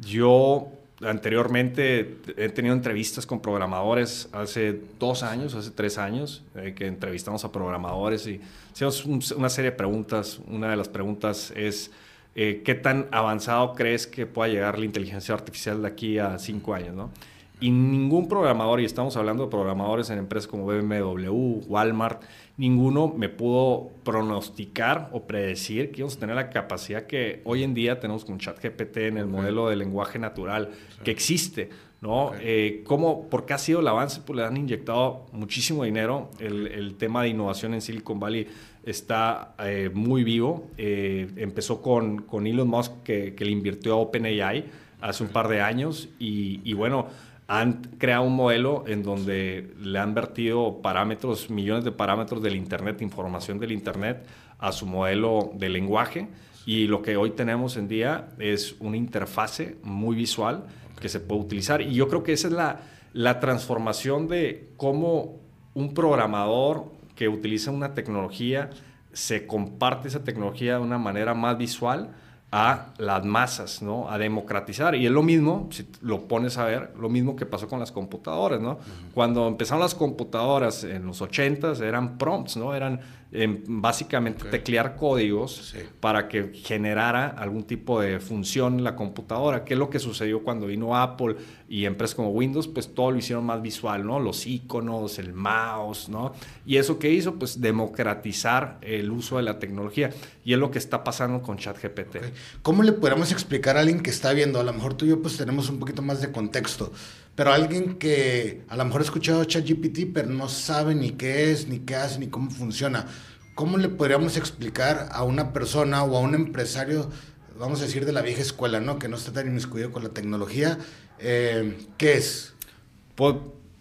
Yo 0.00 0.68
anteriormente 1.00 2.18
he 2.36 2.48
tenido 2.50 2.74
entrevistas 2.74 3.26
con 3.26 3.40
programadores 3.40 4.28
hace 4.32 4.80
dos 4.98 5.22
años, 5.22 5.54
hace 5.54 5.70
tres 5.70 5.98
años, 5.98 6.44
eh, 6.54 6.74
que 6.76 6.86
entrevistamos 6.86 7.44
a 7.44 7.52
programadores 7.52 8.26
y 8.26 8.40
hicimos 8.74 9.04
una 9.32 9.48
serie 9.48 9.70
de 9.70 9.76
preguntas. 9.76 10.40
Una 10.46 10.68
de 10.68 10.76
las 10.76 10.88
preguntas 10.88 11.52
es 11.56 11.90
eh, 12.36 12.62
¿qué 12.64 12.74
tan 12.74 13.08
avanzado 13.12 13.72
crees 13.72 14.06
que 14.06 14.26
pueda 14.26 14.52
llegar 14.52 14.78
la 14.78 14.84
inteligencia 14.84 15.34
artificial 15.34 15.80
de 15.80 15.88
aquí 15.88 16.18
a 16.18 16.38
cinco 16.38 16.74
años? 16.74 16.94
¿no? 16.94 17.10
Y 17.58 17.70
ningún 17.70 18.28
programador, 18.28 18.82
y 18.82 18.84
estamos 18.84 19.16
hablando 19.16 19.44
de 19.44 19.50
programadores 19.50 20.10
en 20.10 20.18
empresas 20.18 20.46
como 20.46 20.66
BMW, 20.66 21.62
Walmart, 21.66 22.22
ninguno 22.58 23.08
me 23.08 23.30
pudo 23.30 23.88
pronosticar 24.04 25.08
o 25.12 25.26
predecir 25.26 25.90
que 25.90 26.00
íbamos 26.00 26.16
a 26.16 26.20
tener 26.20 26.36
la 26.36 26.50
capacidad 26.50 27.06
que 27.06 27.40
hoy 27.44 27.62
en 27.62 27.72
día 27.72 27.98
tenemos 27.98 28.26
con 28.26 28.38
ChatGPT 28.38 28.98
en 28.98 29.16
el 29.16 29.26
modelo 29.26 29.70
de 29.70 29.76
lenguaje 29.76 30.18
natural 30.18 30.68
que 31.02 31.10
existe. 31.10 31.70
¿no? 32.02 32.32
Eh, 32.38 32.82
¿cómo, 32.84 33.26
¿Por 33.30 33.46
qué 33.46 33.54
ha 33.54 33.58
sido 33.58 33.80
el 33.80 33.88
avance? 33.88 34.20
Pues 34.24 34.36
le 34.36 34.44
han 34.44 34.58
inyectado 34.58 35.24
muchísimo 35.32 35.84
dinero. 35.84 36.30
El, 36.38 36.66
el 36.66 36.96
tema 36.96 37.22
de 37.22 37.30
innovación 37.30 37.72
en 37.72 37.80
Silicon 37.80 38.20
Valley 38.20 38.48
está 38.86 39.54
eh, 39.58 39.90
muy 39.92 40.24
vivo. 40.24 40.70
Eh, 40.78 41.28
empezó 41.36 41.82
con, 41.82 42.22
con, 42.22 42.46
Elon 42.46 42.68
Musk, 42.68 43.02
que, 43.02 43.34
le 43.38 43.50
invirtió 43.50 43.94
a 43.94 43.96
OpenAI 43.96 44.64
hace 45.00 45.24
un 45.24 45.28
par 45.28 45.48
de 45.48 45.60
años. 45.60 46.08
Y, 46.18 46.72
bueno, 46.72 47.08
han 47.48 47.82
creado 47.98 48.22
un 48.24 48.36
modelo 48.36 48.84
en 48.86 49.02
donde 49.02 49.74
le 49.80 49.98
han 49.98 50.14
vertido 50.14 50.80
parámetros, 50.80 51.50
millones 51.50 51.84
de 51.84 51.92
parámetros 51.92 52.42
del 52.42 52.54
Internet, 52.54 53.02
información 53.02 53.58
del 53.58 53.72
Internet, 53.72 54.24
a 54.58 54.72
su 54.72 54.86
modelo 54.86 55.50
de 55.54 55.68
lenguaje. 55.68 56.28
Y 56.64 56.86
lo 56.86 57.02
que 57.02 57.16
hoy 57.16 57.30
tenemos 57.30 57.76
en 57.76 57.88
día 57.88 58.28
es 58.38 58.76
una 58.78 58.96
interfase 58.96 59.76
muy 59.82 60.16
visual 60.16 60.64
que 61.00 61.08
se 61.08 61.20
puede 61.20 61.42
utilizar. 61.42 61.82
Y 61.82 61.92
yo 61.92 62.08
creo 62.08 62.22
que 62.22 62.32
esa 62.32 62.48
es 62.48 62.54
la, 62.54 62.80
la 63.12 63.40
transformación 63.40 64.28
de 64.28 64.70
cómo 64.76 65.40
un 65.74 65.92
programador 65.92 66.95
que 67.16 67.28
utiliza 67.28 67.72
una 67.72 67.94
tecnología, 67.94 68.70
se 69.12 69.46
comparte 69.46 70.08
esa 70.08 70.22
tecnología 70.22 70.74
de 70.74 70.82
una 70.82 70.98
manera 70.98 71.34
más 71.34 71.58
visual 71.58 72.10
a 72.52 72.92
las 72.98 73.24
masas, 73.24 73.82
¿no? 73.82 74.08
A 74.08 74.18
democratizar. 74.18 74.94
Y 74.94 75.06
es 75.06 75.12
lo 75.12 75.22
mismo, 75.22 75.68
si 75.72 75.88
lo 76.00 76.28
pones 76.28 76.58
a 76.58 76.64
ver, 76.64 76.92
lo 76.98 77.08
mismo 77.08 77.34
que 77.34 77.44
pasó 77.44 77.66
con 77.66 77.80
las 77.80 77.90
computadoras, 77.90 78.60
¿no? 78.60 78.78
Cuando 79.14 79.48
empezaron 79.48 79.80
las 79.80 79.94
computadoras 79.94 80.84
en 80.84 81.06
los 81.06 81.20
80 81.20 81.72
eran 81.84 82.18
prompts, 82.18 82.56
¿no? 82.56 82.74
Eran 82.74 83.00
en 83.36 83.62
básicamente 83.66 84.44
teclear 84.48 84.96
códigos 84.96 85.74
para 86.00 86.26
que 86.28 86.52
generara 86.54 87.28
algún 87.28 87.64
tipo 87.64 88.00
de 88.00 88.18
función 88.18 88.78
en 88.78 88.84
la 88.84 88.96
computadora. 88.96 89.64
¿Qué 89.64 89.74
es 89.74 89.78
lo 89.78 89.90
que 89.90 89.98
sucedió 89.98 90.42
cuando 90.42 90.66
vino 90.66 90.96
Apple 90.96 91.36
y 91.68 91.84
empresas 91.84 92.14
como 92.14 92.30
Windows? 92.30 92.66
Pues 92.66 92.94
todo 92.94 93.10
lo 93.10 93.18
hicieron 93.18 93.44
más 93.44 93.60
visual, 93.60 94.06
¿no? 94.06 94.20
Los 94.20 94.46
iconos, 94.46 95.18
el 95.18 95.34
mouse, 95.34 96.08
¿no? 96.08 96.32
Y 96.64 96.76
eso 96.76 96.98
que 96.98 97.10
hizo, 97.10 97.34
pues 97.34 97.60
democratizar 97.60 98.78
el 98.80 99.10
uso 99.10 99.36
de 99.36 99.42
la 99.42 99.58
tecnología. 99.58 100.10
Y 100.44 100.54
es 100.54 100.58
lo 100.58 100.70
que 100.70 100.78
está 100.78 101.04
pasando 101.04 101.42
con 101.42 101.58
ChatGPT. 101.58 102.16
¿Cómo 102.62 102.82
le 102.82 102.92
podríamos 102.92 103.32
explicar 103.32 103.76
a 103.76 103.80
alguien 103.80 104.00
que 104.00 104.10
está 104.10 104.32
viendo? 104.32 104.60
A 104.60 104.64
lo 104.64 104.72
mejor 104.72 104.94
tú 104.94 105.04
y 105.04 105.08
yo 105.08 105.20
pues 105.20 105.36
tenemos 105.36 105.68
un 105.68 105.78
poquito 105.78 106.00
más 106.00 106.22
de 106.22 106.32
contexto. 106.32 106.92
Pero 107.36 107.52
alguien 107.52 107.98
que 107.98 108.64
a 108.66 108.76
lo 108.76 108.84
mejor 108.86 109.02
ha 109.02 109.04
escuchado 109.04 109.44
ChatGPT, 109.44 110.12
pero 110.12 110.28
no 110.30 110.48
sabe 110.48 110.94
ni 110.94 111.12
qué 111.12 111.52
es, 111.52 111.68
ni 111.68 111.80
qué 111.80 111.94
hace, 111.94 112.18
ni 112.18 112.28
cómo 112.28 112.50
funciona. 112.50 113.06
¿Cómo 113.54 113.76
le 113.76 113.90
podríamos 113.90 114.38
explicar 114.38 115.10
a 115.12 115.22
una 115.22 115.52
persona 115.52 116.02
o 116.02 116.16
a 116.16 116.20
un 116.20 116.34
empresario, 116.34 117.10
vamos 117.58 117.80
a 117.80 117.84
decir, 117.84 118.06
de 118.06 118.12
la 118.12 118.22
vieja 118.22 118.40
escuela, 118.40 118.80
¿no? 118.80 118.98
que 118.98 119.08
no 119.08 119.16
está 119.16 119.32
tan 119.32 119.48
inmiscuido 119.48 119.92
con 119.92 120.02
la 120.02 120.08
tecnología, 120.08 120.78
eh, 121.18 121.76
qué 121.98 122.14
es? 122.14 122.54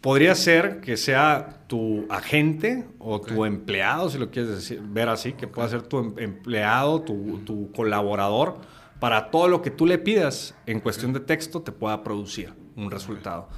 podría 0.01 0.35
ser 0.35 0.81
que 0.81 0.97
sea 0.97 1.63
tu 1.67 2.05
agente 2.09 2.85
o 2.99 3.19
tu 3.19 3.43
empleado, 3.43 4.09
si 4.09 4.17
lo 4.17 4.31
quieres 4.31 4.51
decir, 4.51 4.81
ver 4.81 5.09
así, 5.09 5.33
que 5.33 5.47
pueda 5.47 5.67
ser 5.67 5.81
tu 5.81 5.99
em, 5.99 6.13
empleado, 6.19 7.01
tu, 7.01 7.39
tu 7.39 7.71
colaborador 7.71 8.59
para 8.99 9.31
todo 9.31 9.47
lo 9.47 9.61
que 9.61 9.71
tú 9.71 9.85
le 9.85 9.97
pidas 9.97 10.55
en 10.65 10.79
cuestión 10.79 11.11
de 11.11 11.21
texto 11.21 11.61
te 11.61 11.71
pueda 11.71 12.03
producir 12.03 12.64
un 12.75 12.91
resultado. 12.91 13.49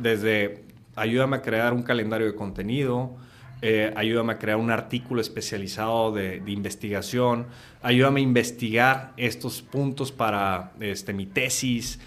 desde 0.00 0.64
ayúdame 0.96 1.36
a 1.36 1.42
crear 1.42 1.72
un 1.72 1.82
calendario 1.82 2.26
de 2.26 2.34
contenido, 2.34 3.16
eh, 3.62 3.92
ayúdame 3.96 4.34
a 4.34 4.38
crear 4.38 4.58
un 4.58 4.70
artículo 4.70 5.20
especializado 5.20 6.12
de, 6.12 6.42
investigación, 6.46 7.46
ayúdame 7.82 8.20
a 8.20 8.22
investigar 8.22 9.12
estos 9.16 9.62
puntos 9.62 10.12
para 10.12 10.72
este, 10.80 11.12
mi 11.12 11.26
tesis, 11.26 11.98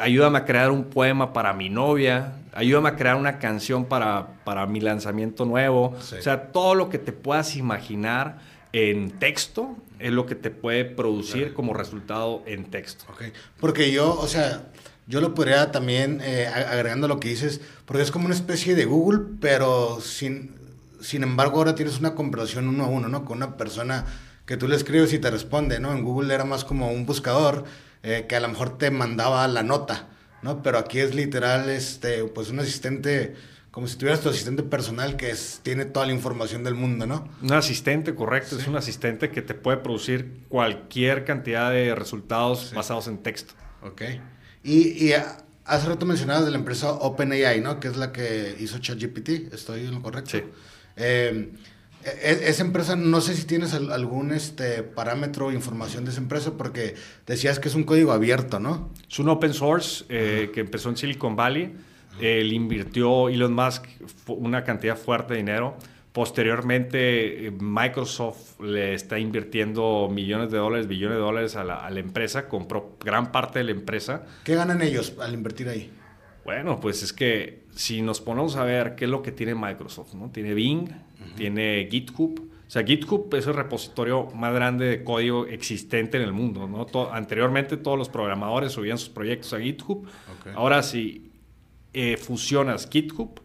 ayúdame 0.00 0.38
a 0.38 0.44
crear 0.44 0.70
un 0.70 0.84
poema 0.84 1.32
para 1.32 1.52
mi 1.52 1.68
novia, 1.68 2.34
ayúdame 2.52 2.90
a 2.90 2.96
crear 2.96 3.16
una 3.16 3.38
canción 3.38 3.86
para, 3.86 4.26
para 4.44 4.66
mi 4.66 4.80
lanzamiento 4.80 5.44
nuevo. 5.44 5.94
O 5.98 6.22
sea, 6.22 6.52
todo 6.52 6.74
lo 6.74 6.88
que 6.88 6.98
te 6.98 7.12
puedas 7.12 7.56
imaginar 7.56 8.38
en 8.72 9.12
texto 9.12 9.76
es 9.98 10.12
lo 10.12 10.26
que 10.26 10.34
te 10.34 10.50
puede 10.50 10.84
producir 10.84 11.54
como 11.54 11.72
resultado 11.72 12.42
en 12.46 12.64
texto. 12.66 13.04
Okay. 13.12 13.32
Porque 13.58 13.90
yo, 13.90 14.14
o 14.18 14.26
sea, 14.26 14.66
yo 15.06 15.20
lo 15.20 15.34
podría 15.34 15.70
también, 15.70 16.20
eh, 16.22 16.46
agregando 16.46 17.08
lo 17.08 17.20
que 17.20 17.28
dices, 17.28 17.60
porque 17.84 18.02
es 18.02 18.10
como 18.10 18.26
una 18.26 18.34
especie 18.34 18.74
de 18.74 18.84
Google, 18.84 19.20
pero 19.40 20.00
sin, 20.00 20.54
sin 21.00 21.22
embargo 21.22 21.58
ahora 21.58 21.74
tienes 21.74 21.98
una 21.98 22.14
conversación 22.14 22.68
uno 22.68 22.84
a 22.84 22.88
uno, 22.88 23.08
¿no? 23.08 23.24
Con 23.24 23.38
una 23.38 23.56
persona 23.56 24.04
que 24.46 24.56
tú 24.56 24.68
le 24.68 24.76
escribes 24.76 25.12
y 25.12 25.18
te 25.18 25.30
responde, 25.30 25.80
¿no? 25.80 25.92
En 25.92 26.02
Google 26.02 26.34
era 26.34 26.44
más 26.44 26.64
como 26.64 26.90
un 26.90 27.06
buscador 27.06 27.64
eh, 28.02 28.26
que 28.28 28.36
a 28.36 28.40
lo 28.40 28.48
mejor 28.48 28.78
te 28.78 28.90
mandaba 28.90 29.46
la 29.48 29.62
nota, 29.62 30.08
¿no? 30.42 30.62
Pero 30.62 30.78
aquí 30.78 30.98
es 30.98 31.14
literal, 31.14 31.68
este, 31.68 32.24
pues 32.24 32.50
un 32.50 32.60
asistente 32.60 33.34
como 33.76 33.88
si 33.88 33.98
tuvieras 33.98 34.22
tu 34.22 34.30
asistente 34.30 34.62
personal 34.62 35.16
que 35.16 35.28
es, 35.28 35.60
tiene 35.62 35.84
toda 35.84 36.06
la 36.06 36.12
información 36.12 36.64
del 36.64 36.74
mundo, 36.74 37.06
¿no? 37.06 37.28
Un 37.42 37.52
asistente, 37.52 38.14
correcto, 38.14 38.58
es 38.58 38.66
un 38.66 38.76
asistente 38.76 39.30
que 39.30 39.42
te 39.42 39.52
puede 39.52 39.76
producir 39.76 40.44
cualquier 40.48 41.26
cantidad 41.26 41.70
de 41.70 41.94
resultados 41.94 42.72
basados 42.74 43.06
en 43.06 43.18
texto. 43.18 43.52
Ok. 43.82 44.02
Y, 44.66 45.06
y 45.06 45.14
hace 45.64 45.88
rato 45.88 46.06
mencionabas 46.06 46.44
de 46.44 46.50
la 46.50 46.58
empresa 46.58 46.92
OpenAI, 46.92 47.60
¿no? 47.60 47.80
Que 47.80 47.88
es 47.88 47.96
la 47.96 48.12
que 48.12 48.56
hizo 48.58 48.78
ChatGPT, 48.78 49.52
¿estoy 49.52 49.80
en 49.86 49.94
lo 49.94 50.02
correcto? 50.02 50.30
Sí. 50.32 50.42
Eh, 50.96 51.52
e, 52.04 52.08
e, 52.08 52.48
esa 52.48 52.62
empresa, 52.62 52.96
no 52.96 53.20
sé 53.20 53.34
si 53.34 53.44
tienes 53.44 53.74
algún 53.74 54.32
este, 54.32 54.82
parámetro 54.82 55.46
o 55.46 55.52
información 55.52 56.04
de 56.04 56.10
esa 56.10 56.20
empresa, 56.20 56.52
porque 56.58 56.94
decías 57.26 57.58
que 57.58 57.68
es 57.68 57.74
un 57.74 57.84
código 57.84 58.12
abierto, 58.12 58.60
¿no? 58.60 58.90
Es 59.08 59.18
un 59.18 59.28
open 59.28 59.54
source 59.54 60.04
eh, 60.08 60.50
que 60.52 60.60
empezó 60.60 60.88
en 60.88 60.96
Silicon 60.96 61.36
Valley 61.36 61.72
él 62.20 62.52
invirtió 62.52 63.28
Elon 63.28 63.52
Musk 63.52 63.86
una 64.26 64.64
cantidad 64.64 64.96
fuerte 64.96 65.34
de 65.34 65.38
dinero. 65.38 65.76
Posteriormente, 66.16 67.46
eh, 67.46 67.50
Microsoft 67.50 68.58
le 68.62 68.94
está 68.94 69.18
invirtiendo 69.18 70.08
millones 70.10 70.50
de 70.50 70.56
dólares, 70.56 70.88
billones 70.88 71.18
de 71.18 71.22
dólares 71.22 71.56
a 71.56 71.62
la, 71.62 72.00
empresa, 72.00 72.48
compró 72.48 72.96
gran 73.04 73.32
parte 73.32 73.58
de 73.58 73.66
la 73.66 73.72
empresa. 73.72 74.24
¿Qué 74.42 74.54
ganan 74.54 74.80
ellos 74.80 75.12
al 75.20 75.34
invertir 75.34 75.68
ahí? 75.68 75.90
Bueno, 76.42 76.80
pues 76.80 77.02
es 77.02 77.12
que 77.12 77.64
si 77.74 78.00
nos 78.00 78.22
ponemos 78.22 78.56
a 78.56 78.64
ver 78.64 78.94
qué 78.94 79.04
es 79.04 79.10
lo 79.10 79.20
que 79.20 79.30
tiene 79.30 79.54
Microsoft, 79.54 80.14
¿no? 80.14 80.30
Tiene 80.30 80.54
Bing, 80.54 80.88
tiene 81.36 81.86
GitHub. 81.90 82.50
O 82.66 82.70
sea, 82.70 82.82
GitHub 82.82 83.34
es 83.34 83.46
el 83.46 83.52
repositorio 83.52 84.30
más 84.34 84.54
grande 84.54 84.86
de 84.86 85.04
código 85.04 85.44
existente 85.44 86.16
en 86.16 86.22
el 86.22 86.32
mundo, 86.32 86.66
¿no? 86.66 87.12
anteriormente 87.12 87.76
todos 87.76 87.98
los 87.98 88.08
programadores 88.08 88.72
subían 88.72 88.96
sus 88.96 89.10
proyectos 89.10 89.52
a 89.52 89.60
GitHub. 89.60 90.06
Ahora 90.54 90.82
sí, 90.82 91.30
eh, 91.92 92.16
fusionas 92.16 92.88
GitHub 92.88 93.38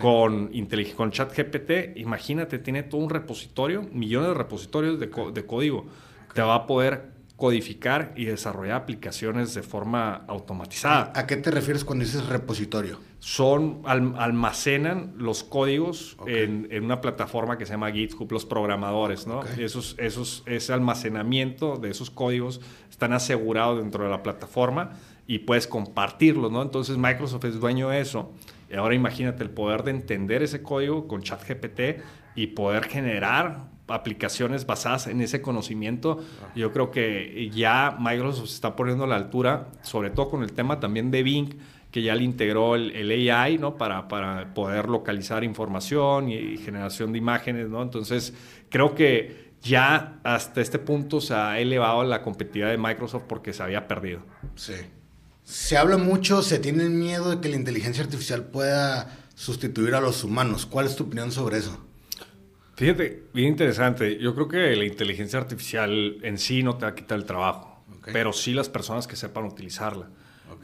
con, 0.00 0.50
con 0.96 1.10
ChatGPT, 1.10 1.96
imagínate, 1.96 2.58
tiene 2.58 2.82
todo 2.82 3.00
un 3.00 3.10
repositorio, 3.10 3.82
millones 3.92 4.28
de 4.28 4.34
repositorios 4.34 4.98
de, 4.98 5.46
código. 5.46 5.86
Te 6.32 6.40
va 6.40 6.54
a 6.54 6.66
poder 6.66 7.12
codificar 7.36 8.14
y 8.16 8.26
desarrollar 8.26 8.76
aplicaciones 8.76 9.52
de 9.52 9.62
forma 9.62 10.24
automatizada. 10.28 11.12
¿A 11.14 11.26
qué 11.26 11.36
te 11.36 11.50
refieres 11.50 11.84
cuando 11.84 12.04
dices 12.04 12.24
repositorio? 12.26 13.00
Son, 13.18 13.82
almacenan 13.84 15.14
los 15.18 15.44
códigos 15.44 16.16
en, 16.26 16.68
una 16.84 17.00
plataforma 17.00 17.58
que 17.58 17.66
se 17.66 17.72
llama 17.72 17.90
GitHub, 17.90 18.30
los 18.30 18.46
programadores, 18.46 19.26
¿no? 19.26 19.42
Esos, 19.58 19.96
esos, 19.98 20.42
ese 20.46 20.72
almacenamiento 20.72 21.76
de 21.76 21.90
esos 21.90 22.10
códigos 22.10 22.60
están 22.90 23.12
asegurados 23.12 23.78
dentro 23.78 24.04
de 24.04 24.10
la 24.10 24.22
plataforma 24.22 24.92
y 25.26 25.40
puedes 25.40 25.66
compartirlo, 25.66 26.50
¿no? 26.50 26.62
Entonces 26.62 26.96
Microsoft 26.96 27.44
es 27.44 27.60
dueño 27.60 27.88
de 27.88 28.00
eso. 28.00 28.32
Y 28.72 28.76
ahora 28.76 28.94
imagínate 28.94 29.42
el 29.42 29.50
poder 29.50 29.82
de 29.82 29.90
entender 29.90 30.42
ese 30.42 30.62
código 30.62 31.06
con 31.06 31.22
ChatGPT 31.22 32.02
y 32.34 32.48
poder 32.48 32.84
generar 32.84 33.66
aplicaciones 33.86 34.64
basadas 34.64 35.06
en 35.08 35.20
ese 35.20 35.42
conocimiento. 35.42 36.24
Yo 36.56 36.72
creo 36.72 36.90
que 36.90 37.50
ya 37.52 37.96
Microsoft 38.00 38.48
se 38.48 38.54
está 38.54 38.74
poniendo 38.74 39.04
a 39.04 39.06
la 39.06 39.16
altura, 39.16 39.68
sobre 39.82 40.08
todo 40.08 40.30
con 40.30 40.42
el 40.42 40.52
tema 40.52 40.80
también 40.80 41.10
de 41.10 41.22
Bing, 41.22 41.50
que 41.90 42.02
ya 42.02 42.14
le 42.14 42.24
integró 42.24 42.74
el, 42.74 43.30
AI, 43.30 43.58
¿no? 43.58 43.76
Para, 43.76 44.08
para, 44.08 44.54
poder 44.54 44.88
localizar 44.88 45.44
información 45.44 46.30
y, 46.30 46.56
generación 46.56 47.12
de 47.12 47.18
imágenes, 47.18 47.68
¿no? 47.68 47.82
Entonces, 47.82 48.32
creo 48.70 48.94
que 48.94 49.52
ya 49.60 50.18
hasta 50.24 50.62
este 50.62 50.78
punto 50.78 51.20
se 51.20 51.34
ha 51.34 51.60
elevado 51.60 52.02
la 52.04 52.22
competitividad 52.22 52.70
de 52.70 52.78
Microsoft 52.78 53.24
porque 53.28 53.52
se 53.52 53.62
había 53.62 53.86
perdido. 53.86 54.22
Sí. 54.54 54.72
Se 55.44 55.76
habla 55.76 55.96
mucho, 55.96 56.42
se 56.42 56.58
tiene 56.58 56.88
miedo 56.88 57.30
de 57.30 57.40
que 57.40 57.48
la 57.48 57.56
inteligencia 57.56 58.04
artificial 58.04 58.44
pueda 58.44 59.18
sustituir 59.34 59.94
a 59.94 60.00
los 60.00 60.24
humanos. 60.24 60.66
¿Cuál 60.66 60.86
es 60.86 60.96
tu 60.96 61.04
opinión 61.04 61.32
sobre 61.32 61.58
eso? 61.58 61.78
Fíjate, 62.76 63.24
bien 63.34 63.48
interesante. 63.48 64.18
Yo 64.18 64.34
creo 64.34 64.48
que 64.48 64.76
la 64.76 64.84
inteligencia 64.84 65.38
artificial 65.38 66.18
en 66.22 66.38
sí 66.38 66.62
no 66.62 66.76
te 66.76 66.86
va 66.86 66.92
a 66.92 66.94
quitar 66.94 67.18
el 67.18 67.24
trabajo, 67.24 67.84
pero 68.12 68.32
sí 68.32 68.54
las 68.54 68.68
personas 68.68 69.06
que 69.06 69.16
sepan 69.16 69.44
utilizarla. 69.44 70.08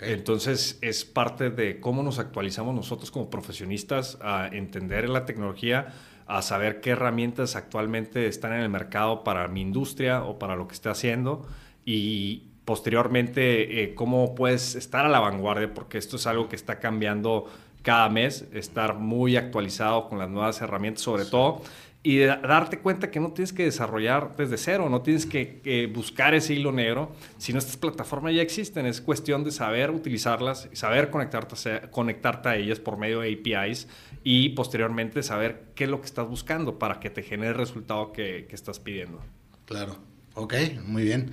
Entonces 0.01 0.79
es 0.81 1.05
parte 1.05 1.51
de 1.51 1.81
cómo 1.81 2.03
nos 2.03 2.19
actualizamos 2.19 2.75
nosotros 2.75 3.11
como 3.11 3.31
profesionistas 3.31 4.19
a 4.21 4.49
entender 4.49 5.09
la 5.09 5.27
tecnología, 5.27 5.95
a 6.27 6.43
saber 6.43 6.81
qué 6.81 6.91
herramientas 6.91 7.57
actualmente 7.57 8.27
están 8.27 8.53
en 8.53 8.61
el 8.61 8.69
mercado 8.69 9.25
para 9.25 9.49
mi 9.49 9.61
industria 9.61 10.23
o 10.23 10.39
para 10.39 10.57
lo 10.57 10.69
que 10.69 10.75
esté 10.75 10.89
haciendo 10.89 11.49
y, 11.85 12.45
posteriormente 12.69 13.83
eh, 13.83 13.95
cómo 13.95 14.35
puedes 14.35 14.75
estar 14.75 15.07
a 15.07 15.09
la 15.09 15.21
vanguardia, 15.21 15.73
porque 15.73 15.97
esto 15.97 16.17
es 16.17 16.27
algo 16.27 16.51
que 16.51 16.57
está 16.57 16.79
cambiando 16.81 17.51
cada 17.81 18.11
mes, 18.11 18.45
estar 18.53 18.93
muy 18.93 19.39
actualizado 19.39 20.07
con 20.07 20.19
las 20.19 20.29
nuevas 20.29 20.61
herramientas 20.61 21.03
sobre 21.03 21.25
todo 21.25 21.63
y 22.03 22.19
darte 22.19 22.81
cuenta 22.81 23.11
que 23.11 23.21
no 23.21 23.33
tienes 23.33 23.55
que 23.55 23.65
desarrollar 23.65 24.37
desde 24.37 24.59
cero, 24.59 24.91
no 24.91 25.01
tienes 25.01 25.25
que, 25.25 25.91
buscar 25.95 26.35
ese 26.35 26.53
hilo 26.53 26.71
negro, 26.71 27.11
sino 27.39 27.59
estas 27.59 27.79
plataformas 27.79 28.35
ya 28.35 28.43
existen, 28.43 28.85
es 28.85 29.01
cuestión 29.01 29.45
de 29.45 29.51
saber 29.51 29.91
utilizarlas, 29.91 30.69
saber 30.75 31.09
conectarte, 31.09 31.89
conectarte 31.91 32.51
a 32.51 32.57
ellas 32.57 32.81
por 32.81 32.99
medio 32.99 33.21
de 33.21 33.33
APIs 33.33 33.89
y 34.25 34.51
posteriormente 34.51 35.23
saber 35.23 35.69
qué 35.75 35.85
es 35.85 35.91
lo 35.91 36.03
que 36.03 36.07
estás 36.07 36.29
buscando 36.29 36.79
para 36.79 37.01
que 37.01 37.09
te 37.09 37.23
genere 37.23 37.53
el 37.53 37.57
resultado 37.57 38.13
que, 38.13 38.45
que 38.47 38.55
estás 38.55 38.79
pidiendo. 38.79 39.21
Claro, 39.65 39.97
ok, 40.35 40.53
muy 40.85 41.05
bien. 41.05 41.31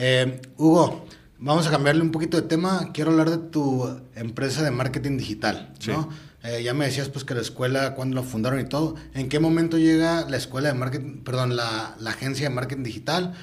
Eh, 0.00 0.40
Hugo, 0.56 1.04
vamos 1.38 1.66
a 1.66 1.70
cambiarle 1.72 2.02
un 2.02 2.12
poquito 2.12 2.40
de 2.40 2.46
tema. 2.46 2.92
Quiero 2.94 3.10
hablar 3.10 3.30
de 3.30 3.38
tu 3.38 3.84
empresa 4.14 4.62
de 4.62 4.70
marketing 4.70 5.18
digital, 5.18 5.74
¿no? 5.88 6.08
Eh, 6.44 6.62
ya 6.62 6.72
me 6.72 6.84
decías 6.84 7.08
pues 7.08 7.24
que 7.24 7.34
la 7.34 7.40
escuela, 7.40 7.96
cuando 7.96 8.14
la 8.14 8.22
fundaron 8.22 8.60
y 8.60 8.64
todo. 8.64 8.94
¿En 9.14 9.28
qué 9.28 9.40
momento 9.40 9.76
llega 9.76 10.24
la 10.30 10.36
escuela 10.36 10.68
de 10.68 10.78
marketing, 10.78 11.24
perdón, 11.24 11.56
la, 11.56 11.96
agencia 12.06 12.48
de 12.48 12.54
marketing 12.54 12.84
digital? 12.84 13.34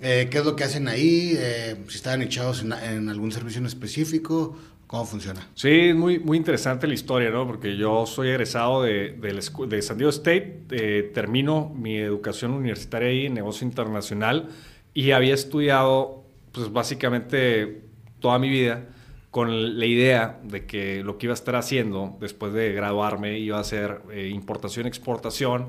Eh, 0.00 0.28
¿Qué 0.30 0.38
es 0.38 0.44
lo 0.46 0.56
que 0.56 0.64
hacen 0.64 0.88
ahí? 0.88 1.34
Eh, 1.36 1.76
si 1.88 1.96
están 1.96 2.22
echados 2.22 2.62
en, 2.62 2.72
en, 2.72 3.10
algún 3.10 3.30
servicio 3.30 3.60
en 3.60 3.66
específico. 3.66 4.56
¿Cómo 4.86 5.04
funciona? 5.04 5.46
Sí, 5.54 5.90
es 5.90 5.94
muy, 5.94 6.18
muy 6.18 6.38
interesante 6.38 6.86
la 6.86 6.94
historia, 6.94 7.28
¿no? 7.28 7.46
Porque 7.46 7.76
yo 7.76 8.06
soy 8.06 8.30
egresado 8.30 8.82
de, 8.82 9.18
de, 9.20 9.68
de 9.68 9.82
San 9.82 9.98
Diego 9.98 10.08
State, 10.08 10.62
eh, 10.70 11.10
termino 11.12 11.70
mi 11.76 11.98
educación 11.98 12.52
universitaria 12.52 13.10
ahí 13.10 13.26
en 13.26 13.34
negocio 13.34 13.66
internacional 13.66 14.48
y 14.98 15.12
había 15.12 15.32
estudiado, 15.32 16.24
pues 16.50 16.72
básicamente 16.72 17.82
toda 18.18 18.40
mi 18.40 18.48
vida 18.48 18.86
con 19.30 19.78
la 19.78 19.86
idea 19.86 20.40
de 20.42 20.66
que 20.66 21.04
lo 21.04 21.18
que 21.18 21.26
iba 21.26 21.34
a 21.34 21.38
estar 21.38 21.54
haciendo 21.54 22.16
después 22.20 22.52
de 22.52 22.72
graduarme 22.72 23.38
iba 23.38 23.60
a 23.60 23.62
ser 23.62 24.00
eh, 24.10 24.28
importación-exportación, 24.34 25.66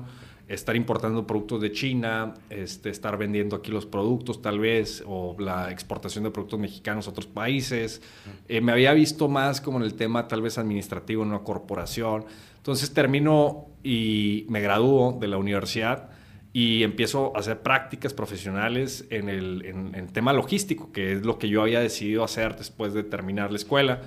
estar 0.48 0.74
importando 0.74 1.28
productos 1.28 1.60
de 1.60 1.70
China, 1.70 2.34
este, 2.48 2.90
estar 2.90 3.16
vendiendo 3.18 3.54
aquí 3.54 3.70
los 3.70 3.86
productos 3.86 4.42
tal 4.42 4.58
vez, 4.58 5.04
o 5.06 5.36
la 5.38 5.70
exportación 5.70 6.24
de 6.24 6.32
productos 6.32 6.58
mexicanos 6.58 7.06
a 7.06 7.10
otros 7.10 7.28
países. 7.28 8.02
Eh, 8.48 8.60
me 8.60 8.72
había 8.72 8.92
visto 8.94 9.28
más 9.28 9.60
como 9.60 9.78
en 9.78 9.84
el 9.84 9.94
tema 9.94 10.26
tal 10.26 10.42
vez 10.42 10.58
administrativo 10.58 11.22
en 11.22 11.28
una 11.28 11.44
corporación. 11.44 12.24
Entonces 12.56 12.92
termino 12.92 13.66
y 13.84 14.44
me 14.48 14.60
gradúo 14.60 15.16
de 15.20 15.28
la 15.28 15.36
universidad 15.38 16.18
y 16.52 16.82
empiezo 16.82 17.32
a 17.36 17.40
hacer 17.40 17.60
prácticas 17.60 18.12
profesionales 18.12 19.06
en 19.10 19.28
el, 19.28 19.64
en, 19.64 20.08
tema 20.08 20.32
logístico, 20.32 20.90
que 20.92 21.12
es 21.12 21.24
lo 21.24 21.38
que 21.38 21.48
yo 21.48 21.62
había 21.62 21.80
decidido 21.80 22.24
hacer 22.24 22.56
después 22.56 22.92
de 22.92 23.04
terminar 23.04 23.50
la 23.50 23.56
escuela. 23.56 24.00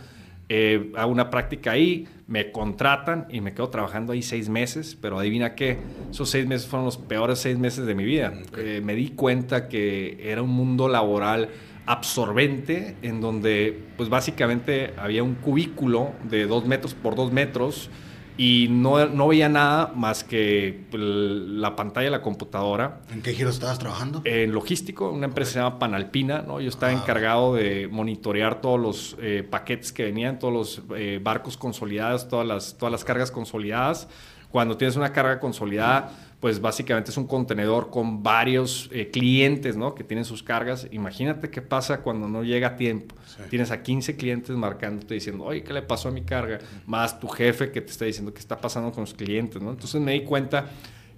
Eh, 0.50 0.92
hago 0.98 1.10
una 1.10 1.30
práctica 1.30 1.72
ahí, 1.72 2.06
me 2.28 2.52
contratan 2.52 3.28
y 3.30 3.40
me 3.40 3.54
quedo 3.54 3.70
trabajando 3.70 4.12
ahí 4.12 4.22
seis 4.22 4.50
meses, 4.50 4.98
pero 5.00 5.18
adivina 5.18 5.56
qué, 5.56 5.78
esos 6.12 6.30
seis 6.30 6.46
meses 6.46 6.68
fueron 6.68 6.86
los 6.86 6.98
peores 6.98 7.40
seis 7.40 7.58
meses 7.58 7.86
de 7.86 7.96
mi 7.96 8.04
vida. 8.04 8.34
Eh, 8.58 8.82
me 8.84 8.94
di 8.94 9.12
cuenta 9.12 9.70
que 9.70 10.20
era 10.22 10.42
un 10.42 10.50
mundo 10.50 10.90
laboral 10.90 11.50
absorbente 11.86 12.96
en 13.02 13.22
donde 13.22 13.78
pues 13.98 14.10
básicamente 14.10 14.94
había 14.98 15.24
un 15.24 15.36
cubículo 15.36 16.12
de 16.30 16.46
dos 16.46 16.66
metros 16.66 16.94
por 16.94 17.16
dos 17.16 17.32
metros 17.32 17.90
y 18.38 18.68
no, 18.70 19.06
no, 19.08 19.28
veía 19.28 19.48
nada 19.48 19.92
más 19.96 20.24
que 20.24 20.86
pues, 20.90 21.02
la 21.04 21.76
pantalla 21.76 22.06
de 22.06 22.12
la 22.12 22.22
computadora. 22.22 23.02
¿En 23.12 23.22
qué 23.22 23.34
giro 23.34 23.50
estabas 23.50 23.78
trabajando? 23.78 24.22
En 24.26 24.52
logístico, 24.52 25.12
una 25.12 25.26
empresa 25.26 25.52
se 25.52 25.60
llama 25.60 25.78
Panalpina, 25.78 26.42
¿no? 26.42 26.60
Yo 26.60 26.70
estaba 26.70 26.92
ah. 26.92 26.96
encargado 26.96 27.56
de 27.56 27.88
monitorear 27.92 28.60
todos 28.62 28.80
los 28.80 29.18
eh, 29.22 29.48
paquetes 29.48 29.94
que 29.94 30.06
venían, 30.06 30.40
todos 30.40 30.54
los 30.54 30.82
eh, 30.98 31.20
barcos 31.22 31.58
consolidados, 31.58 32.28
todas 32.28 32.48
las, 32.48 32.78
todas 32.78 32.92
las 32.92 33.04
cargas 33.04 33.30
consolidadas. 33.30 34.08
Cuando 34.50 34.78
tienes 34.78 34.96
una 34.96 35.12
carga 35.12 35.40
consolidada, 35.40 36.12
pues 36.44 36.60
básicamente 36.60 37.10
es 37.10 37.16
un 37.16 37.26
contenedor 37.26 37.90
con 37.90 38.22
varios 38.22 38.90
eh, 38.92 39.10
clientes, 39.10 39.78
¿no? 39.78 39.96
Que 39.96 40.04
tienen 40.04 40.26
sus 40.26 40.44
cargas. 40.44 40.90
Imagínate 40.92 41.50
qué 41.50 41.62
pasa 41.62 42.02
cuando 42.02 42.28
no 42.28 42.44
llega 42.44 42.68
a 42.68 42.76
tiempo. 42.76 43.16
Tienes 43.50 43.72
a 43.72 43.82
15 43.82 44.18
clientes 44.18 44.54
marcándote 44.54 45.14
diciendo, 45.14 45.46
oye, 45.46 45.64
¿qué 45.64 45.72
le 45.72 45.82
pasó 45.84 46.10
a 46.10 46.12
mi 46.12 46.24
carga? 46.24 46.60
Más 46.86 47.18
tu 47.18 47.30
jefe 47.30 47.72
que 47.72 47.80
te 47.80 47.92
está 47.92 48.04
diciendo 48.04 48.34
qué 48.34 48.42
está 48.42 48.60
pasando 48.60 48.92
con 48.92 49.04
los 49.04 49.14
clientes, 49.14 49.62
¿no? 49.62 49.70
Entonces 49.70 50.02
me 50.02 50.12
di 50.12 50.24
cuenta 50.24 50.66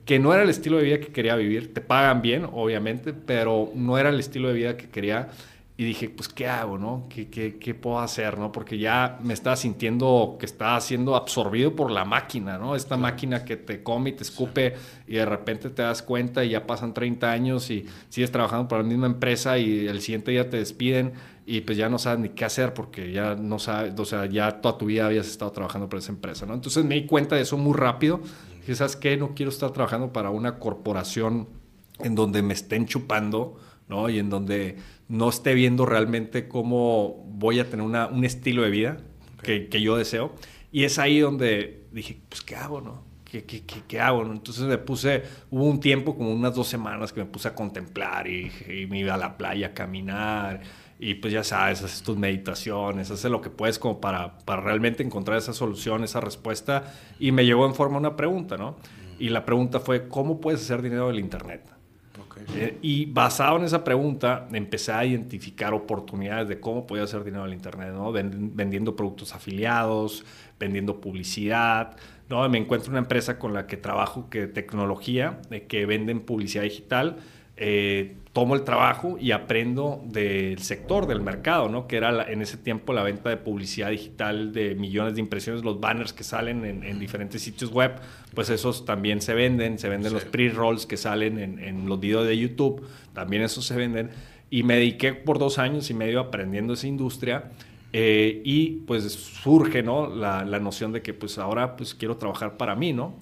que 0.06 0.20
no 0.20 0.32
era 0.32 0.44
el 0.44 0.50
estilo 0.52 0.78
de 0.78 0.84
vida 0.84 1.00
que 1.00 1.08
quería 1.08 1.36
vivir. 1.36 1.74
Te 1.74 1.82
pagan 1.82 2.22
bien, 2.22 2.48
obviamente, 2.54 3.12
pero 3.12 3.72
no 3.74 3.98
era 3.98 4.10
el 4.10 4.20
estilo 4.20 4.50
de 4.50 4.54
vida 4.54 4.78
que 4.78 4.90
quería 4.90 5.30
y 5.78 5.84
dije, 5.84 6.10
pues, 6.10 6.30
¿qué 6.30 6.48
hago, 6.48 6.78
no? 6.78 7.08
¿Qué, 7.10 7.30
qué, 7.30 7.58
qué 7.58 7.74
puedo 7.74 8.00
hacer, 8.00 8.38
no? 8.38 8.52
Porque 8.52 8.78
ya 8.78 9.20
me 9.22 9.34
estaba 9.34 9.58
sintiendo 9.58 10.38
que 10.40 10.46
estaba 10.46 10.80
siendo 10.80 11.18
absorbido 11.18 11.76
por 11.76 11.92
la 11.92 12.06
máquina, 12.06 12.58
¿no? 12.58 12.78
Esta 12.78 12.96
máquina 12.96 13.44
que 13.44 13.58
te 13.58 13.84
come 13.84 14.12
y 14.12 14.14
te 14.14 14.24
escupe 14.24 14.76
y 15.06 15.16
de 15.16 15.26
repente 15.26 15.70
te 15.70 15.82
das 15.82 16.02
cuenta 16.02 16.46
y 16.46 16.52
ya 16.52 16.66
pasan 16.66 16.94
30 16.94 17.30
años 17.30 17.70
y 17.72 17.86
sigues 18.08 18.32
trabajando 18.32 18.70
para 18.70 18.84
la 18.84 18.88
misma 18.88 19.08
empresa 19.08 19.58
y 19.58 19.86
el 19.88 20.00
siguiente 20.00 20.32
día 20.32 20.50
te 20.50 20.58
despiden 20.58 21.14
y 21.46 21.62
pues 21.62 21.78
ya 21.78 21.90
no 21.90 22.00
sabes 22.00 22.20
ni 22.20 22.30
qué 22.30 22.46
hacer 22.46 22.74
porque 22.74 23.12
ya 23.12 23.36
no 23.36 23.60
sabes, 23.60 24.00
o 24.00 24.06
sea, 24.06 24.28
ya 24.28 24.62
toda 24.62 24.78
tu 24.78 24.86
vida 24.86 25.06
habías 25.08 25.28
estado 25.28 25.52
trabajando 25.52 25.90
para 25.90 26.00
esa 26.00 26.14
empresa, 26.14 26.46
¿no? 26.46 26.54
Entonces 26.54 26.86
me 26.86 26.96
di 26.96 27.06
cuenta 27.06 27.36
de 27.36 27.42
eso 27.42 27.58
muy 27.58 27.74
rápido. 27.74 28.22
Dije, 28.62 28.76
¿sabes 28.76 28.96
qué? 28.96 29.18
No 29.18 29.36
quiero 29.36 29.52
estar 29.52 29.72
trabajando 29.72 30.14
para 30.14 30.30
una 30.30 30.58
corporación 30.58 31.50
en 32.00 32.16
donde 32.16 32.42
me 32.42 32.54
estén 32.54 32.88
chupando, 32.88 33.58
¿no? 33.88 34.10
Y 34.10 34.20
en 34.20 34.30
donde 34.30 34.78
no 35.08 35.30
esté 35.30 35.54
viendo 35.54 35.86
realmente 35.86 36.48
cómo 36.48 37.24
voy 37.28 37.60
a 37.60 37.70
tener 37.70 37.86
un 37.86 38.26
estilo 38.26 38.64
de 38.64 38.70
vida 38.70 38.98
que, 39.42 39.82
yo 39.82 39.98
deseo. 39.98 40.34
Y 40.72 40.84
es 40.84 41.00
ahí 41.00 41.20
donde 41.20 41.86
dije, 41.92 42.18
pues, 42.28 42.42
¿qué 42.42 42.56
hago, 42.56 42.82
no? 42.82 43.04
¿Qué, 43.24 43.44
qué, 43.44 43.64
qué, 43.66 44.00
hago? 44.00 44.24
Entonces 44.24 44.64
me 44.64 44.78
puse, 44.78 45.24
hubo 45.52 45.66
un 45.66 45.80
tiempo, 45.80 46.16
como 46.16 46.32
unas 46.32 46.56
dos 46.56 46.68
semanas, 46.68 47.12
que 47.12 47.22
me 47.22 47.26
puse 47.26 47.48
a 47.50 47.56
contemplar 47.56 48.28
y, 48.28 48.52
me 48.90 49.00
iba 49.00 49.14
a 49.14 49.18
la 49.18 49.38
playa 49.38 49.68
a 49.68 49.74
caminar. 49.74 50.62
Y 50.98 51.16
pues 51.16 51.34
ya 51.34 51.44
sabes, 51.44 51.84
haces 51.84 52.02
tus 52.02 52.18
meditaciones, 52.18 53.12
haces 53.12 53.30
lo 53.30 53.42
que 53.42 53.50
puedes 53.50 53.78
como 53.78 54.00
para, 54.00 54.40
para 54.40 54.62
realmente 54.62 55.04
encontrar 55.04 55.38
esa 55.38 55.54
solución, 55.54 56.04
esa 56.04 56.22
respuesta. 56.22 56.94
Y 57.20 57.32
me 57.32 57.46
llegó 57.46 57.66
en 57.66 57.76
forma 57.76 57.98
una 57.98 58.16
pregunta, 58.16 58.58
¿no? 58.58 58.78
Y 59.20 59.30
la 59.30 59.46
pregunta 59.46 59.80
fue, 59.80 60.08
¿cómo 60.08 60.40
puedes 60.40 60.62
hacer 60.62 60.82
dinero 60.82 61.08
del 61.08 61.20
Internet? 61.20 61.75
Eh, 62.56 62.78
y 62.82 63.06
basado 63.06 63.58
en 63.58 63.64
esa 63.64 63.84
pregunta, 63.84 64.48
empecé 64.52 64.92
a 64.92 65.06
identificar 65.06 65.74
oportunidades 65.74 66.48
de 66.48 66.60
cómo 66.60 66.86
podía 66.86 67.04
hacer 67.04 67.24
dinero 67.24 67.46
en 67.46 67.54
Internet, 67.54 67.94
¿no? 67.94 68.12
vendiendo 68.12 68.96
productos 68.96 69.34
afiliados, 69.34 70.26
vendiendo 70.60 71.00
publicidad. 71.02 71.96
¿no? 72.30 72.48
Me 72.50 72.58
encuentro 72.58 72.92
una 72.92 73.00
empresa 73.00 73.40
con 73.40 73.54
la 73.54 73.68
que 73.68 73.78
trabajo 73.78 74.30
que 74.30 74.48
tecnología, 74.48 75.40
que 75.68 75.86
venden 75.86 76.22
publicidad 76.22 76.64
digital. 76.64 77.18
Eh, 77.58 78.18
tomo 78.36 78.54
el 78.54 78.64
trabajo 78.64 79.18
y 79.18 79.32
aprendo 79.32 80.04
del 80.04 80.60
sector, 80.60 81.08
del 81.08 81.22
mercado, 81.22 81.70
¿no? 81.70 81.88
que 81.88 81.96
era 81.96 82.30
en 82.30 82.42
ese 82.42 82.58
tiempo 82.58 82.92
la 82.92 83.02
venta 83.02 83.30
de 83.30 83.38
publicidad 83.38 83.92
digital 83.92 84.52
de 84.52 84.76
millones 84.76 85.16
de 85.16 85.22
impresiones, 85.22 85.64
los 85.64 85.80
banners 85.80 86.12
que 86.12 86.26
salen 86.26 86.66
en, 86.66 87.00
diferentes 87.00 87.42
sitios 87.42 87.72
web, 87.72 87.94
pues 88.34 88.50
esos 88.50 88.84
también 88.84 89.22
se 89.22 89.34
venden, 89.34 89.80
se 89.80 89.88
venden 89.88 90.12
los 90.12 90.26
pre-rolls 90.26 90.86
que 90.86 90.98
salen 90.98 91.40
en, 91.40 91.88
los 91.88 91.98
videos 91.98 92.28
de 92.28 92.38
YouTube, 92.38 92.86
también 93.14 93.42
esos 93.42 93.66
se 93.66 93.78
venden. 93.78 94.10
Y 94.50 94.64
me 94.64 94.76
dediqué 94.76 95.14
por 95.14 95.40
dos 95.40 95.58
años 95.58 95.90
y 95.90 95.94
medio 95.94 96.20
aprendiendo 96.20 96.74
esa 96.74 96.88
industria. 96.88 97.52
Eh, 97.94 98.42
y 98.44 98.82
pues 98.86 99.10
surge 99.14 99.82
¿no? 99.82 100.14
la, 100.14 100.44
la, 100.44 100.60
noción 100.60 100.92
de 100.92 101.02
que 101.02 101.14
pues 101.14 101.38
ahora 101.38 101.78
pues 101.78 101.96
quiero 101.96 102.18
trabajar 102.18 102.58
para 102.58 102.76
mí, 102.76 102.92
¿no? 102.92 103.16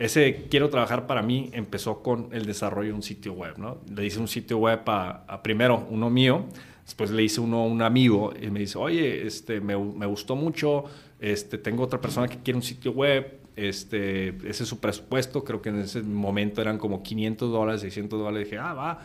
Ese 0.00 0.46
quiero 0.50 0.70
trabajar 0.70 1.06
para 1.06 1.20
mí 1.22 1.50
empezó 1.52 2.02
con 2.02 2.30
el 2.32 2.46
desarrollo 2.46 2.88
de 2.88 2.94
un 2.94 3.02
sitio 3.02 3.34
web, 3.34 3.58
¿no? 3.58 3.78
Le 3.94 4.06
hice 4.06 4.18
un 4.18 4.28
sitio 4.28 4.56
web 4.56 4.80
a, 4.86 5.42
primero 5.42 5.86
uno 5.90 6.08
mío, 6.08 6.46
después 6.82 7.10
le 7.10 7.22
hice 7.22 7.42
uno 7.42 7.58
a 7.58 7.66
un 7.66 7.82
amigo 7.82 8.32
y 8.40 8.50
me 8.50 8.60
dice, 8.60 8.78
oye, 8.78 9.26
este, 9.26 9.60
me, 9.60 9.76
me, 9.76 10.06
gustó 10.06 10.36
mucho, 10.36 10.84
este, 11.20 11.58
tengo 11.58 11.82
otra 11.82 12.00
persona 12.00 12.28
que 12.28 12.38
quiere 12.38 12.56
un 12.56 12.62
sitio 12.62 12.92
web, 12.92 13.40
este, 13.56 14.28
ese 14.48 14.62
es 14.62 14.68
su 14.70 14.80
presupuesto, 14.80 15.44
creo 15.44 15.60
que 15.60 15.68
en 15.68 15.80
ese 15.80 16.00
momento 16.00 16.62
eran 16.62 16.78
como 16.78 17.02
500 17.02 17.52
dólares, 17.52 17.82
600 17.82 18.18
dólares, 18.18 18.48
dije, 18.48 18.58
ah, 18.58 18.72
va, 18.72 19.00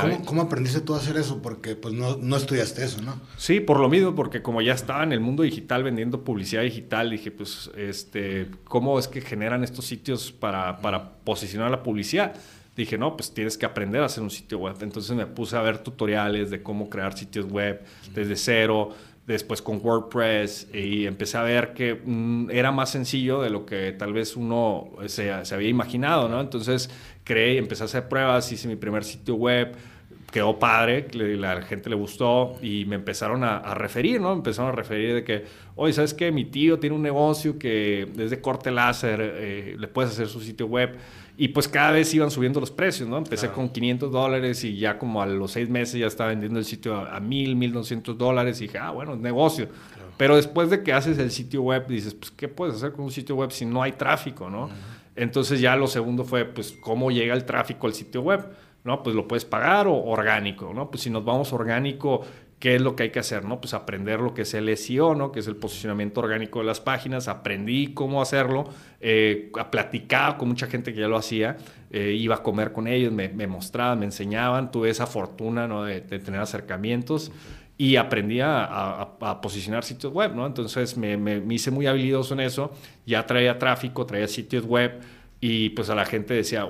¿Cómo, 0.00 0.24
¿Cómo, 0.24 0.42
aprendiste 0.42 0.80
tú 0.80 0.94
a 0.94 0.98
hacer 0.98 1.16
eso? 1.16 1.40
Porque 1.42 1.76
pues 1.76 1.94
no, 1.94 2.16
no, 2.16 2.36
estudiaste 2.36 2.84
eso, 2.84 3.02
¿no? 3.02 3.20
Sí, 3.36 3.60
por 3.60 3.78
lo 3.78 3.88
mismo, 3.88 4.14
porque 4.14 4.42
como 4.42 4.60
ya 4.60 4.74
estaba 4.74 5.04
en 5.04 5.12
el 5.12 5.20
mundo 5.20 5.42
digital 5.42 5.84
vendiendo 5.84 6.24
publicidad 6.24 6.62
digital, 6.62 7.10
dije, 7.10 7.30
pues, 7.30 7.70
este, 7.76 8.50
¿cómo 8.64 8.98
es 8.98 9.06
que 9.06 9.20
generan 9.20 9.62
estos 9.62 9.84
sitios 9.84 10.32
para, 10.32 10.78
para 10.78 11.10
posicionar 11.24 11.70
la 11.70 11.82
publicidad? 11.82 12.34
Dije, 12.76 12.98
no, 12.98 13.16
pues 13.16 13.32
tienes 13.32 13.56
que 13.56 13.64
aprender 13.64 14.02
a 14.02 14.06
hacer 14.06 14.22
un 14.22 14.30
sitio 14.30 14.58
web. 14.58 14.76
Entonces 14.80 15.16
me 15.16 15.26
puse 15.26 15.56
a 15.56 15.62
ver 15.62 15.78
tutoriales 15.78 16.50
de 16.50 16.62
cómo 16.62 16.90
crear 16.90 17.16
sitios 17.16 17.46
web 17.46 17.82
desde 18.14 18.36
cero, 18.36 18.90
después 19.26 19.60
con 19.60 19.80
WordPress 19.82 20.68
y 20.72 21.06
empecé 21.06 21.36
a 21.36 21.42
ver 21.42 21.74
que 21.74 22.00
mm, 22.04 22.50
era 22.50 22.70
más 22.70 22.90
sencillo 22.90 23.42
de 23.42 23.50
lo 23.50 23.66
que 23.66 23.92
tal 23.92 24.12
vez 24.12 24.36
uno 24.36 24.90
se, 25.06 25.32
había 25.32 25.68
imaginado, 25.68 26.28
¿no? 26.28 26.40
Entonces 26.40 26.88
creé, 27.24 27.58
empecé 27.58 27.82
a 27.82 27.86
hacer 27.86 28.08
pruebas, 28.08 28.50
hice 28.52 28.68
mi 28.68 28.76
primer 28.76 29.04
sitio 29.04 29.34
web, 29.34 29.74
quedó 30.36 30.58
padre, 30.58 31.06
la 31.14 31.62
gente 31.62 31.88
le 31.88 31.96
gustó 31.96 32.56
y 32.60 32.84
me 32.84 32.96
empezaron 32.96 33.42
a, 33.42 33.72
referir, 33.72 34.20
¿no? 34.20 34.34
Empezaron 34.34 34.70
a 34.70 34.74
referir 34.74 35.14
de 35.14 35.24
que, 35.24 35.46
oye, 35.76 35.94
¿sabes 35.94 36.12
qué? 36.12 36.30
Mi 36.30 36.44
tío 36.44 36.78
tiene 36.78 36.94
un 36.94 37.00
negocio 37.00 37.58
que 37.58 38.06
desde 38.14 38.42
corte 38.42 38.70
láser, 38.70 39.18
eh, 39.22 39.76
le 39.78 39.88
puedes 39.88 40.10
hacer 40.10 40.28
su 40.28 40.42
sitio 40.42 40.66
web. 40.66 40.94
Y 41.38 41.48
pues 41.48 41.68
cada 41.68 41.90
vez 41.92 42.12
iban 42.12 42.30
subiendo 42.30 42.60
los 42.60 42.70
precios, 42.70 43.08
¿no? 43.08 43.16
Empecé 43.16 43.48
con 43.48 43.70
500 43.70 44.12
dólares 44.12 44.62
y 44.62 44.76
ya 44.76 44.98
como 44.98 45.22
a 45.22 45.26
los 45.26 45.52
seis 45.52 45.70
meses 45.70 45.98
ya 45.98 46.06
estaba 46.06 46.28
vendiendo 46.28 46.58
el 46.58 46.66
sitio 46.66 46.96
a, 46.96 47.16
a 47.16 47.20
1000, 47.20 47.56
1200 47.56 48.18
dólares 48.18 48.60
y 48.60 48.64
dije, 48.66 48.76
ah, 48.76 48.90
bueno, 48.90 49.14
es 49.14 49.20
negocio. 49.20 49.68
Pero 50.18 50.36
después 50.36 50.68
de 50.68 50.82
que 50.82 50.92
haces 50.92 51.16
el 51.16 51.30
sitio 51.30 51.62
web, 51.62 51.86
dices, 51.86 52.12
pues, 52.12 52.30
¿qué 52.30 52.48
puedes 52.48 52.76
hacer 52.76 52.92
con 52.92 53.06
un 53.06 53.10
sitio 53.10 53.36
web 53.36 53.52
si 53.52 53.64
no 53.64 53.82
hay 53.82 53.92
tráfico, 53.92 54.50
¿no? 54.50 54.68
Entonces 55.14 55.62
ya 55.62 55.76
lo 55.76 55.86
segundo 55.86 56.24
fue, 56.24 56.44
pues, 56.44 56.72
¿cómo 56.72 57.10
llega 57.10 57.32
el 57.32 57.46
tráfico 57.46 57.86
al 57.86 57.94
sitio 57.94 58.20
web? 58.20 58.46
¿No? 58.86 59.02
Pues 59.02 59.16
lo 59.16 59.26
puedes 59.26 59.44
pagar 59.44 59.88
o 59.88 59.94
orgánico, 59.96 60.72
¿no? 60.72 60.90
Pues 60.90 61.02
si 61.02 61.10
nos 61.10 61.24
vamos 61.24 61.52
orgánico, 61.52 62.24
¿qué 62.58 62.76
es 62.76 62.80
lo 62.82 62.96
que 62.96 63.04
hay 63.04 63.10
que 63.10 63.18
hacer? 63.18 63.44
¿no? 63.44 63.60
Pues 63.60 63.74
aprender 63.74 64.20
lo 64.20 64.34
que 64.34 64.42
es 64.42 64.54
el 64.54 64.74
SEO, 64.76 65.14
¿no? 65.14 65.32
que 65.32 65.40
es 65.40 65.46
el 65.46 65.56
posicionamiento 65.56 66.20
orgánico 66.20 66.60
de 66.60 66.66
las 66.66 66.80
páginas, 66.80 67.28
aprendí 67.28 67.92
cómo 67.92 68.22
hacerlo, 68.22 68.64
eh, 69.00 69.52
platicaba 69.70 70.38
con 70.38 70.48
mucha 70.48 70.66
gente 70.66 70.94
que 70.94 71.00
ya 71.00 71.08
lo 71.08 71.16
hacía, 71.16 71.56
eh, 71.90 72.12
iba 72.18 72.36
a 72.36 72.42
comer 72.42 72.72
con 72.72 72.86
ellos, 72.86 73.12
me, 73.12 73.46
mostraban, 73.46 73.98
me 73.98 74.06
enseñaban, 74.06 74.70
tuve 74.70 74.90
esa 74.90 75.06
fortuna 75.06 75.68
¿no? 75.68 75.84
de, 75.84 76.00
tener 76.00 76.40
acercamientos 76.40 77.30
y 77.78 77.96
aprendí 77.96 78.40
a, 78.40 79.08
posicionar 79.42 79.84
sitios 79.84 80.10
web, 80.10 80.34
¿no? 80.34 80.46
Entonces 80.46 80.96
me, 80.96 81.18
me, 81.18 81.42
hice 81.54 81.70
muy 81.70 81.86
habilidoso 81.86 82.32
en 82.32 82.40
eso, 82.40 82.72
ya 83.04 83.26
traía 83.26 83.58
tráfico, 83.58 84.06
traía 84.06 84.26
sitios 84.28 84.64
web 84.64 84.98
y 85.48 85.70
pues 85.70 85.90
a 85.90 85.94
la 85.94 86.04
gente 86.04 86.34
decía, 86.34 86.68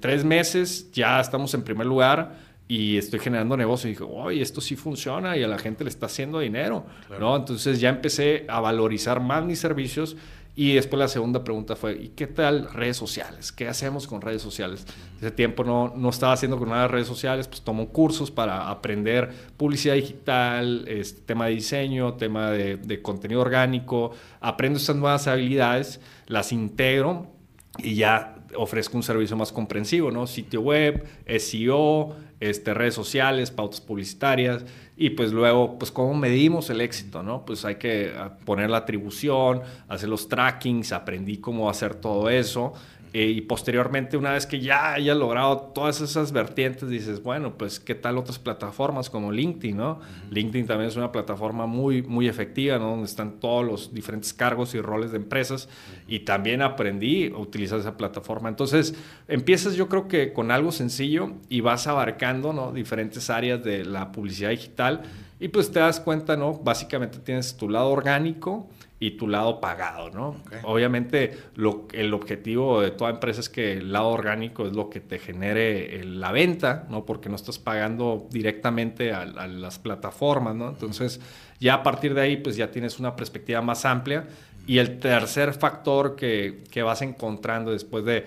tres 0.00 0.24
meses 0.24 0.90
ya 0.90 1.20
estamos 1.20 1.54
en 1.54 1.62
primer 1.62 1.86
lugar 1.86 2.34
y 2.66 2.96
estoy 2.96 3.20
generando 3.20 3.56
negocio. 3.56 3.88
Y 3.88 3.92
dije, 3.92 4.02
oye, 4.02 4.42
esto 4.42 4.60
sí 4.60 4.74
funciona 4.74 5.36
y 5.36 5.44
a 5.44 5.46
la 5.48 5.60
gente 5.60 5.84
le 5.84 5.90
está 5.90 6.06
haciendo 6.06 6.40
dinero, 6.40 6.86
¿no? 7.20 7.36
Entonces 7.36 7.78
ya 7.78 7.88
empecé 7.88 8.46
a 8.48 8.58
valorizar 8.58 9.20
más 9.20 9.44
mis 9.44 9.60
servicios 9.60 10.16
y 10.56 10.74
después 10.74 10.98
la 10.98 11.06
segunda 11.06 11.44
pregunta 11.44 11.76
fue, 11.76 12.02
¿y 12.02 12.08
qué 12.08 12.26
tal 12.26 12.72
redes 12.72 12.96
sociales? 12.96 13.52
¿Qué 13.52 13.68
hacemos 13.68 14.08
con 14.08 14.20
redes 14.20 14.42
sociales? 14.42 14.84
Ese 15.18 15.30
tiempo 15.30 15.62
no, 15.62 15.92
no 15.96 16.08
estaba 16.08 16.32
haciendo 16.32 16.58
con 16.58 16.70
nada 16.70 16.82
de 16.82 16.88
redes 16.88 17.06
sociales, 17.06 17.46
pues 17.46 17.62
tomo 17.62 17.90
cursos 17.90 18.32
para 18.32 18.70
aprender 18.70 19.30
publicidad 19.56 19.94
digital, 19.94 20.84
este, 20.88 21.20
tema 21.20 21.46
de 21.46 21.52
diseño, 21.52 22.14
tema 22.14 22.50
de, 22.50 22.76
de 22.76 23.02
contenido 23.02 23.40
orgánico, 23.40 24.10
aprendo 24.40 24.80
estas 24.80 24.96
nuevas 24.96 25.28
habilidades, 25.28 26.00
las 26.26 26.50
integro 26.50 27.38
y 27.84 27.94
ya 27.94 28.36
ofrezco 28.56 28.96
un 28.96 29.02
servicio 29.02 29.36
más 29.36 29.52
comprensivo, 29.52 30.10
¿no? 30.10 30.26
Sitio 30.26 30.60
web, 30.60 31.06
SEO, 31.38 32.16
este, 32.40 32.74
redes 32.74 32.94
sociales, 32.94 33.50
pautas 33.50 33.80
publicitarias 33.80 34.64
y 34.96 35.10
pues 35.10 35.32
luego, 35.32 35.78
pues 35.78 35.90
cómo 35.90 36.14
medimos 36.14 36.70
el 36.70 36.80
éxito, 36.80 37.22
¿no? 37.22 37.44
Pues 37.44 37.64
hay 37.64 37.76
que 37.76 38.12
ah, 38.16 38.36
poner 38.44 38.70
la 38.70 38.78
atribución, 38.78 39.62
hacer 39.88 40.08
los 40.08 40.28
trackings, 40.28 40.92
aprendí 40.92 41.38
cómo 41.38 41.70
hacer 41.70 41.94
todo 41.94 42.28
eso 42.28 42.74
eh, 43.12 43.24
y 43.26 43.40
posteriormente, 43.40 44.16
una 44.16 44.32
vez 44.32 44.46
que 44.46 44.60
ya 44.60 44.92
hayas 44.92 45.16
logrado 45.16 45.72
todas 45.74 46.00
esas 46.00 46.30
vertientes, 46.30 46.88
dices, 46.88 47.22
bueno, 47.22 47.58
pues 47.58 47.80
qué 47.80 47.96
tal 47.96 48.18
otras 48.18 48.38
plataformas 48.38 49.10
como 49.10 49.32
LinkedIn, 49.32 49.76
¿no? 49.76 50.00
LinkedIn 50.30 50.66
también 50.66 50.90
es 50.90 50.96
una 50.96 51.10
plataforma 51.10 51.66
muy, 51.66 52.02
muy 52.02 52.28
efectiva, 52.28 52.78
¿no? 52.78 52.90
Donde 52.90 53.06
están 53.06 53.40
todos 53.40 53.64
los 53.64 53.92
diferentes 53.92 54.32
cargos 54.32 54.74
y 54.74 54.80
roles 54.80 55.10
de 55.10 55.16
empresas 55.16 55.68
y 56.06 56.20
también 56.20 56.62
aprendí 56.62 57.32
a 57.34 57.38
utilizar 57.38 57.80
esa 57.80 57.96
plataforma. 57.96 58.48
Entonces, 58.48 58.94
empiezas 59.26 59.74
yo 59.74 59.88
creo 59.88 60.06
que 60.06 60.32
con 60.32 60.52
algo 60.52 60.70
sencillo 60.70 61.32
y 61.48 61.62
vas 61.62 61.88
abarcando, 61.88 62.52
¿no? 62.52 62.70
Diferentes 62.70 63.28
áreas 63.28 63.64
de 63.64 63.84
la 63.84 64.12
publicidad 64.12 64.50
digital 64.50 65.02
y 65.40 65.48
pues 65.48 65.72
te 65.72 65.80
das 65.80 65.98
cuenta, 65.98 66.36
¿no? 66.36 66.52
Básicamente 66.52 67.18
tienes 67.18 67.56
tu 67.56 67.68
lado 67.68 67.88
orgánico, 67.88 68.68
y 69.02 69.12
tu 69.12 69.26
lado 69.26 69.60
pagado, 69.60 70.10
¿no? 70.10 70.36
Obviamente 70.62 71.36
lo, 71.56 71.88
el 71.92 72.12
objetivo 72.12 72.82
de 72.82 72.90
toda 72.90 73.10
empresa 73.10 73.40
es 73.40 73.48
que 73.48 73.72
el 73.72 73.92
lado 73.92 74.08
orgánico 74.08 74.66
es 74.66 74.74
lo 74.74 74.90
que 74.90 75.00
te 75.00 75.18
genere 75.18 76.04
la 76.04 76.30
venta, 76.32 76.86
¿no? 76.90 77.06
Porque 77.06 77.30
no 77.30 77.36
estás 77.36 77.58
pagando 77.58 78.28
directamente 78.30 79.12
a, 79.12 79.24
las 79.24 79.78
plataformas, 79.78 80.54
¿no? 80.54 80.68
Entonces 80.68 81.18
ya 81.58 81.74
a 81.74 81.82
partir 81.82 82.12
de 82.12 82.20
ahí 82.20 82.36
pues 82.36 82.56
ya 82.56 82.70
tienes 82.70 83.00
una 83.00 83.16
perspectiva 83.16 83.62
más 83.62 83.86
amplia 83.86 84.26
y 84.66 84.78
el 84.78 84.98
tercer 84.98 85.54
factor 85.54 86.14
que, 86.14 86.62
que 86.70 86.82
vas 86.82 87.00
encontrando 87.00 87.72
después 87.72 88.04
de 88.04 88.26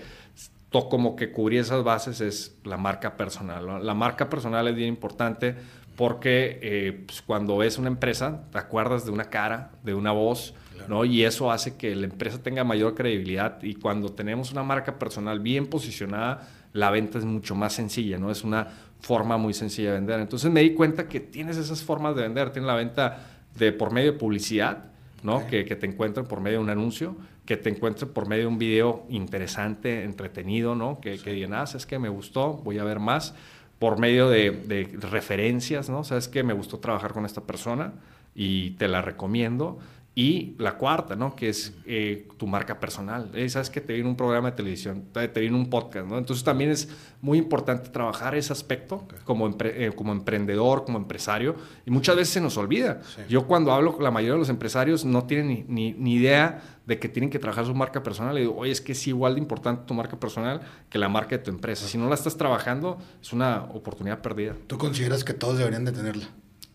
como 0.89 1.15
que 1.15 1.31
cubrir 1.31 1.59
esas 1.59 1.83
bases 1.83 2.19
es 2.19 2.57
la 2.63 2.77
marca 2.77 3.15
personal. 3.15 3.85
La 3.85 3.93
marca 3.93 4.29
personal 4.29 4.67
es 4.67 4.75
bien 4.75 4.89
importante 4.89 5.55
porque 5.95 6.59
eh, 6.61 7.03
pues, 7.05 7.21
cuando 7.21 7.57
ves 7.57 7.77
una 7.77 7.89
empresa 7.89 8.45
te 8.51 8.57
acuerdas 8.57 9.05
de 9.05 9.11
una 9.11 9.25
cara, 9.25 9.71
de 9.83 9.93
una 9.93 10.11
voz, 10.11 10.55
¿no? 10.87 11.05
Y 11.05 11.23
eso 11.23 11.51
hace 11.51 11.75
que 11.75 11.95
la 11.95 12.05
empresa 12.05 12.41
tenga 12.41 12.63
mayor 12.63 12.95
credibilidad 12.95 13.61
y 13.61 13.75
cuando 13.75 14.09
tenemos 14.09 14.51
una 14.51 14.63
marca 14.63 14.99
personal 14.99 15.39
bien 15.39 15.67
posicionada, 15.67 16.47
la 16.73 16.89
venta 16.89 17.19
es 17.19 17.25
mucho 17.25 17.55
más 17.55 17.73
sencilla, 17.73 18.17
¿no? 18.17 18.31
Es 18.31 18.43
una 18.43 18.67
forma 18.99 19.37
muy 19.37 19.53
sencilla 19.53 19.89
de 19.89 19.95
vender. 19.95 20.19
Entonces 20.19 20.51
me 20.51 20.61
di 20.61 20.73
cuenta 20.73 21.07
que 21.07 21.19
tienes 21.19 21.57
esas 21.57 21.83
formas 21.83 22.15
de 22.15 22.23
vender. 22.23 22.51
Tienes 22.51 22.67
la 22.67 22.75
venta 22.75 23.19
de 23.55 23.71
por 23.71 23.91
medio 23.91 24.13
de 24.13 24.17
publicidad, 24.17 24.85
¿no? 25.21 25.45
Que, 25.47 25.63
te 25.63 25.85
encuentren 25.85 26.25
por 26.25 26.41
medio 26.41 26.57
de 26.57 26.63
un 26.63 26.69
anuncio, 26.69 27.15
que 27.45 27.57
te 27.57 27.69
encuentren 27.69 28.11
por 28.11 28.27
medio 28.27 28.43
de 28.43 28.47
un 28.47 28.57
video 28.57 29.05
interesante, 29.09 30.03
entretenido, 30.03 30.73
¿no? 30.73 30.99
Que, 30.99 31.19
que 31.19 31.31
digan, 31.31 31.53
ah, 31.53 31.63
es 31.63 31.85
que 31.85 31.99
me 31.99 32.09
gustó, 32.09 32.53
voy 32.53 32.79
a 32.79 32.83
ver 32.83 32.99
más. 32.99 33.35
Por 33.77 33.99
medio 33.99 34.29
de, 34.29 34.51
de 34.51 34.97
referencias, 35.01 35.89
¿no? 35.89 36.03
Sabes 36.03 36.27
que 36.27 36.41
me 36.43 36.53
gustó 36.53 36.79
trabajar 36.79 37.11
con 37.11 37.25
esta 37.25 37.41
persona 37.41 37.93
y 38.33 38.71
te 38.71 38.87
la 38.87 39.01
recomiendo. 39.01 39.79
Y 40.15 40.53
la 40.59 40.77
cuarta, 40.77 41.15
¿no? 41.15 41.35
Que 41.35 41.49
es 41.49 41.73
eh, 41.87 42.27
tu 42.37 42.45
marca 42.45 42.79
personal. 42.79 43.31
Eh, 43.33 43.49
Sabes 43.49 43.71
que 43.71 43.81
te 43.81 43.93
viene 43.93 44.07
un 44.07 44.15
programa 44.15 44.51
de 44.51 44.57
televisión, 44.57 45.05
te, 45.11 45.27
viene 45.39 45.55
un 45.55 45.71
podcast, 45.71 46.07
¿no? 46.07 46.19
Entonces 46.19 46.43
también 46.43 46.69
es 46.69 46.87
muy 47.19 47.39
importante 47.39 47.89
trabajar 47.89 48.35
ese 48.35 48.53
aspecto 48.53 49.07
como, 49.23 49.49
eh, 49.63 49.91
como 49.95 50.11
emprendedor, 50.11 50.85
como 50.85 50.99
empresario. 50.99 51.55
Y 51.83 51.89
muchas 51.89 52.15
veces 52.15 52.31
se 52.31 52.41
nos 52.41 52.57
olvida. 52.57 53.01
Yo 53.27 53.47
cuando 53.47 53.71
hablo 53.71 53.93
con 53.93 54.03
la 54.03 54.11
mayoría 54.11 54.33
de 54.33 54.39
los 54.39 54.49
empresarios 54.49 55.03
no 55.03 55.23
tienen 55.23 55.65
ni, 55.67 55.93
ni, 55.93 56.13
idea 56.13 56.61
de 56.85 56.99
que 56.99 57.09
tienen 57.09 57.31
que 57.31 57.39
trabajar 57.39 57.65
su 57.65 57.73
marca 57.73 58.03
personal. 58.03 58.35
Le 58.35 58.41
digo, 58.41 58.55
oye, 58.55 58.71
es 58.71 58.81
que 58.81 58.91
es 58.91 59.07
igual 59.07 59.33
de 59.33 59.41
importante 59.41 59.83
tu 59.87 59.95
marca 59.95 60.19
personal 60.19 60.61
que 60.91 60.99
la 60.99 61.09
marca 61.09 61.37
de 61.37 61.39
tu 61.39 61.49
empresa. 61.49 61.87
Si 61.87 61.97
no 61.97 62.07
la 62.07 62.13
estás 62.13 62.37
trabajando, 62.37 62.99
es 63.19 63.33
una 63.33 63.63
oportunidad 63.63 64.21
perdida. 64.21 64.55
¿Tú 64.67 64.77
consideras 64.77 65.23
que 65.23 65.33
todos 65.33 65.57
deberían 65.57 65.85
de 65.85 65.91
tenerla? 65.91 66.27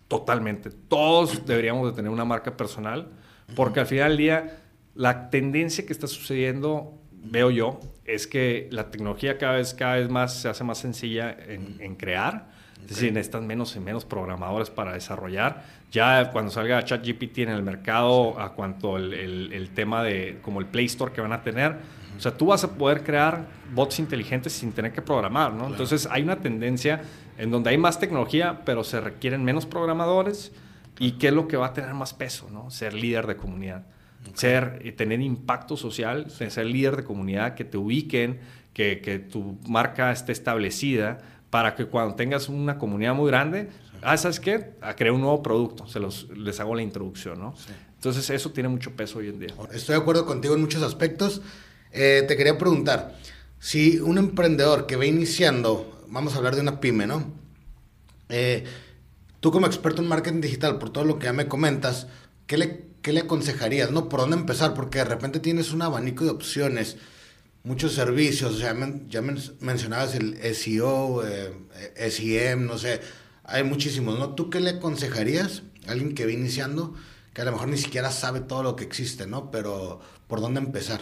Totalmente. 0.08 0.70
Todos 0.70 1.46
deberíamos 1.46 1.88
de 1.88 1.94
tener 1.94 2.10
una 2.10 2.24
marca 2.24 2.56
personal 2.56 3.12
porque 3.54 3.80
al 3.80 3.86
final 3.86 4.10
del 4.10 4.18
día, 4.18 4.58
la 4.94 5.30
tendencia 5.30 5.86
que 5.86 5.92
está 5.92 6.06
sucediendo, 6.06 6.98
veo 7.12 7.50
yo, 7.50 7.80
es 8.04 8.26
que 8.26 8.68
la 8.70 8.90
tecnología 8.90 9.38
cada 9.38 9.56
vez, 9.56 9.74
cada 9.74 9.96
vez 9.96 10.08
más 10.08 10.34
se 10.34 10.48
hace 10.48 10.64
más 10.64 10.78
sencilla 10.78 11.36
en, 11.38 11.94
crear. 11.96 12.48
Es 12.82 12.88
decir, 12.88 13.12
necesitan 13.12 13.46
menos 13.46 13.74
y 13.76 13.80
menos 13.80 14.04
programadores 14.04 14.70
para 14.70 14.92
desarrollar. 14.92 15.64
Ya 15.90 16.30
cuando 16.30 16.50
salga 16.50 16.82
ChatGPT 16.84 17.38
en 17.38 17.50
el 17.50 17.62
mercado, 17.62 18.38
a 18.40 18.54
cuanto 18.54 18.96
el, 18.96 19.12
el, 19.52 19.70
tema 19.70 20.02
de 20.02 20.38
como 20.42 20.60
el 20.60 20.66
Play 20.66 20.86
Store 20.86 21.12
que 21.12 21.20
van 21.20 21.32
a 21.32 21.42
tener, 21.42 21.76
o 22.16 22.20
sea, 22.20 22.36
tú 22.36 22.46
vas 22.46 22.64
a 22.64 22.74
poder 22.74 23.04
crear 23.04 23.46
bots 23.72 23.98
inteligentes 23.98 24.52
sin 24.52 24.72
tener 24.72 24.92
que 24.92 25.02
programar, 25.02 25.52
¿no? 25.52 25.66
Entonces 25.68 26.08
hay 26.10 26.22
una 26.22 26.36
tendencia 26.36 27.02
en 27.36 27.50
donde 27.50 27.70
hay 27.70 27.78
más 27.78 28.00
tecnología, 28.00 28.62
pero 28.64 28.82
se 28.84 29.00
requieren 29.00 29.44
menos 29.44 29.66
programadores 29.66 30.52
¿Y 30.98 31.12
qué 31.12 31.28
es 31.28 31.34
lo 31.34 31.48
que 31.48 31.56
va 31.56 31.66
a 31.66 31.72
tener 31.72 31.94
más 31.94 32.14
peso? 32.14 32.48
¿no? 32.50 32.70
Ser 32.70 32.94
líder 32.94 33.26
de 33.26 33.36
comunidad. 33.36 33.86
Ser, 34.34 34.80
y 34.84 34.92
tener 34.92 35.20
impacto 35.20 35.76
social, 35.76 36.30
ser 36.30 36.66
líder 36.66 36.96
de 36.96 37.04
comunidad, 37.04 37.54
que 37.54 37.64
te 37.64 37.78
ubiquen, 37.78 38.40
que, 38.72 39.00
que, 39.00 39.18
tu 39.18 39.58
marca 39.68 40.12
esté 40.12 40.32
establecida 40.32 41.18
para 41.50 41.74
que 41.74 41.86
cuando 41.86 42.14
tengas 42.14 42.48
una 42.48 42.78
comunidad 42.78 43.14
muy 43.14 43.28
grande, 43.28 43.68
ah, 44.02 44.16
¿sabes 44.16 44.40
qué? 44.40 44.72
A 44.80 44.94
crear 44.94 45.14
un 45.14 45.20
nuevo 45.20 45.42
producto, 45.42 45.86
se 45.86 46.00
los, 46.00 46.28
les 46.30 46.60
hago 46.60 46.74
la 46.74 46.82
introducción, 46.82 47.38
¿no? 47.38 47.54
Entonces 47.94 48.28
eso 48.30 48.50
tiene 48.50 48.68
mucho 48.68 48.92
peso 48.92 49.18
hoy 49.18 49.28
en 49.28 49.40
día. 49.40 49.54
Estoy 49.72 49.94
de 49.94 50.00
acuerdo 50.00 50.26
contigo 50.26 50.54
en 50.54 50.60
muchos 50.60 50.82
aspectos. 50.82 51.42
Eh, 51.92 52.24
te 52.28 52.36
quería 52.36 52.58
preguntar, 52.58 53.16
si 53.58 53.98
un 53.98 54.18
emprendedor 54.18 54.86
que 54.86 54.96
va 54.96 55.06
iniciando, 55.06 56.04
vamos 56.08 56.34
a 56.34 56.38
hablar 56.38 56.54
de 56.54 56.60
una 56.60 56.80
pyme, 56.80 57.06
¿no? 57.06 57.32
Eh, 58.28 58.64
Tú 59.40 59.52
como 59.52 59.66
experto 59.66 60.02
en 60.02 60.08
marketing 60.08 60.40
digital, 60.40 60.78
por 60.78 60.90
todo 60.90 61.04
lo 61.04 61.18
que 61.18 61.26
ya 61.26 61.32
me 61.32 61.46
comentas, 61.46 62.08
¿qué 62.46 62.58
le, 62.58 62.88
qué 63.02 63.12
le 63.12 63.20
aconsejarías? 63.20 63.90
¿No? 63.90 64.08
¿Por 64.08 64.20
dónde 64.20 64.36
empezar? 64.36 64.74
Porque 64.74 64.98
de 64.98 65.04
repente 65.04 65.38
tienes 65.38 65.72
un 65.72 65.82
abanico 65.82 66.24
de 66.24 66.30
opciones, 66.30 66.96
muchos 67.62 67.92
servicios, 67.92 68.58
ya, 68.58 68.74
ya 69.08 69.22
mencionabas 69.22 70.14
el 70.14 70.36
SEO, 70.54 71.22
eh, 71.26 72.10
SEM, 72.10 72.66
no 72.66 72.78
sé, 72.78 73.00
hay 73.44 73.62
muchísimos, 73.62 74.18
¿no? 74.18 74.34
¿Tú 74.34 74.50
qué 74.50 74.60
le 74.60 74.70
aconsejarías 74.70 75.62
a 75.86 75.92
alguien 75.92 76.14
que 76.14 76.24
va 76.24 76.32
iniciando, 76.32 76.94
que 77.32 77.42
a 77.42 77.44
lo 77.44 77.52
mejor 77.52 77.68
ni 77.68 77.78
siquiera 77.78 78.10
sabe 78.10 78.40
todo 78.40 78.62
lo 78.62 78.74
que 78.74 78.84
existe, 78.84 79.26
¿no? 79.26 79.50
Pero 79.50 80.00
¿por 80.26 80.40
dónde 80.40 80.60
empezar? 80.60 81.00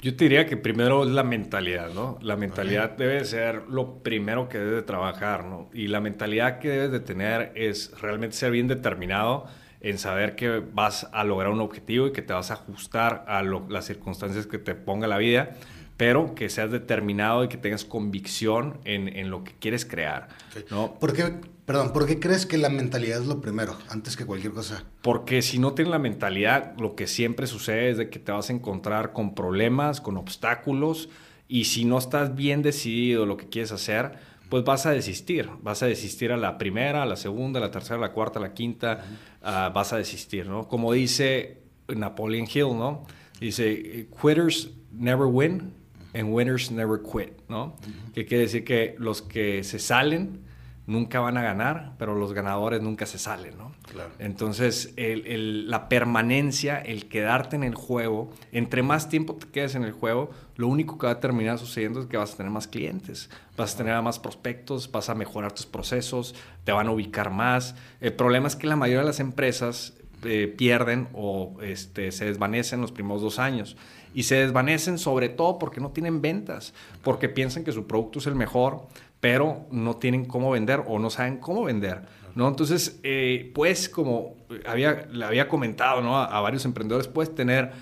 Yo 0.00 0.14
te 0.14 0.26
diría 0.26 0.46
que 0.46 0.56
primero 0.56 1.02
es 1.02 1.10
la 1.10 1.24
mentalidad, 1.24 1.92
¿no? 1.92 2.18
La 2.22 2.36
mentalidad 2.36 2.90
debe 2.96 3.24
ser 3.24 3.64
lo 3.68 4.00
primero 4.00 4.48
que 4.48 4.58
debes 4.58 4.74
de 4.76 4.82
trabajar, 4.82 5.44
¿no? 5.44 5.68
Y 5.72 5.88
la 5.88 6.00
mentalidad 6.00 6.60
que 6.60 6.68
debes 6.68 6.92
de 6.92 7.00
tener 7.00 7.50
es 7.56 7.92
realmente 8.00 8.36
ser 8.36 8.52
bien 8.52 8.68
determinado 8.68 9.46
en 9.80 9.98
saber 9.98 10.36
que 10.36 10.62
vas 10.72 11.08
a 11.12 11.24
lograr 11.24 11.50
un 11.50 11.60
objetivo 11.60 12.06
y 12.06 12.12
que 12.12 12.22
te 12.22 12.32
vas 12.32 12.52
a 12.52 12.54
ajustar 12.54 13.24
a 13.26 13.42
las 13.42 13.86
circunstancias 13.86 14.46
que 14.46 14.58
te 14.58 14.76
ponga 14.76 15.08
la 15.08 15.18
vida, 15.18 15.56
pero 15.98 16.34
que 16.34 16.48
seas 16.48 16.70
determinado 16.70 17.44
y 17.44 17.48
que 17.48 17.58
tengas 17.58 17.84
convicción 17.84 18.78
en, 18.84 19.14
en 19.14 19.28
lo 19.28 19.44
que 19.44 19.52
quieres 19.52 19.84
crear, 19.84 20.28
¿no? 20.70 20.94
¿Por 20.94 21.12
qué, 21.12 21.34
Perdón, 21.68 21.92
¿por 21.92 22.06
qué 22.06 22.18
crees 22.18 22.46
que 22.46 22.56
la 22.56 22.70
mentalidad 22.70 23.20
es 23.20 23.26
lo 23.26 23.42
primero, 23.42 23.76
antes 23.90 24.16
que 24.16 24.24
cualquier 24.24 24.54
cosa? 24.54 24.84
Porque 25.02 25.42
si 25.42 25.58
no 25.58 25.74
tienes 25.74 25.90
la 25.90 25.98
mentalidad, 25.98 26.74
lo 26.78 26.94
que 26.94 27.06
siempre 27.06 27.46
sucede 27.46 27.90
es 27.90 27.98
de 27.98 28.08
que 28.08 28.18
te 28.18 28.32
vas 28.32 28.48
a 28.48 28.54
encontrar 28.54 29.12
con 29.12 29.34
problemas, 29.34 30.00
con 30.00 30.16
obstáculos, 30.16 31.10
y 31.46 31.66
si 31.66 31.84
no 31.84 31.98
estás 31.98 32.34
bien 32.34 32.62
decidido 32.62 33.26
lo 33.26 33.36
que 33.36 33.50
quieres 33.50 33.70
hacer, 33.70 34.12
pues 34.48 34.64
vas 34.64 34.86
a 34.86 34.92
desistir. 34.92 35.50
Vas 35.60 35.82
a 35.82 35.86
desistir 35.86 36.32
a 36.32 36.38
la 36.38 36.56
primera, 36.56 37.02
a 37.02 37.06
la 37.06 37.16
segunda, 37.16 37.58
a 37.58 37.62
la 37.62 37.70
tercera, 37.70 37.96
a 37.96 38.00
la 38.00 38.12
cuarta, 38.12 38.38
a 38.38 38.42
la 38.42 38.54
quinta, 38.54 39.04
ah, 39.42 39.70
vas 39.74 39.92
a 39.92 39.98
desistir, 39.98 40.46
¿no? 40.46 40.68
Como 40.68 40.94
dice 40.94 41.58
Napoleon 41.86 42.46
Hill, 42.46 42.78
¿no? 42.78 43.04
Dice, 43.40 44.08
quitters 44.18 44.70
never 44.90 45.26
win 45.26 45.74
and 46.14 46.32
winners 46.32 46.70
never 46.70 47.00
quit, 47.00 47.32
¿no? 47.48 47.76
Que 48.14 48.24
quiere 48.26 48.44
decir 48.44 48.64
que 48.64 48.94
los 48.98 49.22
que 49.22 49.64
se 49.64 49.78
salen 49.78 50.48
nunca 50.88 51.20
van 51.20 51.36
a 51.36 51.42
ganar, 51.42 51.92
pero 51.98 52.14
los 52.14 52.32
ganadores 52.32 52.80
nunca 52.80 53.04
se 53.04 53.18
salen, 53.18 53.58
¿no? 53.58 53.72
Entonces, 54.18 54.94
la 54.96 55.88
permanencia, 55.90 56.78
el 56.78 57.08
quedarte 57.08 57.56
en 57.56 57.62
el 57.62 57.74
juego, 57.74 58.30
entre 58.52 58.82
más 58.82 59.10
tiempo 59.10 59.34
te 59.34 59.48
quedes 59.48 59.74
en 59.74 59.84
el 59.84 59.92
juego, 59.92 60.30
lo 60.56 60.66
único 60.66 60.96
que 60.96 61.06
va 61.06 61.12
a 61.12 61.20
terminar 61.20 61.58
sucediendo 61.58 62.00
es 62.00 62.06
que 62.06 62.16
vas 62.16 62.32
a 62.32 62.36
tener 62.38 62.50
más 62.50 62.66
clientes, 62.68 63.28
vas 63.54 63.74
a 63.74 63.78
tener 63.78 64.00
más 64.00 64.18
prospectos, 64.18 64.90
vas 64.90 65.10
a 65.10 65.14
mejorar 65.14 65.52
tus 65.52 65.66
procesos, 65.66 66.34
te 66.64 66.72
van 66.72 66.88
a 66.88 66.90
ubicar 66.90 67.30
más. 67.30 67.74
El 68.00 68.14
problema 68.14 68.48
es 68.48 68.56
que 68.56 68.66
la 68.66 68.76
mayoría 68.76 69.00
de 69.00 69.06
las 69.06 69.20
empresas 69.20 69.92
eh, 70.24 70.52
pierden 70.56 71.08
o 71.12 71.58
este, 71.62 72.12
se 72.12 72.24
desvanecen 72.24 72.80
los 72.80 72.92
primeros 72.92 73.20
dos 73.20 73.38
años. 73.38 73.76
Y 74.14 74.24
se 74.24 74.36
desvanecen 74.36 74.98
sobre 74.98 75.28
todo 75.28 75.58
porque 75.58 75.80
no 75.80 75.90
tienen 75.90 76.20
ventas, 76.20 76.74
porque 77.02 77.28
piensan 77.28 77.64
que 77.64 77.72
su 77.72 77.86
producto 77.86 78.18
es 78.18 78.26
el 78.26 78.34
mejor, 78.34 78.86
pero 79.20 79.66
no 79.70 79.96
tienen 79.96 80.24
cómo 80.24 80.50
vender 80.50 80.82
o 80.86 80.98
no 80.98 81.10
saben 81.10 81.38
cómo 81.38 81.64
vender. 81.64 82.02
¿no? 82.34 82.48
Entonces, 82.48 83.00
eh, 83.02 83.50
pues 83.54 83.88
como 83.88 84.36
había, 84.66 85.06
le 85.10 85.24
había 85.24 85.48
comentado 85.48 86.00
¿no? 86.00 86.16
a, 86.16 86.40
varios 86.40 86.64
emprendedores, 86.64 87.08
puedes 87.08 87.34
tener 87.34 87.72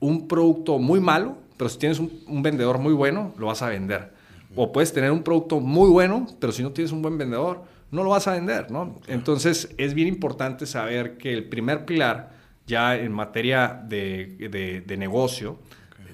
un 0.00 0.26
producto 0.26 0.78
muy 0.78 1.00
malo, 1.00 1.36
pero 1.56 1.68
si 1.68 1.78
tienes 1.78 1.98
un, 1.98 2.42
vendedor 2.42 2.78
muy 2.78 2.92
bueno, 2.92 3.34
lo 3.38 3.46
vas 3.46 3.62
a 3.62 3.68
vender. 3.68 4.12
O 4.54 4.72
puedes 4.72 4.92
tener 4.92 5.10
un 5.10 5.22
producto 5.22 5.60
muy 5.60 5.90
bueno, 5.90 6.26
pero 6.38 6.52
si 6.52 6.62
no 6.62 6.70
tienes 6.70 6.92
un 6.92 7.02
buen 7.02 7.18
vendedor, 7.18 7.64
no 7.90 8.02
lo 8.04 8.10
vas 8.10 8.26
a 8.26 8.32
vender. 8.32 8.70
¿no? 8.70 8.96
Entonces, 9.06 9.74
es 9.76 9.92
bien 9.92 10.08
importante 10.08 10.64
saber 10.64 11.18
que 11.18 11.32
el 11.32 11.44
primer 11.44 11.84
pilar 11.84 12.35
ya 12.66 12.96
en 12.96 13.12
materia 13.12 13.80
de, 13.88 14.82
de, 14.84 14.96
negocio 14.96 15.58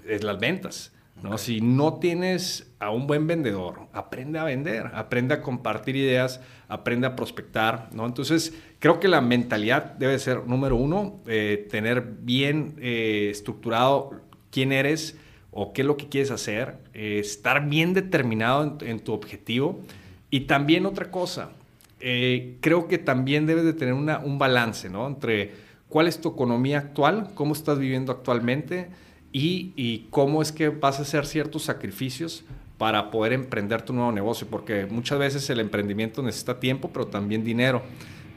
es 0.06 0.22
las 0.22 0.38
ventas. 0.38 0.92
¿no? 1.22 1.38
Si 1.38 1.60
no 1.60 1.94
tienes 1.94 2.74
a 2.78 2.90
un 2.90 3.06
buen 3.06 3.26
vendedor, 3.26 3.88
aprende 3.92 4.38
a 4.38 4.44
vender, 4.44 4.90
aprende 4.94 5.34
a 5.34 5.42
compartir 5.42 5.96
ideas, 5.96 6.40
aprende 6.68 7.06
a 7.06 7.16
prospectar. 7.16 7.88
¿no? 7.92 8.06
Entonces, 8.06 8.54
creo 8.80 9.00
que 9.00 9.08
la 9.08 9.20
mentalidad 9.20 9.94
debe 9.94 10.18
ser, 10.18 10.46
número 10.46 10.76
uno, 10.76 11.20
eh, 11.26 11.68
tener 11.70 12.02
bien 12.02 12.76
eh, 12.80 13.28
estructurado 13.30 14.20
quién 14.50 14.72
eres 14.72 15.16
o 15.52 15.72
qué 15.72 15.82
es 15.82 15.86
lo 15.86 15.96
que 15.96 16.08
quieres 16.08 16.30
hacer, 16.30 16.76
eh, 16.92 17.18
estar 17.20 17.68
bien 17.68 17.94
determinado 17.94 18.78
en, 18.80 19.00
tu 19.00 19.12
objetivo. 19.12 19.80
Y 20.30 20.40
también 20.40 20.86
otra 20.86 21.10
cosa, 21.10 21.50
creo 21.98 22.88
que 22.88 22.98
también 22.98 23.46
debes 23.46 23.64
de 23.64 23.74
tener 23.74 23.94
una, 23.94 24.18
un 24.18 24.38
balance 24.38 24.88
¿no? 24.88 25.06
entre 25.06 25.52
cuál 25.92 26.08
es 26.08 26.22
tu 26.22 26.30
economía 26.30 26.78
actual, 26.78 27.32
cómo 27.34 27.52
estás 27.52 27.78
viviendo 27.78 28.12
actualmente, 28.12 28.88
y, 29.30 30.06
cómo 30.10 30.42
es 30.42 30.50
que 30.50 30.70
vas 30.70 30.98
a 30.98 31.02
hacer 31.02 31.26
ciertos 31.26 31.64
sacrificios 31.64 32.44
para 32.78 33.10
poder 33.10 33.34
emprender 33.34 33.82
tu 33.82 33.92
nuevo 33.92 34.10
negocio, 34.10 34.46
porque 34.50 34.86
muchas 34.86 35.18
veces 35.18 35.48
el 35.50 35.60
emprendimiento 35.60 36.22
necesita 36.22 36.58
tiempo, 36.58 36.90
pero 36.92 37.06
también 37.06 37.44
dinero. 37.44 37.82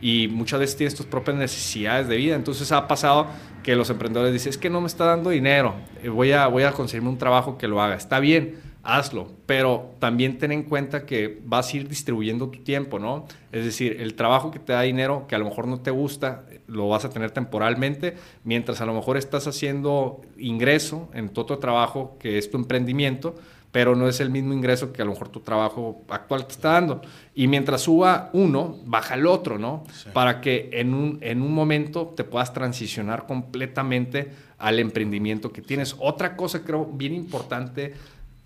Y 0.01 0.28
muchas 0.28 0.60
veces 0.60 0.76
tienes 0.76 0.95
tus 0.95 1.06
propias 1.06 1.38
necesidades 1.38 2.08
de 2.10 2.18
vida. 2.18 2.36
Entonces 2.36 2.72
ha 2.72 2.88
pasado 2.88 3.28
que 3.64 3.76
los 3.76 3.89
emprendedores 3.89 4.34
dicen, 4.34 4.49
es 4.49 4.58
que 4.58 4.70
no 4.70 4.82
me 4.82 4.88
está 4.88 5.06
dando 5.06 5.30
dinero, 5.30 5.76
eh, 6.03 6.10
voy 6.10 6.34
a, 6.34 6.47
voy 6.47 6.64
a 6.64 6.74
conseguirme 6.74 7.10
un 7.10 7.18
trabajo 7.18 7.58
que 7.58 7.68
lo 7.68 7.82
haga. 7.82 7.95
Está 7.95 8.20
bien, 8.20 8.60
hazlo, 8.84 9.32
pero 9.45 9.95
también 9.99 10.38
ten 10.38 10.51
en 10.51 10.64
cuenta 10.64 11.06
que 11.06 11.41
vas 11.45 11.74
a 11.74 11.78
ir 11.78 11.88
distribuyendo 11.88 12.49
tu 12.49 12.60
tiempo, 12.60 12.99
¿no? 12.99 13.26
Es 13.51 13.66
decir, 13.66 13.97
el 13.99 14.14
trabajo 14.14 14.51
que 14.51 14.60
te 14.60 14.74
da 14.74 14.82
dinero, 14.82 15.26
que 15.28 15.36
a 15.36 15.39
lo 15.39 15.45
mejor 15.45 15.68
no 15.68 15.80
te 15.80 15.91
gusta, 15.91 16.45
lo 16.68 16.89
vas 16.89 17.05
a 17.05 17.09
tener 17.09 17.32
temporalmente, 17.32 18.16
mientras 18.43 18.82
a 18.82 18.86
lo 18.86 18.93
mejor 18.93 19.18
estás 19.18 19.47
haciendo 19.47 20.22
ingreso 20.38 21.09
en 21.13 21.30
tu 21.30 21.41
otro 21.41 21.59
trabajo, 21.59 22.18
que 22.20 22.38
es 22.38 22.49
tu 22.49 22.57
emprendimiento, 22.57 23.36
pero 23.72 23.93
no 23.93 24.07
es 24.07 24.22
el 24.22 24.30
mismo 24.30 24.53
ingreso 24.53 24.93
que 24.93 25.01
a 25.01 25.05
lo 25.05 25.11
mejor 25.11 25.28
tu 25.28 25.41
trabajo 25.41 26.05
actual 26.07 26.45
te 26.45 26.53
está 26.53 26.72
dando. 26.72 27.01
Y 27.34 27.47
mientras 27.47 27.82
suba 27.82 28.30
uno, 28.32 28.78
baja 28.86 29.16
el 29.16 29.28
otro, 29.28 29.59
¿no? 29.59 29.84
Para 30.13 30.39
que 30.39 30.70
en 30.72 30.93
un, 30.93 31.18
en 31.20 31.41
un 31.41 31.53
momento 31.53 32.13
te 32.16 32.24
puedas 32.24 32.53
transicionar 32.53 33.26
completamente 33.28 34.32
al 34.59 34.80
emprendimiento 34.80 35.51
que 35.51 35.61
tienes. 35.61 35.93
Otra 35.99 36.38
cosa 36.38 36.63
creo 36.63 36.86
bien 36.86 37.13
importante 37.13 37.95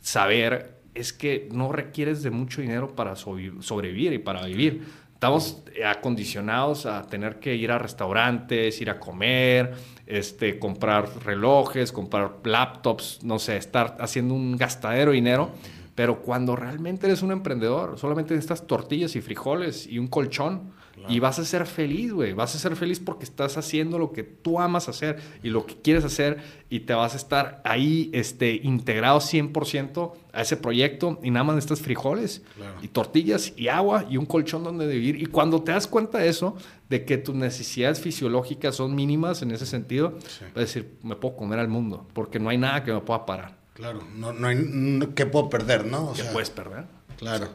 saber 0.01 0.80
es 0.95 1.13
que 1.13 1.47
no 1.51 1.72
requieres 1.72 2.24
de 2.24 2.32
mucho 2.32 2.61
dinero 2.61 2.95
para 2.95 3.15
sobrevivir 3.15 4.13
y 4.13 4.17
para 4.17 4.45
vivir. 4.45 4.84
Estamos 5.20 5.57
acondicionados 5.86 6.86
a 6.86 7.05
tener 7.05 7.41
que 7.41 7.53
ir 7.53 7.74
a 7.74 7.78
restaurantes, 7.78 8.80
ir 8.80 8.89
a 8.89 9.01
comer, 9.01 9.74
este, 10.07 10.57
comprar 10.57 11.09
relojes, 11.26 11.91
comprar 11.91 12.38
laptops, 12.45 13.20
no 13.24 13.38
sé, 13.38 13.57
estar 13.57 13.97
haciendo 13.99 14.34
un 14.34 14.55
gastadero 14.55 15.11
de 15.11 15.15
dinero. 15.15 15.51
Pero 15.93 16.22
cuando 16.22 16.55
realmente 16.55 17.07
eres 17.07 17.22
un 17.22 17.34
emprendedor, 17.34 17.99
solamente 17.99 18.34
necesitas 18.34 18.65
tortillas 18.65 19.13
y 19.17 19.22
frijoles 19.22 19.88
y 19.88 19.99
un 19.99 20.07
colchón 20.07 20.72
y 21.08 21.20
vas 21.20 21.39
a 21.39 21.45
ser 21.45 21.66
feliz, 21.66 22.12
güey. 22.12 22.34
Vas 22.34 22.56
a 22.56 22.60
ser 22.60 22.76
feliz 22.76 23.00
porque 23.00 23.24
estás 23.24 23.58
haciendo 23.58 23.97
lo 23.97 24.12
que 24.12 24.24
tú 24.24 24.60
amas 24.60 24.89
hacer 24.89 25.20
y 25.43 25.50
lo 25.50 25.66
que 25.66 25.76
quieres 25.76 26.04
hacer 26.04 26.39
y 26.70 26.82
te 26.82 26.93
vas 26.93 27.14
a 27.14 27.18
estar 27.18 27.62
ahí 27.64 28.10
este, 28.14 28.56
integrado 28.64 29.20
100% 29.20 30.14
a 30.34 30.41
ese 30.41 30.58
proyecto 30.58 31.20
y 31.24 31.32
nada 31.32 31.43
más 31.43 31.56
necesitas 31.56 31.82
frijoles 31.82 32.41
y 32.82 32.89
tortillas 32.89 33.54
y 33.56 33.68
agua 33.68 34.06
y 34.10 34.18
un 34.18 34.26
colchón 34.26 34.64
donde 34.64 34.88
vivir. 34.88 35.22
Y 35.22 35.26
cuando 35.28 35.62
te 35.64 35.72
das 35.72 35.88
cuenta 35.88 36.20
de 36.20 36.30
eso, 36.30 36.56
de 36.89 37.06
que 37.06 37.18
tus 37.18 37.36
necesidades 37.36 38.00
fisiológicas 38.00 38.76
son 38.76 38.95
mínimas 38.95 39.41
en 39.41 39.52
ese 39.52 39.66
sentido, 39.66 40.12
vas 40.12 40.58
a 40.58 40.60
decir, 40.60 40.97
me 41.04 41.16
puedo 41.16 41.36
comer 41.36 41.60
al 41.60 41.68
mundo 41.68 42.08
porque 42.14 42.39
no 42.39 42.50
hay 42.50 42.58
nada 42.58 42.84
que 42.84 42.91
me 42.91 43.00
pueda 43.02 43.26
parar. 43.26 43.58
Claro, 43.74 44.02
no, 44.16 44.34
no 44.34 44.47
hay 44.47 45.10
que 45.16 45.26
puedo 45.26 45.50
perder, 45.50 45.86
¿no? 45.86 46.10
O 46.10 46.14
¿Qué 46.14 46.24
puedes 46.26 46.50
perder? 46.50 46.84
Claro. 47.18 47.47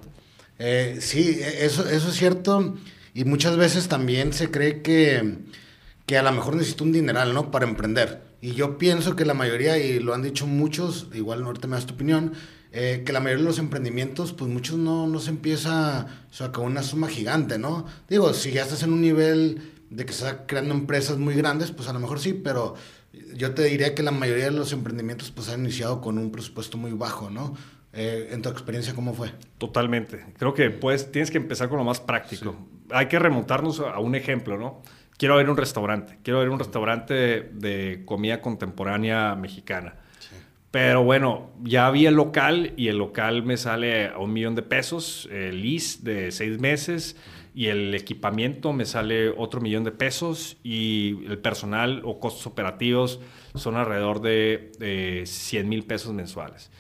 Eh, 0.59 0.99
sí, 1.01 1.39
e, 1.41 1.67
eso, 1.67 1.87
eso 1.89 2.09
es 2.09 2.15
cierto. 2.15 2.75
Y 3.15 3.25
muchas 3.25 3.57
veces 3.57 3.89
también 3.89 4.33
se 4.33 4.51
cree 4.51 4.83
que, 4.83 5.39
que 6.05 6.19
a 6.19 6.23
lo 6.23 6.33
mejor 6.33 6.57
necesito 6.57 6.85
un 6.85 6.93
dineral, 6.93 7.33
¿no? 7.33 7.53
Para 7.53 7.67
emprender. 7.67 8.23
Y 8.41 8.53
yo 8.53 8.77
pienso 8.77 9.17
que 9.17 9.25
la 9.25 9.35
mayoría, 9.35 9.79
y 9.79 10.01
lo 10.01 10.13
han 10.13 10.23
dicho 10.23 10.47
muchos, 10.47 11.07
igual 11.15 11.45
ahorita 11.45 11.69
me 11.69 11.77
das 11.77 11.87
tu 11.87 11.95
opinión, 11.95 12.33
eh, 12.73 13.05
que 13.07 13.13
la 13.13 13.21
mayoría 13.21 13.45
de 13.45 13.49
los 13.49 13.61
emprendimientos, 13.61 14.33
pues 14.33 14.51
muchos 14.51 14.77
no, 14.79 15.07
no 15.07 15.21
se 15.21 15.31
empieza 15.31 16.09
o 16.29 16.35
sea, 16.35 16.51
con 16.51 16.67
una 16.67 16.83
suma 16.83 17.09
gigante, 17.09 17.57
¿no? 17.57 17.87
Digo, 18.09 18.35
si 18.35 18.51
ya 18.51 18.63
estás 18.63 18.83
en 18.83 18.93
un 18.93 19.01
nivel 19.01 19.73
de 19.91 20.05
que 20.05 20.11
estás 20.11 20.39
creando 20.49 20.75
empresas 20.75 21.17
muy 21.19 21.35
grandes, 21.37 21.71
pues 21.71 21.89
a 21.89 21.93
lo 21.93 22.01
mejor 22.01 22.19
sí, 22.19 22.33
pero 22.33 22.75
yo 23.37 23.55
te 23.55 23.63
diría 23.63 23.95
que 23.95 24.03
la 24.03 24.11
mayoría 24.11 24.47
de 24.47 24.51
los 24.51 24.73
emprendimientos 24.73 25.31
pues 25.31 25.49
han 25.49 25.61
iniciado 25.61 26.01
con 26.01 26.19
un 26.19 26.33
presupuesto 26.33 26.77
muy 26.77 26.91
bajo, 26.93 27.31
¿no? 27.31 27.55
Eh, 27.97 28.31
en 28.33 28.43
tu 28.43 28.49
experiencia, 28.49 28.95
¿cómo 28.95 29.15
fue? 29.15 29.31
Totalmente. 29.59 30.25
Creo 30.37 30.53
que 30.53 30.71
pues 30.71 31.13
tienes 31.13 31.31
que 31.31 31.39
empezar 31.39 31.69
con 31.69 31.79
lo 31.79 31.85
más 31.85 32.01
práctico. 32.01 32.57
Hay 32.91 33.07
que 33.07 33.19
remontarnos 33.19 33.81
a 33.81 33.99
un 34.01 34.15
ejemplo, 34.15 34.59
¿no? 34.59 34.83
Quiero 35.17 35.37
ver 35.37 35.49
un 35.49 35.57
restaurante. 35.57 36.19
Quiero 36.25 36.41
ver 36.41 36.51
un 36.51 36.59
restaurante 36.59 37.15
de, 37.53 38.03
comida 38.05 38.41
contemporánea 38.41 39.37
mexicana. 39.37 39.95
Pero 40.73 41.05
bueno, 41.05 41.53
ya 41.63 41.89
vi 41.91 42.07
el 42.07 42.15
local 42.15 42.73
y 42.77 42.89
el 42.89 42.99
local 42.99 43.45
me 43.45 43.57
sale 43.57 44.09
a 44.09 44.19
un 44.19 44.33
millón 44.33 44.57
de 44.57 44.63
pesos, 44.63 45.29
el 45.31 45.63
lease 45.63 46.01
de 46.03 46.33
seis 46.33 46.59
meses 46.59 47.17
y 47.55 47.69
el 47.69 47.95
equipamiento 47.95 48.73
me 48.73 48.85
sale 48.85 49.29
otro 49.29 49.61
millón 49.61 49.85
de 49.85 49.93
pesos 49.93 50.57
y 50.65 51.25
el 51.27 51.39
personal 51.39 52.03
o 52.05 52.19
costos 52.19 52.49
operativos 52.49 53.21
son 53.55 53.77
alrededor 53.77 54.21
de, 54.21 54.73
de 54.81 55.23
100 55.27 55.69
mil 55.69 55.85
pesos 55.85 56.13
mensuales. 56.13 56.73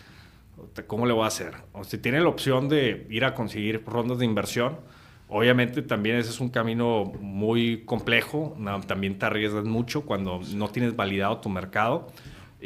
¿Cómo 0.86 1.06
le 1.06 1.12
voy 1.12 1.24
a 1.24 1.28
hacer? 1.28 1.54
O 1.72 1.84
si 1.84 1.98
tiene 1.98 2.20
la 2.20 2.28
opción 2.28 2.68
de 2.68 3.06
ir 3.10 3.24
a 3.24 3.34
conseguir 3.34 3.84
rondas 3.86 4.18
de 4.18 4.24
inversión, 4.24 4.78
obviamente 5.28 5.82
también 5.82 6.16
ese 6.16 6.30
es 6.30 6.40
un 6.40 6.48
camino 6.48 7.04
muy 7.20 7.84
complejo, 7.84 8.56
también 8.86 9.18
te 9.18 9.26
arriesgas 9.26 9.64
mucho 9.64 10.02
cuando 10.02 10.40
no 10.54 10.68
tienes 10.68 10.96
validado 10.96 11.38
tu 11.38 11.48
mercado. 11.48 12.08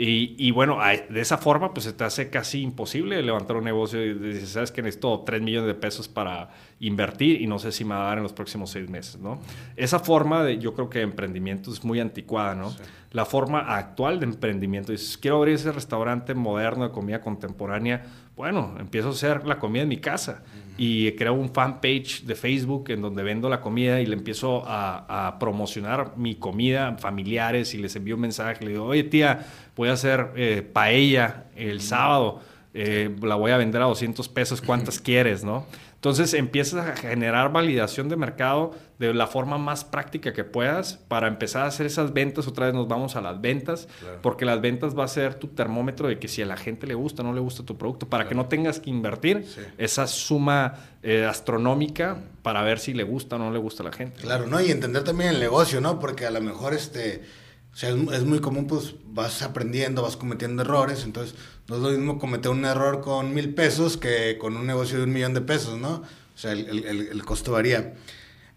Y, 0.00 0.52
bueno, 0.52 0.78
de 1.08 1.20
esa 1.20 1.38
forma, 1.38 1.74
pues 1.74 1.82
se 1.82 1.92
te 1.92 2.04
hace 2.04 2.30
casi 2.30 2.62
imposible 2.62 3.20
levantar 3.20 3.56
un 3.56 3.64
negocio 3.64 4.00
y 4.04 4.14
dices, 4.14 4.50
¿sabes 4.50 4.70
que 4.70 4.80
necesito 4.80 5.24
3 5.26 5.42
millones 5.42 5.66
de 5.66 5.74
pesos 5.74 6.06
para 6.06 6.50
invertir 6.78 7.42
y 7.42 7.48
no 7.48 7.58
sé 7.58 7.72
si 7.72 7.84
me 7.84 7.96
va 7.96 8.04
a 8.04 8.08
dar 8.10 8.18
en 8.18 8.22
los 8.22 8.32
próximos 8.32 8.70
6 8.70 8.88
meses, 8.88 9.18
¿no? 9.18 9.40
Esa 9.74 9.98
forma 9.98 10.44
de, 10.44 10.58
yo 10.58 10.72
creo 10.74 10.88
que 10.88 11.00
emprendimiento 11.00 11.72
es 11.72 11.82
muy 11.82 11.98
anticuada, 11.98 12.54
¿no? 12.54 12.72
La 13.10 13.24
forma 13.24 13.76
actual 13.76 14.20
de 14.20 14.26
emprendimiento, 14.26 14.92
dices, 14.92 15.18
quiero 15.18 15.38
abrir 15.38 15.56
ese 15.56 15.72
restaurante 15.72 16.32
moderno 16.32 16.84
de 16.84 16.92
comida 16.92 17.20
contemporánea, 17.20 18.04
bueno, 18.38 18.76
empiezo 18.78 19.08
a 19.08 19.10
hacer 19.10 19.46
la 19.48 19.58
comida 19.58 19.82
en 19.82 19.88
mi 19.88 19.96
casa. 19.96 20.44
Y 20.76 21.10
creo 21.16 21.34
un 21.34 21.52
fanpage 21.52 22.22
de 22.22 22.36
Facebook 22.36 22.84
en 22.90 23.02
donde 23.02 23.24
vendo 23.24 23.48
la 23.48 23.60
comida 23.60 24.00
y 24.00 24.06
le 24.06 24.14
empiezo 24.14 24.62
a, 24.64 25.36
promocionar 25.40 26.16
mi 26.16 26.36
comida 26.36 26.96
familiares 26.98 27.74
y 27.74 27.78
les 27.78 27.96
envío 27.96 28.14
un 28.14 28.20
mensaje, 28.20 28.64
le 28.64 28.70
digo, 28.70 28.84
oye 28.84 29.02
tía, 29.02 29.44
voy 29.74 29.88
a 29.88 29.94
hacer 29.94 30.28
eh, 30.36 30.62
paella 30.62 31.46
el 31.56 31.80
sábado, 31.80 32.40
eh, 32.74 33.10
la 33.22 33.34
voy 33.34 33.50
a 33.50 33.56
vender 33.56 33.82
a 33.82 33.86
200 33.86 34.28
pesos, 34.28 34.60
¿cuántas 34.60 35.00
quieres, 35.00 35.42
no? 35.42 35.66
Entonces 35.98 36.32
empiezas 36.32 36.86
a 36.86 36.94
generar 36.94 37.50
validación 37.50 38.08
de 38.08 38.14
mercado 38.14 38.70
de 39.00 39.12
la 39.12 39.26
forma 39.26 39.58
más 39.58 39.82
práctica 39.82 40.32
que 40.32 40.44
puedas 40.44 40.94
para 41.08 41.26
empezar 41.26 41.64
a 41.64 41.66
hacer 41.66 41.86
esas 41.86 42.12
ventas. 42.12 42.46
Otra 42.46 42.66
vez 42.66 42.74
nos 42.76 42.86
vamos 42.86 43.16
a 43.16 43.20
las 43.20 43.40
ventas, 43.40 43.88
porque 44.22 44.44
las 44.44 44.60
ventas 44.60 44.96
va 44.96 45.02
a 45.02 45.08
ser 45.08 45.34
tu 45.34 45.48
termómetro 45.48 46.06
de 46.06 46.20
que 46.20 46.28
si 46.28 46.40
a 46.40 46.46
la 46.46 46.56
gente 46.56 46.86
le 46.86 46.94
gusta 46.94 47.22
o 47.22 47.26
no 47.26 47.32
le 47.32 47.40
gusta 47.40 47.64
tu 47.64 47.76
producto, 47.76 48.08
para 48.08 48.28
que 48.28 48.36
no 48.36 48.46
tengas 48.46 48.78
que 48.78 48.90
invertir 48.90 49.44
esa 49.76 50.06
suma 50.06 50.74
eh, 51.02 51.24
astronómica 51.24 52.18
para 52.42 52.62
ver 52.62 52.78
si 52.78 52.94
le 52.94 53.02
gusta 53.02 53.34
o 53.34 53.40
no 53.40 53.50
le 53.50 53.58
gusta 53.58 53.82
a 53.82 53.86
la 53.86 53.92
gente. 53.92 54.20
Claro, 54.20 54.46
¿no? 54.46 54.60
Y 54.60 54.70
entender 54.70 55.02
también 55.02 55.30
el 55.30 55.40
negocio, 55.40 55.80
¿no? 55.80 55.98
Porque 55.98 56.26
a 56.26 56.30
lo 56.30 56.40
mejor 56.40 56.74
este... 56.74 57.47
O 57.78 57.80
sea, 57.80 57.90
es, 57.90 58.24
muy 58.24 58.40
común, 58.40 58.66
pues 58.66 58.96
vas 59.06 59.40
aprendiendo, 59.42 60.02
vas 60.02 60.16
cometiendo 60.16 60.62
errores, 60.62 61.04
entonces 61.04 61.36
no 61.68 61.76
es 61.76 61.82
lo 61.82 61.90
mismo 61.90 62.18
cometer 62.18 62.50
un 62.50 62.64
error 62.64 63.00
con 63.00 63.32
mil 63.32 63.54
pesos 63.54 63.96
que 63.96 64.36
con 64.36 64.56
un 64.56 64.66
negocio 64.66 64.98
de 64.98 65.04
un 65.04 65.12
millón 65.12 65.32
de 65.32 65.42
pesos, 65.42 65.78
¿no? 65.78 66.02
O 66.34 66.38
sea, 66.38 66.50
el, 66.50 66.84
el, 66.84 67.24
costo 67.24 67.52
varía. 67.52 67.94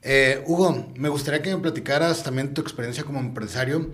Eh, 0.01 0.43
Hugo, 0.47 0.91
me 0.95 1.07
gustaría 1.07 1.43
que 1.43 1.55
me 1.55 1.61
platicaras 1.61 2.23
también 2.23 2.55
tu 2.55 2.61
experiencia 2.61 3.03
como 3.03 3.19
empresario 3.19 3.91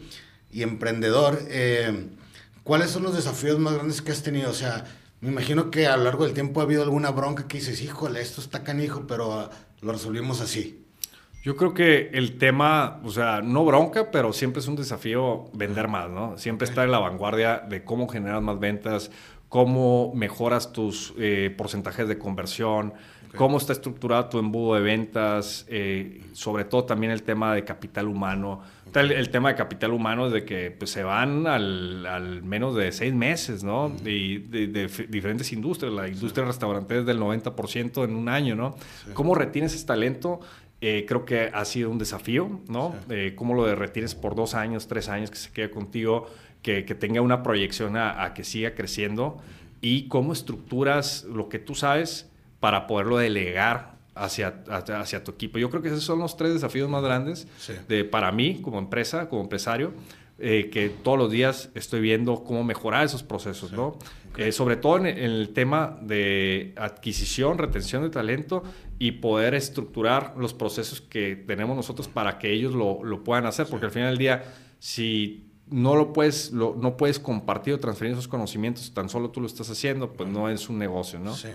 y 0.50 0.62
emprendedor. 0.62 1.42
Eh, 1.50 2.08
¿Cuáles 2.64 2.92
son 2.92 3.04
los 3.04 3.14
desafíos 3.14 3.60
más 3.60 3.74
grandes 3.74 4.02
que 4.02 4.14
has 4.14 4.24
tenido? 4.24 4.50
O 4.50 4.54
sea, 4.54 4.86
me 5.20 5.28
imagino 5.28 5.72
que 5.72 5.88
a 5.88 5.98
lo 5.98 6.06
largo 6.06 6.24
del 6.24 6.36
tiempo 6.36 6.62
ha 6.62 6.64
habido 6.64 6.84
alguna 6.84 7.10
bronca 7.10 7.50
que 7.50 7.58
dices, 7.58 7.82
híjole, 7.82 8.22
esto 8.22 8.40
está 8.40 8.64
canijo, 8.64 9.08
pero 9.08 9.34
ah, 9.34 9.52
lo 9.82 9.92
resolvimos 9.92 10.40
así. 10.40 10.87
Yo 11.44 11.56
creo 11.56 11.74
que 11.74 12.10
el 12.14 12.38
tema, 12.38 13.00
o 13.04 13.10
sea, 13.10 13.42
no 13.42 13.64
bronca, 13.64 14.12
pero 14.12 14.34
siempre 14.34 14.60
es 14.60 14.68
un 14.68 14.76
desafío 14.76 15.46
vender 15.54 15.88
más, 15.88 16.10
¿no? 16.10 16.38
Siempre 16.38 16.68
estar 16.68 16.84
en 16.84 16.92
la 16.92 17.00
vanguardia 17.00 17.60
de 17.60 17.84
cómo 17.84 18.08
generas 18.08 18.42
más 18.42 18.60
ventas, 18.60 19.12
cómo 19.50 20.12
mejoras 20.14 20.74
tus 20.74 21.14
eh, 21.18 21.54
porcentajes 21.56 22.08
de 22.08 22.18
conversión, 22.18 22.94
cómo 23.36 23.58
está 23.58 23.74
estructurado 23.74 24.30
tu 24.30 24.40
embudo 24.40 24.76
de 24.76 24.82
ventas, 24.82 25.66
eh, 25.70 26.22
sobre 26.34 26.66
todo 26.66 26.86
también 26.86 27.12
el 27.12 27.24
tema 27.24 27.54
de 27.54 27.64
capital 27.64 28.08
humano. 28.08 28.62
El, 28.94 29.30
tema 29.30 29.50
de 29.50 29.56
capital 29.56 29.92
humano 29.92 30.28
es 30.28 30.34
de 30.34 30.44
que 30.44 30.72
pues, 30.72 30.92
se 30.92 31.04
van 31.04 31.46
al, 31.46 32.42
menos 32.44 32.76
de 32.76 32.92
seis 32.92 33.14
meses, 33.14 33.64
¿no? 33.64 33.96
Y 34.04 34.40
de, 34.40 34.88
diferentes 35.08 35.52
industrias. 35.54 35.94
La 35.94 36.08
industria 36.08 36.46
restaurante 36.46 37.00
es 37.00 37.06
del 37.06 37.20
90% 37.20 38.04
en 38.04 38.16
un 38.16 38.28
año, 38.28 38.56
¿no? 38.56 38.76
¿Cómo 39.14 39.36
retienes 39.36 39.76
ese 39.76 39.86
talento? 39.86 40.40
Eh, 40.80 41.06
creo 41.08 41.26
que 41.26 41.50
ha 41.54 41.66
sido 41.66 41.90
un 41.90 41.98
desafío, 41.98 42.62
¿no? 42.68 42.96
Eh, 43.10 43.34
cómo 43.36 43.56
lo 43.56 43.74
retienes 43.76 44.14
por 44.14 44.36
dos 44.36 44.54
años, 44.54 44.88
tres 44.88 45.10
años, 45.10 45.32
que 45.32 45.38
se 45.38 45.52
quede 45.52 45.72
contigo, 45.72 46.30
que, 46.62 46.84
tenga 46.84 47.22
una 47.22 47.44
proyección 47.44 47.98
a, 47.98 48.34
que 48.34 48.44
siga 48.44 48.76
creciendo 48.76 49.42
y 49.82 50.08
cómo 50.08 50.34
estructuras 50.34 51.24
lo 51.24 51.50
que 51.50 51.60
tú 51.60 51.76
sabes 51.76 52.30
para 52.60 52.88
poderlo 52.88 53.18
delegar 53.18 53.96
hacia, 54.14 54.64
hacia, 54.70 55.24
tu 55.24 55.32
equipo. 55.32 55.58
Yo 55.60 55.70
creo 55.70 55.82
que 55.82 55.88
esos 55.88 56.04
son 56.04 56.20
los 56.20 56.36
tres 56.36 56.54
desafíos 56.54 56.90
más 56.90 57.02
grandes 57.04 57.48
de, 57.88 58.04
para 58.04 58.32
mí 58.32 58.60
como 58.62 58.80
empresa, 58.80 59.30
como 59.30 59.42
empresario. 59.42 59.94
Eh, 60.40 60.70
que 60.72 60.90
todos 60.90 61.18
los 61.18 61.32
días 61.32 61.70
estoy 61.74 62.00
viendo 62.00 62.44
cómo 62.44 62.64
mejorar 62.64 63.04
esos 63.04 63.24
procesos, 63.24 63.72
¿no? 63.72 63.98
Eh, 64.38 64.52
sobre 64.52 64.76
todo 64.76 64.98
en, 64.98 65.08
el 65.08 65.50
tema 65.50 65.98
de 66.04 66.76
adquisición, 66.78 67.58
retención 67.58 68.04
de 68.04 68.12
talento 68.12 68.62
y 69.00 69.14
poder 69.14 69.56
estructurar 69.56 70.36
los 70.38 70.54
procesos 70.54 71.02
que 71.02 71.36
tenemos 71.36 71.76
nosotros 71.76 72.08
para 72.08 72.38
que 72.38 72.52
ellos 72.52 72.76
lo, 72.76 73.04
lo 73.04 73.24
puedan 73.24 73.48
hacer, 73.48 73.66
porque 73.66 73.88
al 73.88 73.92
final 73.92 74.10
del 74.10 74.20
día, 74.20 74.44
si 74.78 75.48
no 75.70 75.96
lo 75.96 76.14
puedes, 76.14 76.54
no 76.54 76.98
puedes 76.98 77.20
compartir 77.20 77.74
o 77.74 77.80
transferir 77.80 78.14
esos 78.14 78.28
conocimientos, 78.28 78.94
tan 78.94 79.10
solo 79.10 79.32
tú 79.32 79.42
lo 79.42 79.48
estás 79.48 79.70
haciendo, 79.70 80.14
pues 80.14 80.30
no 80.30 80.50
es 80.50 80.70
un 80.70 80.78
negocio, 80.78 81.20
¿no? 81.20 81.36
Sí. 81.36 81.50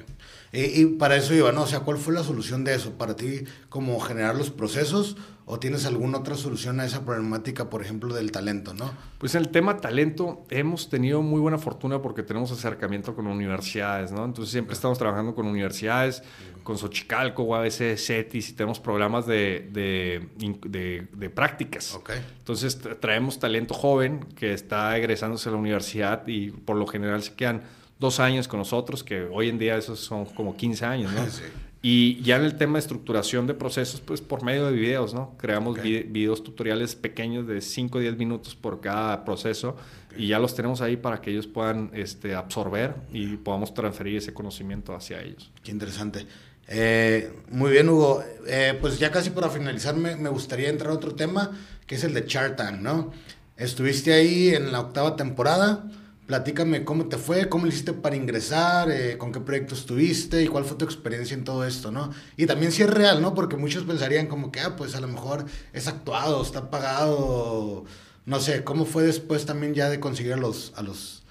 Y, 0.53 0.85
para 0.97 1.17
eso 1.17 1.53
¿no? 1.53 1.63
O 1.63 1.67
sea, 1.67 1.81
¿cuál 1.81 1.97
fue 1.97 2.13
la 2.13 2.23
solución 2.23 2.63
de 2.65 2.75
eso? 2.75 2.93
Para 2.93 3.17
ti, 3.17 3.45
como 3.71 3.99
generar 4.01 4.35
los 4.37 4.51
procesos 4.51 5.17
o 5.45 5.59
tienes 5.59 5.87
alguna 5.87 6.19
otra 6.19 6.37
solución 6.37 6.79
a 6.81 6.85
esa 6.85 7.05
problemática, 7.05 7.69
por 7.69 7.83
ejemplo, 7.83 8.15
del 8.15 8.31
talento, 8.31 8.75
¿no? 8.75 8.93
Pues 9.19 9.35
en 9.35 9.43
el 9.43 9.49
tema 9.49 9.79
talento 9.79 10.45
hemos 10.51 10.89
tenido 10.89 11.21
muy 11.23 11.41
buena 11.41 11.59
fortuna 11.59 12.01
porque 12.01 12.23
tenemos 12.23 12.53
acercamiento 12.53 13.15
con 13.15 13.27
universidades, 13.27 14.13
¿no? 14.13 14.25
Entonces 14.25 14.53
siempre 14.53 14.75
estamos 14.75 14.99
trabajando 14.99 15.35
con 15.35 15.47
universidades, 15.47 16.23
con 16.63 16.79
Xochicalco, 16.79 17.43
UABC, 17.43 17.97
CETIS 17.97 18.51
y 18.51 18.53
tenemos 18.53 18.79
programas 18.79 19.27
de, 19.27 19.69
de, 19.73 21.09
de, 21.13 21.31
prácticas. 21.31 21.95
Okay. 21.95 22.25
Entonces 22.39 22.79
traemos 23.01 23.39
talento 23.39 23.75
joven 23.75 24.21
que 24.37 24.53
está 24.53 24.97
egresándose 24.97 25.49
a 25.49 25.53
la 25.53 25.59
universidad 25.59 26.27
y 26.29 26.51
por 26.51 26.77
lo 26.77 26.87
general 26.87 27.23
se 27.23 27.35
quedan 27.35 27.63
dos 27.99 28.21
años 28.21 28.47
con 28.49 28.59
nosotros, 28.59 29.03
que 29.03 29.23
hoy 29.25 29.49
en 29.49 29.59
día 29.59 29.77
esos 29.77 30.01
son 30.01 30.25
como 30.27 30.57
15 30.57 30.85
años, 30.85 31.13
¿no? 31.13 31.23
Y 31.85 32.23
ya 32.23 32.37
en 32.37 32.45
el 32.45 32.57
tema 32.57 32.75
de 32.75 32.79
estructuración 32.79 33.49
de 33.49 33.55
procesos, 33.55 34.01
pues 34.01 34.21
por 34.21 34.45
medio 34.45 34.67
de 34.67 34.73
videos, 34.73 35.15
¿no? 35.15 35.37
Creamos 35.37 35.83
videos 35.83 36.45
tutoriales 36.45 36.95
pequeños 36.95 37.49
de 37.49 37.61
5 37.61 37.99
o 37.99 38.01
10 38.01 38.17
minutos 38.19 38.55
por 38.55 38.81
cada 38.81 39.25
proceso 39.25 39.77
y 40.17 40.29
ya 40.29 40.39
los 40.39 40.55
tenemos 40.55 40.81
ahí 40.81 40.97
para 40.97 41.21
que 41.21 41.33
ellos 41.33 41.49
puedan 41.49 41.91
este, 41.93 42.37
absorber 42.37 42.95
y 43.13 43.37
podamos 43.37 43.75
transferir 43.75 44.19
ese 44.19 44.33
conocimiento 44.33 44.95
hacia 44.95 45.21
ellos. 45.23 45.51
Qué 45.65 45.73
interesante. 45.73 46.25
Eh, 46.69 47.33
muy 47.51 47.73
bien, 47.73 47.89
Hugo. 47.89 48.23
Eh, 48.47 48.79
pues 48.81 49.01
ya 49.01 49.11
casi 49.11 49.31
para 49.31 49.51
finalizar, 49.51 49.97
me, 49.97 50.15
me, 50.15 50.29
gustaría 50.29 50.69
entrar 50.69 50.93
a 50.93 50.95
otro 50.95 51.17
tema, 51.17 51.51
que 51.89 51.97
es 51.97 52.05
el 52.05 52.15
de 52.15 52.25
Chartan, 52.27 52.81
¿no? 52.81 53.11
Estuviste 53.57 54.13
ahí 54.13 54.51
en 54.51 54.71
la 54.71 54.79
octava 54.79 55.17
temporada. 55.17 55.85
Platícame 56.27 56.85
cómo 56.85 57.07
te 57.07 57.19
fue, 57.19 57.49
cómo 57.49 57.67
le 57.67 57.73
hiciste 57.73 57.93
para 57.93 58.15
ingresar, 58.15 58.91
eh, 58.91 59.19
con 59.19 59.33
qué 59.33 59.41
proyectos 59.41 59.87
tuviste 59.87 60.43
y 60.43 60.47
cuál 60.47 60.65
fue 60.65 60.77
tu 60.77 60.85
experiencia 60.85 61.35
en 61.35 61.45
todo 61.45 61.67
esto, 61.67 61.91
¿no? 61.91 62.11
Y 62.37 62.47
también 62.47 62.71
si 62.71 62.83
es 62.83 62.91
real, 62.91 63.21
¿no? 63.21 63.35
Porque 63.35 63.57
muchos 63.57 63.85
pensarían 63.85 64.29
como 64.29 64.53
que, 64.53 64.61
ah, 64.61 64.77
pues 64.77 64.95
a 64.95 65.01
lo 65.01 65.09
mejor 65.09 65.45
es 65.73 65.89
actuado, 65.89 66.41
está 66.41 66.71
pagado, 66.71 67.85
no 68.25 68.41
sé, 68.41 68.63
¿cómo 68.63 68.85
fue 68.85 69.03
después 69.03 69.47
también 69.47 69.75
ya 69.75 69.91
de 69.91 69.99
conseguir 69.99 70.35
a 70.35 70.37
los, 70.37 70.73
a 70.77 70.83
los, 70.83 71.25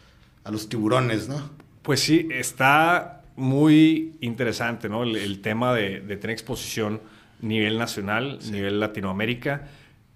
a 0.43 0.51
los 0.51 0.67
tiburones, 0.67 1.29
¿no? 1.29 1.49
Pues 1.83 2.01
sí, 2.01 2.27
está 2.29 3.23
muy 3.35 4.17
interesante, 4.21 4.89
¿no? 4.89 5.03
El, 5.03 5.41
tema 5.41 5.73
de, 5.73 6.01
tener 6.01 6.31
exposición 6.31 7.01
a 7.41 7.45
nivel 7.45 7.77
nacional, 7.77 8.39
a 8.45 8.51
nivel 8.51 8.79
Latinoamérica. 8.79 9.67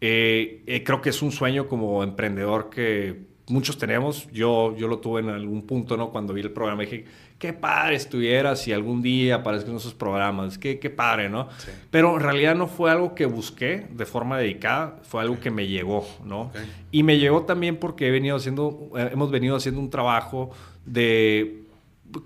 Eh, 0.02 0.64
eh, 0.68 0.84
creo 0.84 1.02
que 1.02 1.10
es 1.10 1.22
un 1.22 1.32
sueño 1.32 1.68
como 1.68 2.04
emprendedor 2.04 2.70
que 2.70 3.24
muchos 3.48 3.78
tenemos. 3.78 4.28
Yo, 4.32 4.76
yo 4.76 4.88
lo 4.88 5.00
tuve 5.00 5.22
en 5.22 5.30
algún 5.30 5.64
punto, 5.64 5.98
¿no? 5.98 6.10
Cuando 6.10 6.34
vi 6.34 6.42
el 6.42 6.52
programa 6.52 6.82
dije, 6.84 7.06
qué 7.38 7.54
padre 7.54 7.96
estuviera 7.96 8.56
si 8.56 8.74
algún 8.74 9.02
día 9.02 9.36
aparecen 9.36 9.76
esos 9.76 9.94
programas, 9.94 10.58
qué, 10.58 10.80
qué 10.80 10.90
padre, 10.90 11.30
¿no? 11.30 11.50
Pero 11.92 12.16
en 12.16 12.22
realidad 12.22 12.56
no 12.56 12.68
fue 12.68 12.92
algo 12.92 13.14
que 13.14 13.26
busqué 13.26 13.88
de 13.90 14.06
forma 14.06 14.38
dedicada, 14.38 15.00
fue 15.04 15.22
algo 15.22 15.40
que 15.40 15.52
me 15.52 15.68
llegó, 15.68 16.08
¿no? 16.24 16.52
Y 16.92 17.04
me 17.04 17.18
llegó 17.18 17.44
también 17.44 17.78
porque 17.78 18.08
he 18.08 18.12
venido 18.12 18.38
haciendo, 18.38 18.90
eh, 18.98 19.10
hemos 19.12 19.32
venido 19.32 19.56
haciendo 19.56 19.80
un 19.80 19.90
trabajo 19.90 20.52
de 20.86 21.64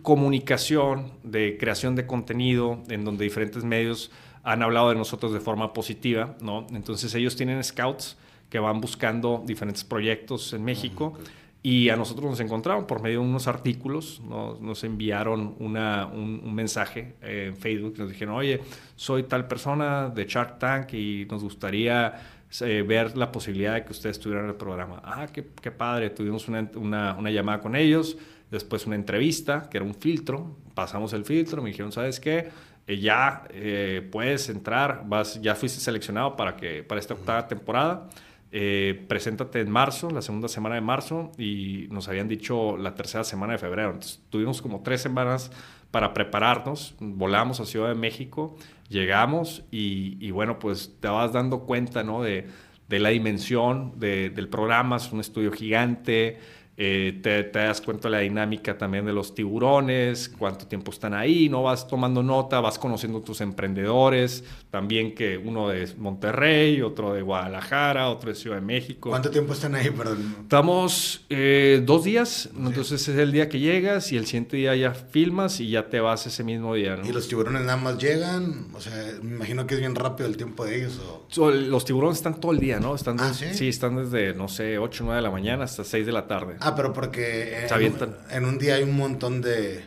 comunicación, 0.02 1.12
de 1.24 1.58
creación 1.58 1.96
de 1.96 2.06
contenido, 2.06 2.84
en 2.90 3.04
donde 3.04 3.24
diferentes 3.24 3.64
medios 3.64 4.12
han 4.44 4.62
hablado 4.64 4.90
de 4.90 4.96
nosotros 4.96 5.34
de 5.34 5.40
forma 5.40 5.74
positiva, 5.74 6.36
¿no? 6.42 6.66
Entonces 6.72 7.14
ellos 7.16 7.36
tienen 7.36 7.64
scouts 7.64 8.18
que 8.50 8.60
van 8.60 8.82
buscando 8.82 9.44
diferentes 9.46 9.84
proyectos 9.84 10.54
en 10.54 10.64
México. 10.64 11.18
Y 11.62 11.90
a 11.90 11.98
nosotros 11.98 12.30
nos 12.30 12.40
encontraron 12.40 12.88
por 12.88 13.02
medio 13.02 13.20
de 13.20 13.26
unos 13.28 13.48
artículos, 13.48 14.22
nos, 14.22 14.84
enviaron 14.86 15.56
una, 15.60 16.06
un, 16.06 16.56
mensaje 16.56 17.16
en 17.22 17.58
Facebook, 17.58 17.96
nos 17.98 18.10
dijeron, 18.10 18.36
oye, 18.36 18.62
soy 18.96 19.24
tal 19.24 19.46
persona 19.46 20.08
de 20.08 20.26
Shark 20.26 20.58
Tank 20.58 20.94
y 20.94 21.28
nos 21.30 21.44
gustaría 21.44 22.14
eh, 22.62 22.82
ver 22.88 23.18
la 23.18 23.30
posibilidad 23.30 23.74
de 23.74 23.84
que 23.84 23.92
ustedes 23.92 24.16
estuvieran 24.16 24.46
en 24.46 24.52
el 24.52 24.56
programa. 24.56 25.02
Ah, 25.04 25.28
qué, 25.32 25.48
qué 25.62 25.70
padre, 25.70 26.12
tuvimos 26.12 26.48
una, 26.48 26.66
una, 26.76 27.16
una, 27.16 27.30
llamada 27.30 27.60
con 27.60 27.76
ellos, 27.76 28.18
después 28.50 28.88
una 28.88 28.96
entrevista, 28.96 29.68
que 29.70 29.80
era 29.80 29.86
un 29.86 29.94
filtro, 29.94 30.56
pasamos 30.74 31.12
el 31.12 31.26
filtro, 31.26 31.62
me 31.62 31.72
dijeron, 31.72 31.92
¿sabes 31.92 32.22
qué? 32.22 32.50
Eh, 32.88 33.00
ya 33.00 33.44
eh, 33.50 34.08
puedes 34.10 34.48
entrar, 34.48 35.04
vas, 35.06 35.42
ya 35.42 35.56
fuiste 35.56 35.82
seleccionado 35.82 36.38
para, 36.38 36.56
que, 36.56 36.84
para 36.84 37.02
esta 37.02 37.16
octava 37.16 37.48
temporada 37.50 38.10
eh, 38.52 39.06
preséntate 39.08 39.60
en 39.62 39.70
marzo, 39.70 40.10
la 40.10 40.22
segunda 40.22 40.48
semana 40.48 40.76
de 40.76 40.82
marzo, 40.82 41.32
y 41.38 41.88
nos 41.92 42.08
habían 42.08 42.28
dicho 42.28 42.78
la 42.78 42.96
tercera 42.96 43.24
semana 43.24 43.54
de 43.54 43.60
febrero. 43.60 43.90
Entonces, 43.90 44.22
tuvimos 44.30 44.62
como 44.62 44.82
tres 44.82 45.02
semanas 45.02 45.52
para 45.92 46.14
prepararnos, 46.14 46.96
volamos 47.00 47.60
a 47.60 47.66
Ciudad 47.66 47.90
de 47.90 47.96
México, 47.96 48.56
llegamos 48.90 49.64
y, 49.72 50.32
bueno, 50.32 50.60
pues 50.60 50.96
te 51.00 51.08
vas 51.08 51.34
dando 51.34 51.62
cuenta, 51.62 52.04
¿no? 52.04 52.22
De, 52.22 52.48
la 52.90 53.10
dimensión 53.10 54.00
del 54.00 54.50
programa, 54.50 54.96
es 54.96 55.12
un 55.12 55.20
estudio 55.20 55.52
gigante, 55.52 56.40
eh, 56.82 57.20
te, 57.22 57.44
te, 57.44 57.60
das 57.60 57.82
cuenta 57.82 58.08
de 58.08 58.12
la 58.14 58.20
dinámica 58.20 58.78
también 58.78 59.06
de 59.06 59.12
los 59.12 59.36
tiburones, 59.36 60.30
cuánto 60.30 60.66
tiempo 60.66 60.92
están 60.92 61.14
ahí, 61.14 61.50
no 61.50 61.62
vas 61.62 61.86
tomando 61.86 62.24
nota, 62.24 62.62
vas 62.62 62.80
conociendo 62.80 63.20
tus 63.20 63.42
emprendedores, 63.42 64.46
también 64.72 65.14
que 65.14 65.38
uno 65.38 65.68
de 65.68 65.94
Monterrey, 65.98 66.82
otro 66.82 67.14
de 67.14 67.22
Guadalajara, 67.22 68.08
otro 68.08 68.30
de 68.30 68.36
Ciudad 68.36 68.56
de 68.56 68.62
México. 68.62 69.10
¿Cuánto 69.10 69.30
tiempo 69.30 69.52
están 69.52 69.76
ahí, 69.76 69.90
perdón? 69.90 70.38
Estamos 70.44 71.26
eh, 71.30 71.84
dos 71.86 72.06
días, 72.06 72.50
entonces 72.58 73.06
es 73.10 73.18
el 73.18 73.34
día 73.34 73.50
que 73.50 73.60
llegas 73.60 74.14
y 74.14 74.18
el 74.18 74.26
siguiente 74.26 74.56
día 74.56 74.74
ya 74.74 74.94
filmas 74.94 75.60
y 75.60 75.72
ya 75.72 75.90
te 75.90 76.00
vas 76.00 76.28
ese 76.28 76.46
mismo 76.46 76.76
día. 76.76 76.96
¿no? 76.96 77.06
¿Y 77.06 77.12
los 77.12 77.28
tiburones 77.28 77.62
nada 77.64 77.76
más 77.76 77.98
llegan? 77.98 78.68
O 78.74 78.80
sea, 78.80 78.94
me 79.22 79.36
imagino 79.36 79.68
que 79.68 79.74
es 79.74 79.82
bien 79.82 79.96
rápido 79.96 80.30
el 80.30 80.38
tiempo 80.38 80.64
de 80.64 80.78
ellos. 80.78 80.98
¿o? 81.38 81.52
los 81.52 81.84
tiburones 81.84 82.20
están 82.20 82.40
todo 82.40 82.54
el 82.54 82.60
día, 82.60 82.80
¿no? 82.80 82.96
Están 82.96 83.20
¿Ah, 83.20 83.34
¿sí? 83.34 83.48
sí? 83.52 83.68
están 83.68 83.98
desde, 83.98 84.34
no 84.34 84.48
sé, 84.48 84.78
8 84.78 85.04
o 85.04 85.06
9 85.08 85.18
de 85.18 85.22
la 85.22 85.32
mañana 85.32 85.66
hasta 85.66 85.84
6 85.84 86.06
de 86.06 86.12
la 86.14 86.26
tarde. 86.26 86.56
Ah, 86.69 86.69
pero 86.76 86.94
porque 86.94 87.68
en, 87.68 88.16
en, 88.32 88.46
un 88.46 88.58
día 88.58 88.76
hay 88.76 88.84
un 88.84 88.96
montón 88.96 89.42
de, 89.42 89.84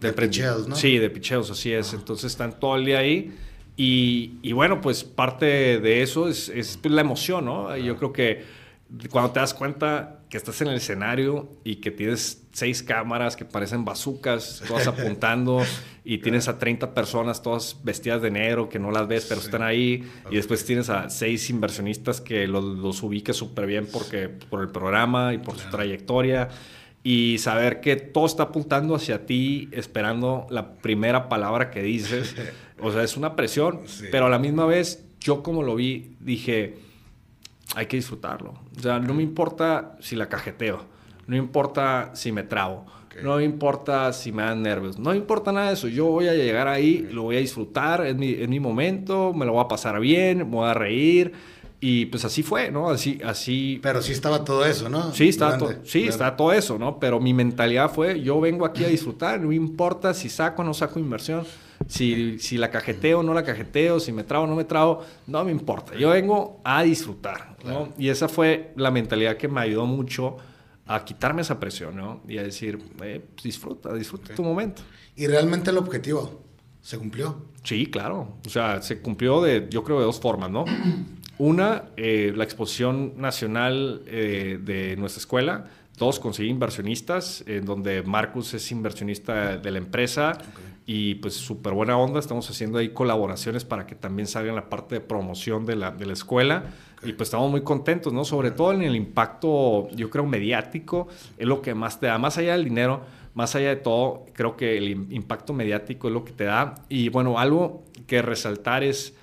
de, 0.00 0.12
picheos, 0.12 0.68
¿no? 0.68 0.76
Sí, 0.76 0.98
de 0.98 1.10
picheos, 1.10 1.50
así 1.50 1.72
es. 1.72 1.92
Entonces 1.92 2.32
están 2.32 2.58
todo 2.58 2.76
el 2.76 2.84
día 2.84 2.98
ahí. 2.98 3.34
Y, 3.76 4.38
y 4.42 4.52
bueno, 4.52 4.80
pues 4.80 5.04
parte 5.04 5.46
de 5.80 6.02
eso 6.02 6.28
es, 6.28 6.48
es 6.48 6.78
la 6.84 7.00
emoción, 7.00 7.46
¿no? 7.46 7.76
Yo 7.76 7.96
creo 7.96 8.12
que 8.12 8.44
cuando 9.10 9.32
te 9.32 9.40
das 9.40 9.54
cuenta 9.54 10.20
que 10.28 10.36
estás 10.36 10.60
en 10.62 10.68
el 10.68 10.76
escenario 10.76 11.48
y 11.64 11.76
que 11.76 11.90
tienes 11.90 12.46
seis 12.52 12.82
cámaras 12.82 13.36
que 13.36 13.44
parecen 13.44 13.84
bazucas, 13.84 14.62
todas 14.66 14.86
apuntando, 14.88 15.62
y 16.04 16.18
tienes 16.18 16.48
a 16.48 16.58
30 16.58 16.92
personas 16.94 17.42
todas 17.42 17.76
vestidas 17.84 18.22
de 18.22 18.30
negro 18.30 18.68
que 18.68 18.78
no 18.78 18.90
las 18.90 19.06
ves, 19.06 19.26
pero 19.28 19.40
están 19.40 19.62
ahí, 19.62 20.08
y 20.30 20.36
después 20.36 20.64
tienes 20.64 20.90
a 20.90 21.08
seis 21.10 21.50
inversionistas 21.50 22.20
que 22.20 22.46
los, 22.46 22.64
los 22.64 23.02
ubicas 23.02 23.36
súper 23.36 23.66
bien 23.66 23.86
porque, 23.90 24.28
por 24.28 24.62
el 24.62 24.68
programa 24.68 25.34
y 25.34 25.38
por 25.38 25.58
su 25.58 25.68
trayectoria, 25.70 26.48
y 27.02 27.38
saber 27.38 27.80
que 27.80 27.96
todo 27.96 28.26
está 28.26 28.44
apuntando 28.44 28.94
hacia 28.94 29.24
ti, 29.24 29.68
esperando 29.72 30.46
la 30.50 30.74
primera 30.74 31.28
palabra 31.28 31.70
que 31.70 31.82
dices, 31.82 32.34
o 32.80 32.92
sea, 32.92 33.02
es 33.02 33.16
una 33.16 33.36
presión, 33.36 33.80
pero 34.10 34.26
a 34.26 34.30
la 34.30 34.38
misma 34.38 34.66
vez, 34.66 35.04
yo 35.20 35.42
como 35.42 35.62
lo 35.62 35.76
vi, 35.76 36.16
dije, 36.20 36.89
hay 37.74 37.86
que 37.86 37.96
disfrutarlo. 37.96 38.54
O 38.76 38.80
sea, 38.80 38.98
no 38.98 39.14
me 39.14 39.22
importa 39.22 39.96
si 40.00 40.16
la 40.16 40.28
cajeteo, 40.28 40.84
no 41.26 41.36
importa 41.36 42.10
si 42.14 42.32
me 42.32 42.42
trabo, 42.42 42.86
no 43.22 43.40
importa 43.40 44.12
si 44.12 44.32
me 44.32 44.42
dan 44.42 44.62
nervios, 44.62 44.98
no 44.98 45.14
importa 45.14 45.52
nada 45.52 45.68
de 45.68 45.74
eso. 45.74 45.88
Yo 45.88 46.06
voy 46.06 46.28
a 46.28 46.34
llegar 46.34 46.68
ahí, 46.68 47.08
lo 47.10 47.24
voy 47.24 47.36
a 47.36 47.40
disfrutar, 47.40 48.06
es 48.06 48.16
mi, 48.16 48.34
mi 48.34 48.60
momento, 48.60 49.32
me 49.34 49.44
lo 49.44 49.52
voy 49.52 49.64
a 49.64 49.68
pasar 49.68 50.00
bien, 50.00 50.38
me 50.38 50.44
voy 50.44 50.68
a 50.68 50.74
reír. 50.74 51.32
Y 51.80 52.06
pues 52.06 52.24
así 52.24 52.42
fue, 52.42 52.70
¿no? 52.70 52.90
Así, 52.90 53.18
así. 53.24 53.80
Pero 53.82 54.02
sí 54.02 54.12
estaba 54.12 54.44
todo 54.44 54.66
eso, 54.66 54.88
¿no? 54.88 55.14
Sí, 55.14 55.28
estaba, 55.28 55.56
todo, 55.56 55.74
sí 55.84 56.06
estaba 56.06 56.36
todo 56.36 56.52
eso, 56.52 56.78
¿no? 56.78 56.98
Pero 57.00 57.20
mi 57.20 57.32
mentalidad 57.32 57.90
fue, 57.90 58.20
yo 58.20 58.40
vengo 58.40 58.66
aquí 58.66 58.84
a 58.84 58.88
disfrutar, 58.88 59.40
no 59.40 59.50
importa 59.50 60.12
si 60.12 60.28
saco 60.28 60.62
o 60.62 60.64
no 60.64 60.74
saco 60.74 60.98
inversión 60.98 61.46
si, 61.86 62.38
si 62.38 62.58
la 62.58 62.70
cajeteo 62.70 63.20
o 63.20 63.22
no 63.22 63.34
la 63.34 63.44
cajeteo, 63.44 64.00
si 64.00 64.12
me 64.12 64.24
trago 64.24 64.44
o 64.44 64.46
no 64.46 64.56
me 64.56 64.64
trago, 64.64 65.04
no 65.26 65.44
me 65.44 65.50
importa. 65.50 65.94
Yo 65.96 66.10
vengo 66.10 66.60
a 66.64 66.82
disfrutar, 66.82 67.56
¿no? 67.64 67.88
Y 67.98 68.08
esa 68.08 68.28
fue 68.28 68.72
la 68.76 68.90
mentalidad 68.90 69.36
que 69.36 69.48
me 69.48 69.60
ayudó 69.60 69.86
mucho 69.86 70.36
a 70.86 71.04
quitarme 71.04 71.42
esa 71.42 71.58
presión, 71.58 71.96
¿no? 71.96 72.20
Y 72.28 72.38
a 72.38 72.42
decir, 72.42 72.78
eh, 73.02 73.24
pues 73.34 73.44
disfruta, 73.44 73.92
disfruta 73.94 74.34
tu 74.34 74.42
momento. 74.42 74.82
¿Y 75.16 75.26
realmente 75.26 75.70
el 75.70 75.78
objetivo 75.78 76.42
se 76.80 76.98
cumplió? 76.98 77.46
Sí, 77.62 77.86
claro. 77.86 78.36
O 78.46 78.50
sea, 78.50 78.82
se 78.82 79.00
cumplió 79.00 79.40
de, 79.40 79.68
yo 79.70 79.84
creo, 79.84 79.98
de 80.00 80.04
dos 80.04 80.20
formas, 80.20 80.50
¿no? 80.50 80.64
Una, 81.40 81.84
eh, 81.96 82.34
la 82.36 82.44
exposición 82.44 83.14
nacional 83.16 84.02
eh, 84.06 84.58
de 84.62 84.94
nuestra 84.96 85.20
escuela. 85.20 85.64
Dos, 85.96 86.20
conseguir 86.20 86.50
inversionistas, 86.50 87.42
en 87.46 87.64
donde 87.64 88.02
Marcus 88.02 88.52
es 88.52 88.70
inversionista 88.70 89.56
de 89.56 89.70
la 89.70 89.78
empresa 89.78 90.36
y 90.84 91.14
pues 91.14 91.32
súper 91.32 91.72
buena 91.72 91.96
onda. 91.96 92.20
Estamos 92.20 92.50
haciendo 92.50 92.76
ahí 92.76 92.90
colaboraciones 92.90 93.64
para 93.64 93.86
que 93.86 93.94
también 93.94 94.26
salga 94.26 94.50
en 94.50 94.56
la 94.56 94.68
parte 94.68 94.96
de 94.96 95.00
promoción 95.00 95.64
de 95.64 95.76
la, 95.76 95.90
de 95.90 96.04
la 96.04 96.12
escuela. 96.12 96.64
Y 97.02 97.14
pues 97.14 97.28
estamos 97.28 97.50
muy 97.50 97.62
contentos, 97.62 98.12
¿no? 98.12 98.26
Sobre 98.26 98.50
todo 98.50 98.74
en 98.74 98.82
el 98.82 98.94
impacto, 98.94 99.88
yo 99.92 100.10
creo, 100.10 100.26
mediático, 100.26 101.08
es 101.38 101.46
lo 101.46 101.62
que 101.62 101.72
más 101.74 102.00
te 102.00 102.08
da, 102.08 102.18
más 102.18 102.36
allá 102.36 102.52
del 102.52 102.64
dinero, 102.64 103.00
más 103.32 103.54
allá 103.54 103.70
de 103.70 103.76
todo, 103.76 104.26
creo 104.34 104.58
que 104.58 104.76
el 104.76 105.10
impacto 105.10 105.54
mediático 105.54 106.08
es 106.08 106.12
lo 106.12 106.22
que 106.22 106.32
te 106.32 106.44
da. 106.44 106.74
Y 106.90 107.08
bueno, 107.08 107.38
algo 107.38 107.86
que 108.06 108.20
resaltar 108.20 108.84
es... 108.84 109.16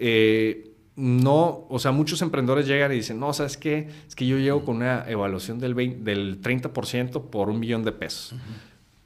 Eh, 0.00 0.70
no, 0.94 1.66
o 1.70 1.78
sea, 1.78 1.90
muchos 1.92 2.20
emprendedores 2.20 2.66
llegan 2.66 2.92
y 2.92 2.96
dicen, 2.96 3.18
no, 3.18 3.32
¿sabes 3.32 3.56
qué? 3.56 3.88
Es 4.06 4.14
que 4.14 4.26
yo 4.26 4.38
llego 4.38 4.64
con 4.64 4.76
una 4.76 5.04
evaluación 5.08 5.58
del, 5.58 5.74
20, 5.74 6.02
del 6.04 6.42
30% 6.42 7.30
por 7.30 7.48
un 7.48 7.58
millón 7.58 7.82
de 7.82 7.92
pesos. 7.92 8.34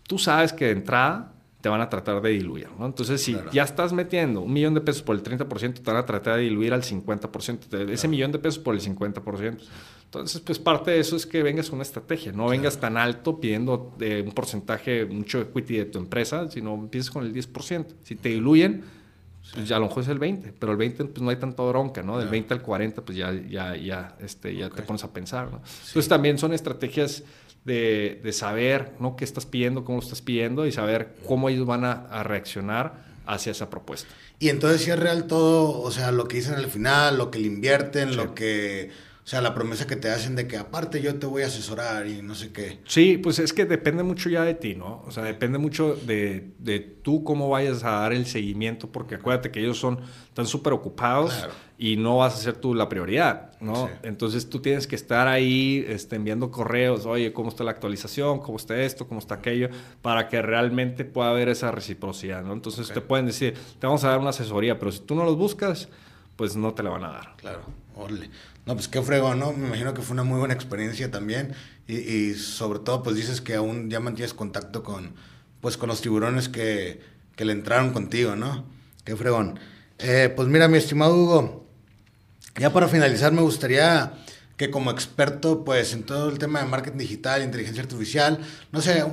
Tú 0.03 0.19
sabes 0.19 0.53
que 0.53 0.67
de 0.67 0.73
entrada 0.73 1.33
te 1.61 1.69
van 1.69 1.81
a 1.81 1.89
tratar 1.89 2.21
de 2.21 2.31
diluir, 2.31 2.69
¿no? 2.79 2.87
Entonces, 2.87 3.23
si 3.23 3.37
ya 3.53 3.65
estás 3.65 3.93
metiendo 3.93 4.41
un 4.41 4.53
millón 4.53 4.75
de 4.75 4.81
pesos 4.81 5.03
por 5.03 5.17
el 5.17 5.23
30%, 5.23 5.75
te 5.75 5.83
van 5.83 5.97
a 5.97 6.07
tratar 6.07 6.37
de 6.37 6.43
diluir 6.43 6.73
al 6.73 6.83
50%, 6.83 7.69
de 7.69 7.93
ese 7.93 8.09
millón 8.09 8.31
de 8.31 8.39
pesos 8.39 8.59
por 8.59 8.75
el 8.75 8.81
50%. 8.81 9.59
Entonces, 10.05 10.41
pues 10.41 10.59
parte 10.59 10.93
de 10.93 11.01
eso 11.01 11.17
es 11.17 11.27
que 11.27 11.43
vengas 11.43 11.69
con 11.69 11.77
una 11.77 11.83
estrategia, 11.83 12.33
no 12.33 12.49
vengas 12.49 12.79
tan 12.79 12.97
alto 12.97 13.41
pidiendo 13.41 13.95
de 13.99 14.23
un 14.23 14.33
porcentaje, 14.33 15.05
mucho 15.07 15.41
equity 15.41 15.79
de 15.79 15.85
tu 15.87 15.99
empresa, 15.99 16.49
sino 16.51 16.75
empieces 16.75 17.11
con 17.11 17.25
el 17.25 17.35
10%. 17.35 17.87
Si 18.03 18.15
te 18.15 18.29
diluyen, 18.29 18.85
pues 19.55 19.69
ya 19.69 19.77
a 19.77 19.79
lo 19.79 19.87
mejor 19.87 20.03
es 20.03 20.09
el 20.09 20.19
20, 20.19 20.55
pero 20.59 20.73
el 20.73 20.79
20 20.79 21.05
pues 21.07 21.23
no 21.23 21.31
hay 21.31 21.37
tanta 21.37 21.63
bronca, 21.63 22.03
¿no? 22.03 22.19
Del 22.19 22.29
20 22.29 22.55
al 22.55 22.63
40 22.63 23.03
pues 23.03 23.17
ya, 23.17 23.33
ya, 23.33 23.77
ya, 23.77 24.17
este, 24.21 24.55
ya 24.55 24.71
te 24.71 24.83
pones 24.83 25.05
a 25.05 25.13
pensar, 25.13 25.51
¿no? 25.51 25.63
Entonces 25.87 26.09
también 26.09 26.39
son 26.39 26.53
estrategias 26.53 27.23
de, 27.65 28.21
de, 28.23 28.33
saber 28.33 28.93
¿no? 29.01 29.17
qué 29.17 29.25
estás 29.25 29.45
pidiendo, 29.45 29.85
cómo 29.85 29.99
lo 29.99 30.05
estás 30.05 30.23
pidiendo 30.23 30.67
y 30.67 30.73
saber 30.73 31.17
cómo 31.27 31.49
ellos 31.49 31.67
van 31.67 31.85
a, 31.85 31.93
a, 31.93 32.23
reaccionar 32.23 33.05
hacia 33.27 33.51
esa 33.53 33.69
propuesta. 33.71 34.09
Y 34.39 34.51
entonces 34.51 34.83
si 34.83 34.91
es 34.91 34.99
real 34.99 35.27
todo, 35.27 35.81
o 35.81 35.91
sea, 35.91 36.13
lo 36.13 36.29
que 36.29 36.37
dicen 36.37 36.55
al 36.55 36.69
final, 36.69 37.19
lo 37.19 37.31
que 37.31 37.41
le 37.41 37.49
invierten, 37.49 38.11
sí. 38.11 38.15
lo 38.15 38.35
que 38.35 38.91
o 39.27 39.29
sea, 39.29 39.41
la 39.41 39.55
promesa 39.55 39.89
que 39.89 39.97
te 39.97 40.09
hacen 40.09 40.37
de 40.37 40.47
que 40.47 40.57
aparte 40.57 41.03
yo 41.03 41.17
te 41.17 41.27
voy 41.27 41.43
a 41.43 41.47
asesorar 41.47 42.07
y 42.07 42.23
no 42.23 42.37
sé 42.37 42.53
qué. 42.53 42.79
Sí, 42.87 43.19
pues 43.19 43.41
es 43.41 43.53
que 43.53 43.65
depende 43.65 44.05
mucho 44.05 44.29
ya 44.29 44.45
de 44.45 44.55
ti, 44.55 44.77
¿no? 44.77 45.03
O 45.05 45.11
sea, 45.11 45.25
depende 45.25 45.59
mucho 45.59 45.97
de, 45.97 46.53
de 46.61 46.79
tú 46.79 47.25
cómo 47.25 47.49
vayas 47.49 47.83
a 47.83 47.91
dar 47.91 48.13
el 48.13 48.27
seguimiento, 48.27 48.93
porque 48.93 49.17
acuérdate 49.17 49.51
que 49.51 49.59
ellos 49.59 49.79
son, 49.81 49.99
están 50.29 50.47
súper 50.47 50.75
ocupados 50.75 51.35
claro. 51.35 51.53
y 51.77 51.97
no 51.97 52.19
vas 52.19 52.35
a 52.35 52.37
ser 52.37 52.57
tú 52.57 52.73
la 52.73 52.89
prioridad, 52.89 53.51
¿no? 53.61 53.89
Sí. 53.89 53.95
Entonces 54.05 54.49
tú 54.49 54.61
tienes 54.61 54.87
que 54.87 54.95
estar 54.95 55.27
ahí 55.27 55.85
este, 55.89 56.15
enviando 56.15 56.53
correos, 56.53 57.05
oye, 57.05 57.33
¿cómo 57.33 57.49
está 57.49 57.65
la 57.65 57.73
actualización? 57.73 58.39
¿Cómo 58.39 58.59
está 58.59 58.81
esto? 58.81 59.09
¿Cómo 59.09 59.19
está 59.19 59.35
aquello? 59.35 59.71
Para 60.03 60.29
que 60.29 60.41
realmente 60.41 61.05
pueda 61.05 61.31
haber 61.31 61.49
esa 61.49 61.73
reciprocidad, 61.73 62.45
¿no? 62.45 62.53
Entonces 62.53 62.85
okay. 62.85 62.95
te 62.95 63.01
pueden 63.01 63.27
decir, 63.27 63.55
te 63.81 63.89
vamos 63.89 64.05
a 64.05 64.11
dar 64.11 64.21
una 64.21 64.31
asesoría, 64.31 64.79
pero 64.79 64.93
si 64.93 65.01
tú 65.01 65.17
no 65.17 65.25
los 65.25 65.37
buscas, 65.37 65.89
pues 66.37 66.55
no 66.55 66.75
te 66.75 66.85
la 66.85 66.91
van 66.91 67.03
a 67.03 67.09
dar. 67.09 67.37
Claro, 67.39 67.63
órale. 67.97 68.31
No, 68.67 68.75
pues 68.75 68.89
qué 68.89 69.01
fregón, 69.01 69.39
¿no? 69.39 69.53
Me 69.53 69.69
imagino 69.69 69.95
que 69.95 70.03
fue 70.03 70.15
una 70.15 70.25
muy 70.25 70.39
buena 70.41 70.55
experiencia 70.55 71.11
también. 71.11 71.55
Y, 71.87 71.99
y, 71.99 72.35
sobre 72.35 72.81
todo, 72.81 73.03
pues 73.03 73.15
dices 73.15 73.41
que 73.41 73.55
aún 73.55 73.89
ya 73.91 74.01
mantienes 74.01 74.35
contacto 74.35 74.83
con, 74.83 75.15
pues, 75.61 75.77
con 75.77 75.89
los 75.89 76.01
tiburones 76.01 76.49
que, 76.49 77.01
que 77.37 77.45
le 77.45 77.53
entraron 77.53 77.93
contigo, 77.93 78.35
¿no? 78.35 78.65
Qué 79.05 79.15
fregón. 79.15 79.61
Eh, 79.99 80.33
pues 80.35 80.49
mira, 80.49 80.67
mi 80.67 80.79
estimado 80.79 81.15
Hugo, 81.17 81.67
ya 82.59 82.73
para 82.73 82.89
finalizar 82.89 83.33
me 83.33 83.41
gustaría 83.41 84.13
que 84.57 84.71
como 84.71 84.91
experto, 84.91 85.65
pues, 85.65 85.93
en 85.93 86.03
todo 86.03 86.31
el 86.31 86.39
tema 86.39 86.61
de 86.61 86.67
marketing 86.67 86.99
digital, 86.99 87.43
inteligencia 87.43 87.83
artificial, 87.83 88.41
no 88.73 88.81
sé, 88.81 89.05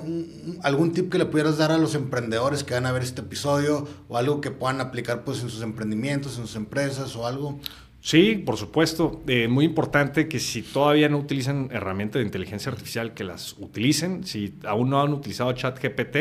algún 0.64 0.94
tip 0.94 1.12
que 1.12 1.18
le 1.18 1.26
pudieras 1.26 1.58
dar 1.58 1.72
a 1.72 1.78
los 1.78 1.96
emprendedores 1.96 2.64
que 2.64 2.74
van 2.74 2.86
a 2.86 2.92
ver 2.94 3.04
este 3.04 3.22
episodio 3.22 3.88
o 4.08 4.18
algo 4.18 4.40
que 4.40 4.52
puedan 4.52 4.80
aplicar, 4.80 5.24
pues, 5.26 5.42
en 5.42 5.50
sus 5.50 5.62
emprendimientos, 5.62 6.38
en 6.38 6.48
sus 6.48 6.56
empresas 6.56 7.16
o 7.16 7.28
algo. 7.28 7.60
Sí, 8.04 8.36
por 8.36 8.58
supuesto. 8.58 9.22
Eh, 9.28 9.48
muy 9.48 9.64
importante 9.64 10.28
que 10.28 10.38
si 10.38 10.62
todavía 10.62 11.08
no 11.08 11.18
utilizan 11.18 11.70
herramientas 11.72 12.20
de 12.20 12.26
inteligencia 12.26 12.70
artificial, 12.70 13.14
que 13.14 13.24
las 13.24 13.54
utilicen. 13.60 14.26
Si 14.26 14.56
aún 14.66 14.90
no 14.90 15.02
han 15.02 15.14
utilizado 15.14 15.54
ChatGPT, 15.54 16.18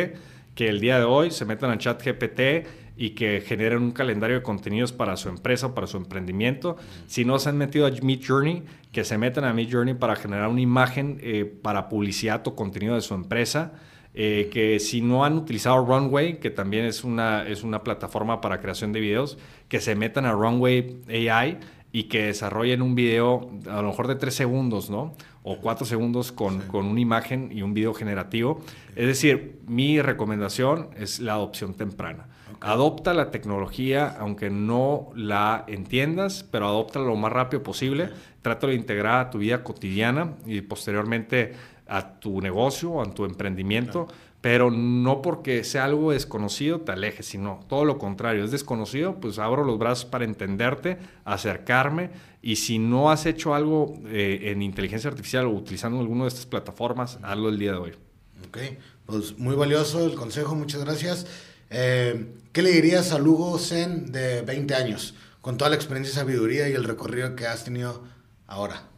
que 0.55 0.69
el 0.69 0.79
día 0.79 0.99
de 1.01 1.05
hoy 1.05 1.33
se 1.33 1.45
metan 1.45 1.73
a 1.73 1.79
ChatGPT 1.79 2.69
y 2.97 3.11
que 3.11 3.41
generen 3.41 3.83
un 3.83 3.91
calendario 3.91 4.37
de 4.37 4.43
contenidos 4.45 4.93
para 4.93 5.17
su 5.17 5.29
empresa 5.29 5.67
o 5.67 5.75
para 5.75 5.89
su 5.89 5.97
emprendimiento. 5.97 6.77
Si 7.09 7.25
no 7.25 7.41
se 7.41 7.49
han 7.49 7.59
metido 7.59 7.85
a 7.87 7.91
Midjourney, 7.91 8.63
que 8.93 9.03
se 9.03 9.19
metan 9.19 9.43
a 9.43 9.53
Midjourney 9.53 9.95
para 9.95 10.15
generar 10.15 10.51
una 10.51 10.61
imagen 10.61 11.19
eh, 11.21 11.45
para 11.45 11.89
publicidad 11.89 12.47
o 12.47 12.55
contenido 12.55 12.95
de 12.95 13.01
su 13.01 13.15
empresa. 13.15 13.73
Eh, 14.15 14.51
que 14.53 14.79
si 14.79 15.01
no 15.01 15.25
han 15.25 15.39
utilizado 15.39 15.85
Runway, 15.85 16.39
que 16.39 16.51
también 16.51 16.85
es 16.85 17.03
una, 17.03 17.49
es 17.49 17.63
una 17.63 17.83
plataforma 17.83 18.41
para 18.41 18.61
creación 18.61 18.93
de 18.93 19.01
videos, 19.01 19.39
que 19.69 19.81
se 19.81 19.95
metan 19.95 20.27
a 20.27 20.33
Runway 20.33 21.01
AI 21.09 21.59
y 21.93 22.05
que 22.05 22.27
desarrollen 22.27 22.83
un 22.83 22.95
video 22.95 23.51
a 23.71 23.81
lo 23.83 23.89
mejor 23.89 24.09
de 24.09 24.17
tres 24.17 24.35
segundos, 24.35 24.91
¿no? 24.91 25.15
O 25.43 25.59
cuatro 25.59 25.87
segundos 25.87 26.31
con, 26.31 26.61
con 26.63 26.87
una 26.87 27.01
imagen 27.01 27.51
y 27.53 27.63
un 27.63 27.75
video 27.75 27.95
generativo. 27.95 28.61
Es 28.97 29.07
decir, 29.07 29.61
mi 29.67 30.01
recomendación 30.01 30.89
es 30.97 31.21
la 31.21 31.35
adopción 31.35 31.75
temprana. 31.75 32.29
Adopta 32.61 33.13
la 33.13 33.31
tecnología, 33.31 34.15
aunque 34.21 34.49
no 34.49 35.11
la 35.17 35.65
entiendas, 35.67 36.47
pero 36.49 36.69
adopta 36.69 37.01
lo 37.01 37.17
más 37.17 37.33
rápido 37.33 37.63
posible. 37.63 38.11
Trata 38.41 38.69
de 38.69 38.75
integrar 38.75 39.27
a 39.27 39.31
tu 39.31 39.39
vida 39.39 39.65
cotidiana 39.65 40.35
y 40.47 40.61
posteriormente 40.61 41.55
a 41.97 42.21
tu 42.21 42.41
negocio, 42.41 43.01
a 43.01 43.13
tu 43.13 43.25
emprendimiento 43.25 44.09
pero 44.43 44.73
no 44.73 45.23
porque 45.23 45.63
sea 45.63 45.85
algo 45.85 46.11
desconocido 46.11 46.81
te 46.81 46.93
alejes, 46.93 47.27
sino 47.27 47.61
todo 47.69 47.85
lo 47.85 47.97
contrario, 47.97 48.45
es 48.45 48.51
desconocido, 48.51 49.21
pues 49.21 49.39
abro 49.39 49.65
los 49.65 49.79
brazos 49.79 50.05
para 50.05 50.25
entenderte, 50.25 50.99
acercarme 51.25 52.11
y 52.43 52.57
si 52.57 52.79
no 52.81 53.11
has 53.11 53.25
hecho 53.25 53.55
algo 53.55 53.95
eh, 54.07 54.51
en 54.51 54.61
inteligencia 54.61 55.09
artificial 55.09 55.47
o 55.47 55.51
utilizando 55.51 56.01
alguna 56.01 56.25
de 56.25 56.29
estas 56.29 56.47
plataformas, 56.47 57.21
hazlo 57.23 57.49
el 57.49 57.59
día 57.59 57.71
de 57.71 57.79
hoy. 57.79 57.93
Ok, 58.49 58.59
pues 59.07 59.39
muy 59.39 59.55
valioso 59.55 60.05
el 60.05 60.17
consejo, 60.17 60.57
muchas 60.57 60.85
gracias. 60.85 61.29
Eh, 61.71 62.35
¿Qué 62.51 62.63
le 62.63 62.73
dirías 62.73 63.13
a 63.13 63.21
Lugo 63.21 63.57
Zen 63.61 64.11
de 64.11 64.43
20 64.43 64.75
años, 64.75 65.15
con 65.41 65.57
toda 65.57 65.71
la 65.71 65.77
experiencia 65.77 66.11
y 66.11 66.17
sabiduría 66.17 66.69
y 66.69 66.73
el 66.73 66.83
recorrido 66.83 67.37
que 67.37 67.47
has 67.47 67.63
tenido 67.65 68.03
ahora? 68.49 68.89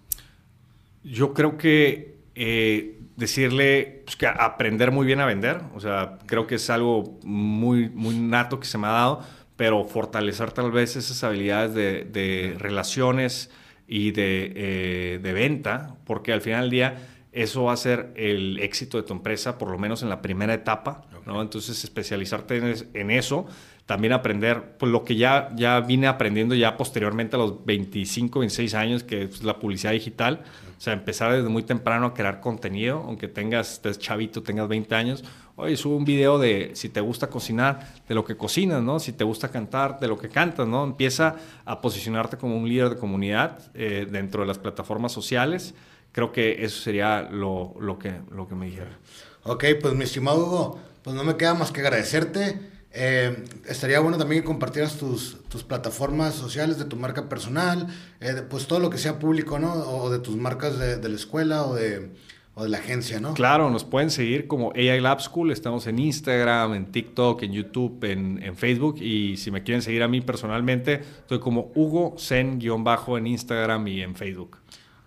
Yo 1.04 1.34
creo 1.34 1.58
que 1.58 2.14
eh, 2.34 3.00
decirle 3.16 4.02
pues, 4.04 4.16
que 4.16 4.26
aprender 4.26 4.90
muy 4.90 5.06
bien 5.06 5.20
a 5.20 5.26
vender, 5.26 5.60
o 5.74 5.80
sea, 5.80 6.18
creo 6.26 6.46
que 6.46 6.56
es 6.56 6.68
algo 6.70 7.18
muy, 7.22 7.88
muy 7.90 8.18
nato 8.18 8.58
que 8.60 8.66
se 8.66 8.78
me 8.78 8.86
ha 8.86 8.90
dado, 8.90 9.20
pero 9.56 9.84
fortalecer 9.84 10.52
tal 10.52 10.72
vez 10.72 10.96
esas 10.96 11.22
habilidades 11.22 11.74
de, 11.74 12.56
relaciones 12.58 13.50
y 13.86 14.10
de, 14.10 14.52
eh, 14.56 15.20
de, 15.22 15.32
venta, 15.32 15.96
porque 16.04 16.32
al 16.32 16.40
final 16.40 16.62
del 16.62 16.70
día 16.70 17.08
eso 17.34 17.64
va 17.64 17.72
a 17.72 17.76
ser 17.76 18.12
el 18.16 18.60
éxito 18.60 18.96
de 18.96 19.02
tu 19.02 19.12
empresa, 19.12 19.58
por 19.58 19.68
lo 19.68 19.76
menos 19.76 20.02
en 20.02 20.08
la 20.08 20.22
primera 20.22 20.54
etapa, 20.54 21.02
¿no? 21.26 21.42
Entonces, 21.42 21.82
especializarte 21.82 22.76
en, 22.94 23.10
eso, 23.10 23.46
también 23.86 24.14
aprender 24.14 24.76
pues, 24.78 24.90
lo 24.90 25.04
que 25.04 25.16
ya, 25.16 25.50
ya 25.54 25.80
vine 25.80 26.06
aprendiendo 26.06 26.54
ya 26.54 26.76
posteriormente 26.76 27.36
a 27.36 27.38
los 27.38 27.64
25, 27.64 28.38
26 28.38 28.74
años, 28.74 29.04
que 29.04 29.24
es 29.24 29.42
la 29.42 29.58
publicidad 29.58 29.92
digital, 29.92 30.42
o 30.76 30.80
sea, 30.80 30.94
empezar 30.94 31.32
desde 31.32 31.48
muy 31.48 31.62
temprano 31.62 32.06
a 32.06 32.14
crear 32.14 32.40
contenido, 32.40 33.02
aunque 33.06 33.28
tengas, 33.28 33.74
estés 33.74 33.98
chavito, 33.98 34.42
tengas 34.42 34.68
20 34.68 34.94
años. 34.94 35.24
Oye, 35.56 35.76
sube 35.76 35.94
un 35.94 36.04
video 36.04 36.38
de 36.38 36.72
si 36.74 36.88
te 36.88 37.00
gusta 37.00 37.28
cocinar, 37.28 37.94
de 38.08 38.14
lo 38.14 38.24
que 38.24 38.36
cocinas, 38.36 38.82
¿no? 38.82 38.98
Si 38.98 39.12
te 39.12 39.22
gusta 39.22 39.50
cantar, 39.50 40.00
de 40.00 40.08
lo 40.08 40.18
que 40.18 40.28
cantas, 40.28 40.66
¿no? 40.66 40.82
Empieza 40.82 41.36
a 41.64 41.80
posicionarte 41.80 42.36
como 42.38 42.56
un 42.56 42.68
líder 42.68 42.90
de 42.90 42.96
comunidad 42.96 43.58
eh, 43.74 44.06
dentro 44.10 44.40
de 44.40 44.48
las 44.48 44.58
plataformas 44.58 45.12
sociales. 45.12 45.74
Creo 46.10 46.32
que 46.32 46.64
eso 46.64 46.80
sería 46.80 47.22
lo, 47.22 47.74
lo, 47.78 47.98
que, 47.98 48.14
lo 48.30 48.48
que 48.48 48.54
me 48.54 48.66
dijera. 48.66 48.98
Ok, 49.44 49.64
pues 49.80 49.94
mi 49.94 50.04
estimado 50.04 50.38
Hugo, 50.38 50.80
pues 51.02 51.14
no 51.14 51.22
me 51.22 51.36
queda 51.36 51.54
más 51.54 51.70
que 51.70 51.80
agradecerte. 51.80 52.73
Eh, 52.96 53.44
estaría 53.66 53.98
bueno 53.98 54.16
también 54.18 54.42
que 54.42 54.46
compartieras 54.46 54.96
tus, 54.96 55.36
tus 55.48 55.64
plataformas 55.64 56.34
sociales 56.34 56.78
de 56.78 56.84
tu 56.84 56.94
marca 56.94 57.28
personal, 57.28 57.88
eh, 58.20 58.42
pues 58.48 58.68
todo 58.68 58.78
lo 58.78 58.88
que 58.88 58.98
sea 58.98 59.18
público, 59.18 59.58
¿no? 59.58 59.72
O 59.72 60.10
de 60.10 60.20
tus 60.20 60.36
marcas 60.36 60.78
de, 60.78 60.98
de 60.98 61.08
la 61.08 61.16
escuela 61.16 61.64
o 61.64 61.74
de, 61.74 62.12
o 62.54 62.62
de, 62.62 62.68
la 62.68 62.78
agencia, 62.78 63.18
¿no? 63.18 63.34
Claro, 63.34 63.68
nos 63.68 63.82
pueden 63.82 64.12
seguir 64.12 64.46
como 64.46 64.72
AI 64.76 65.00
Lab 65.00 65.20
School. 65.20 65.50
Estamos 65.50 65.88
en 65.88 65.98
Instagram, 65.98 66.74
en 66.74 66.92
TikTok, 66.92 67.42
en 67.42 67.52
YouTube, 67.52 68.04
en, 68.04 68.40
en 68.40 68.56
Facebook. 68.56 68.98
Y 69.00 69.38
si 69.38 69.50
me 69.50 69.64
quieren 69.64 69.82
seguir 69.82 70.04
a 70.04 70.08
mí 70.08 70.20
personalmente, 70.20 71.02
estoy 71.18 71.40
como 71.40 71.72
Hugo 71.74 72.14
Zen-bajo 72.16 73.18
en 73.18 73.26
Instagram 73.26 73.88
y 73.88 74.02
en 74.02 74.14
Facebook. 74.14 74.58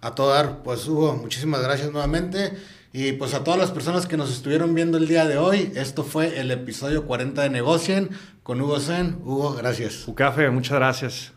A 0.02 0.14
todo 0.14 0.34
dar, 0.34 0.62
pues 0.62 0.86
Hugo, 0.90 1.16
muchísimas 1.16 1.62
gracias 1.62 1.90
nuevamente. 1.90 2.52
Y 2.94 3.14
pues 3.14 3.34
a 3.34 3.44
todas 3.44 3.60
las 3.60 3.72
personas 3.72 4.08
que 4.08 4.18
nos 4.18 4.32
estuvieron 4.32 4.74
viendo 4.74 4.98
el 4.98 5.08
día 5.08 5.26
de 5.26 5.38
hoy, 5.38 5.72
esto 5.76 6.04
fue 6.04 6.40
el 6.40 6.52
episodio 6.52 7.06
40 7.06 7.42
de 7.44 7.50
Negocien 7.50 8.10
con 8.44 8.62
Hugo 8.62 8.80
Zen. 8.80 9.18
Hugo, 9.24 9.54
gracias. 9.54 10.06
café 10.16 10.50
muchas 10.50 10.78
gracias. 10.78 11.34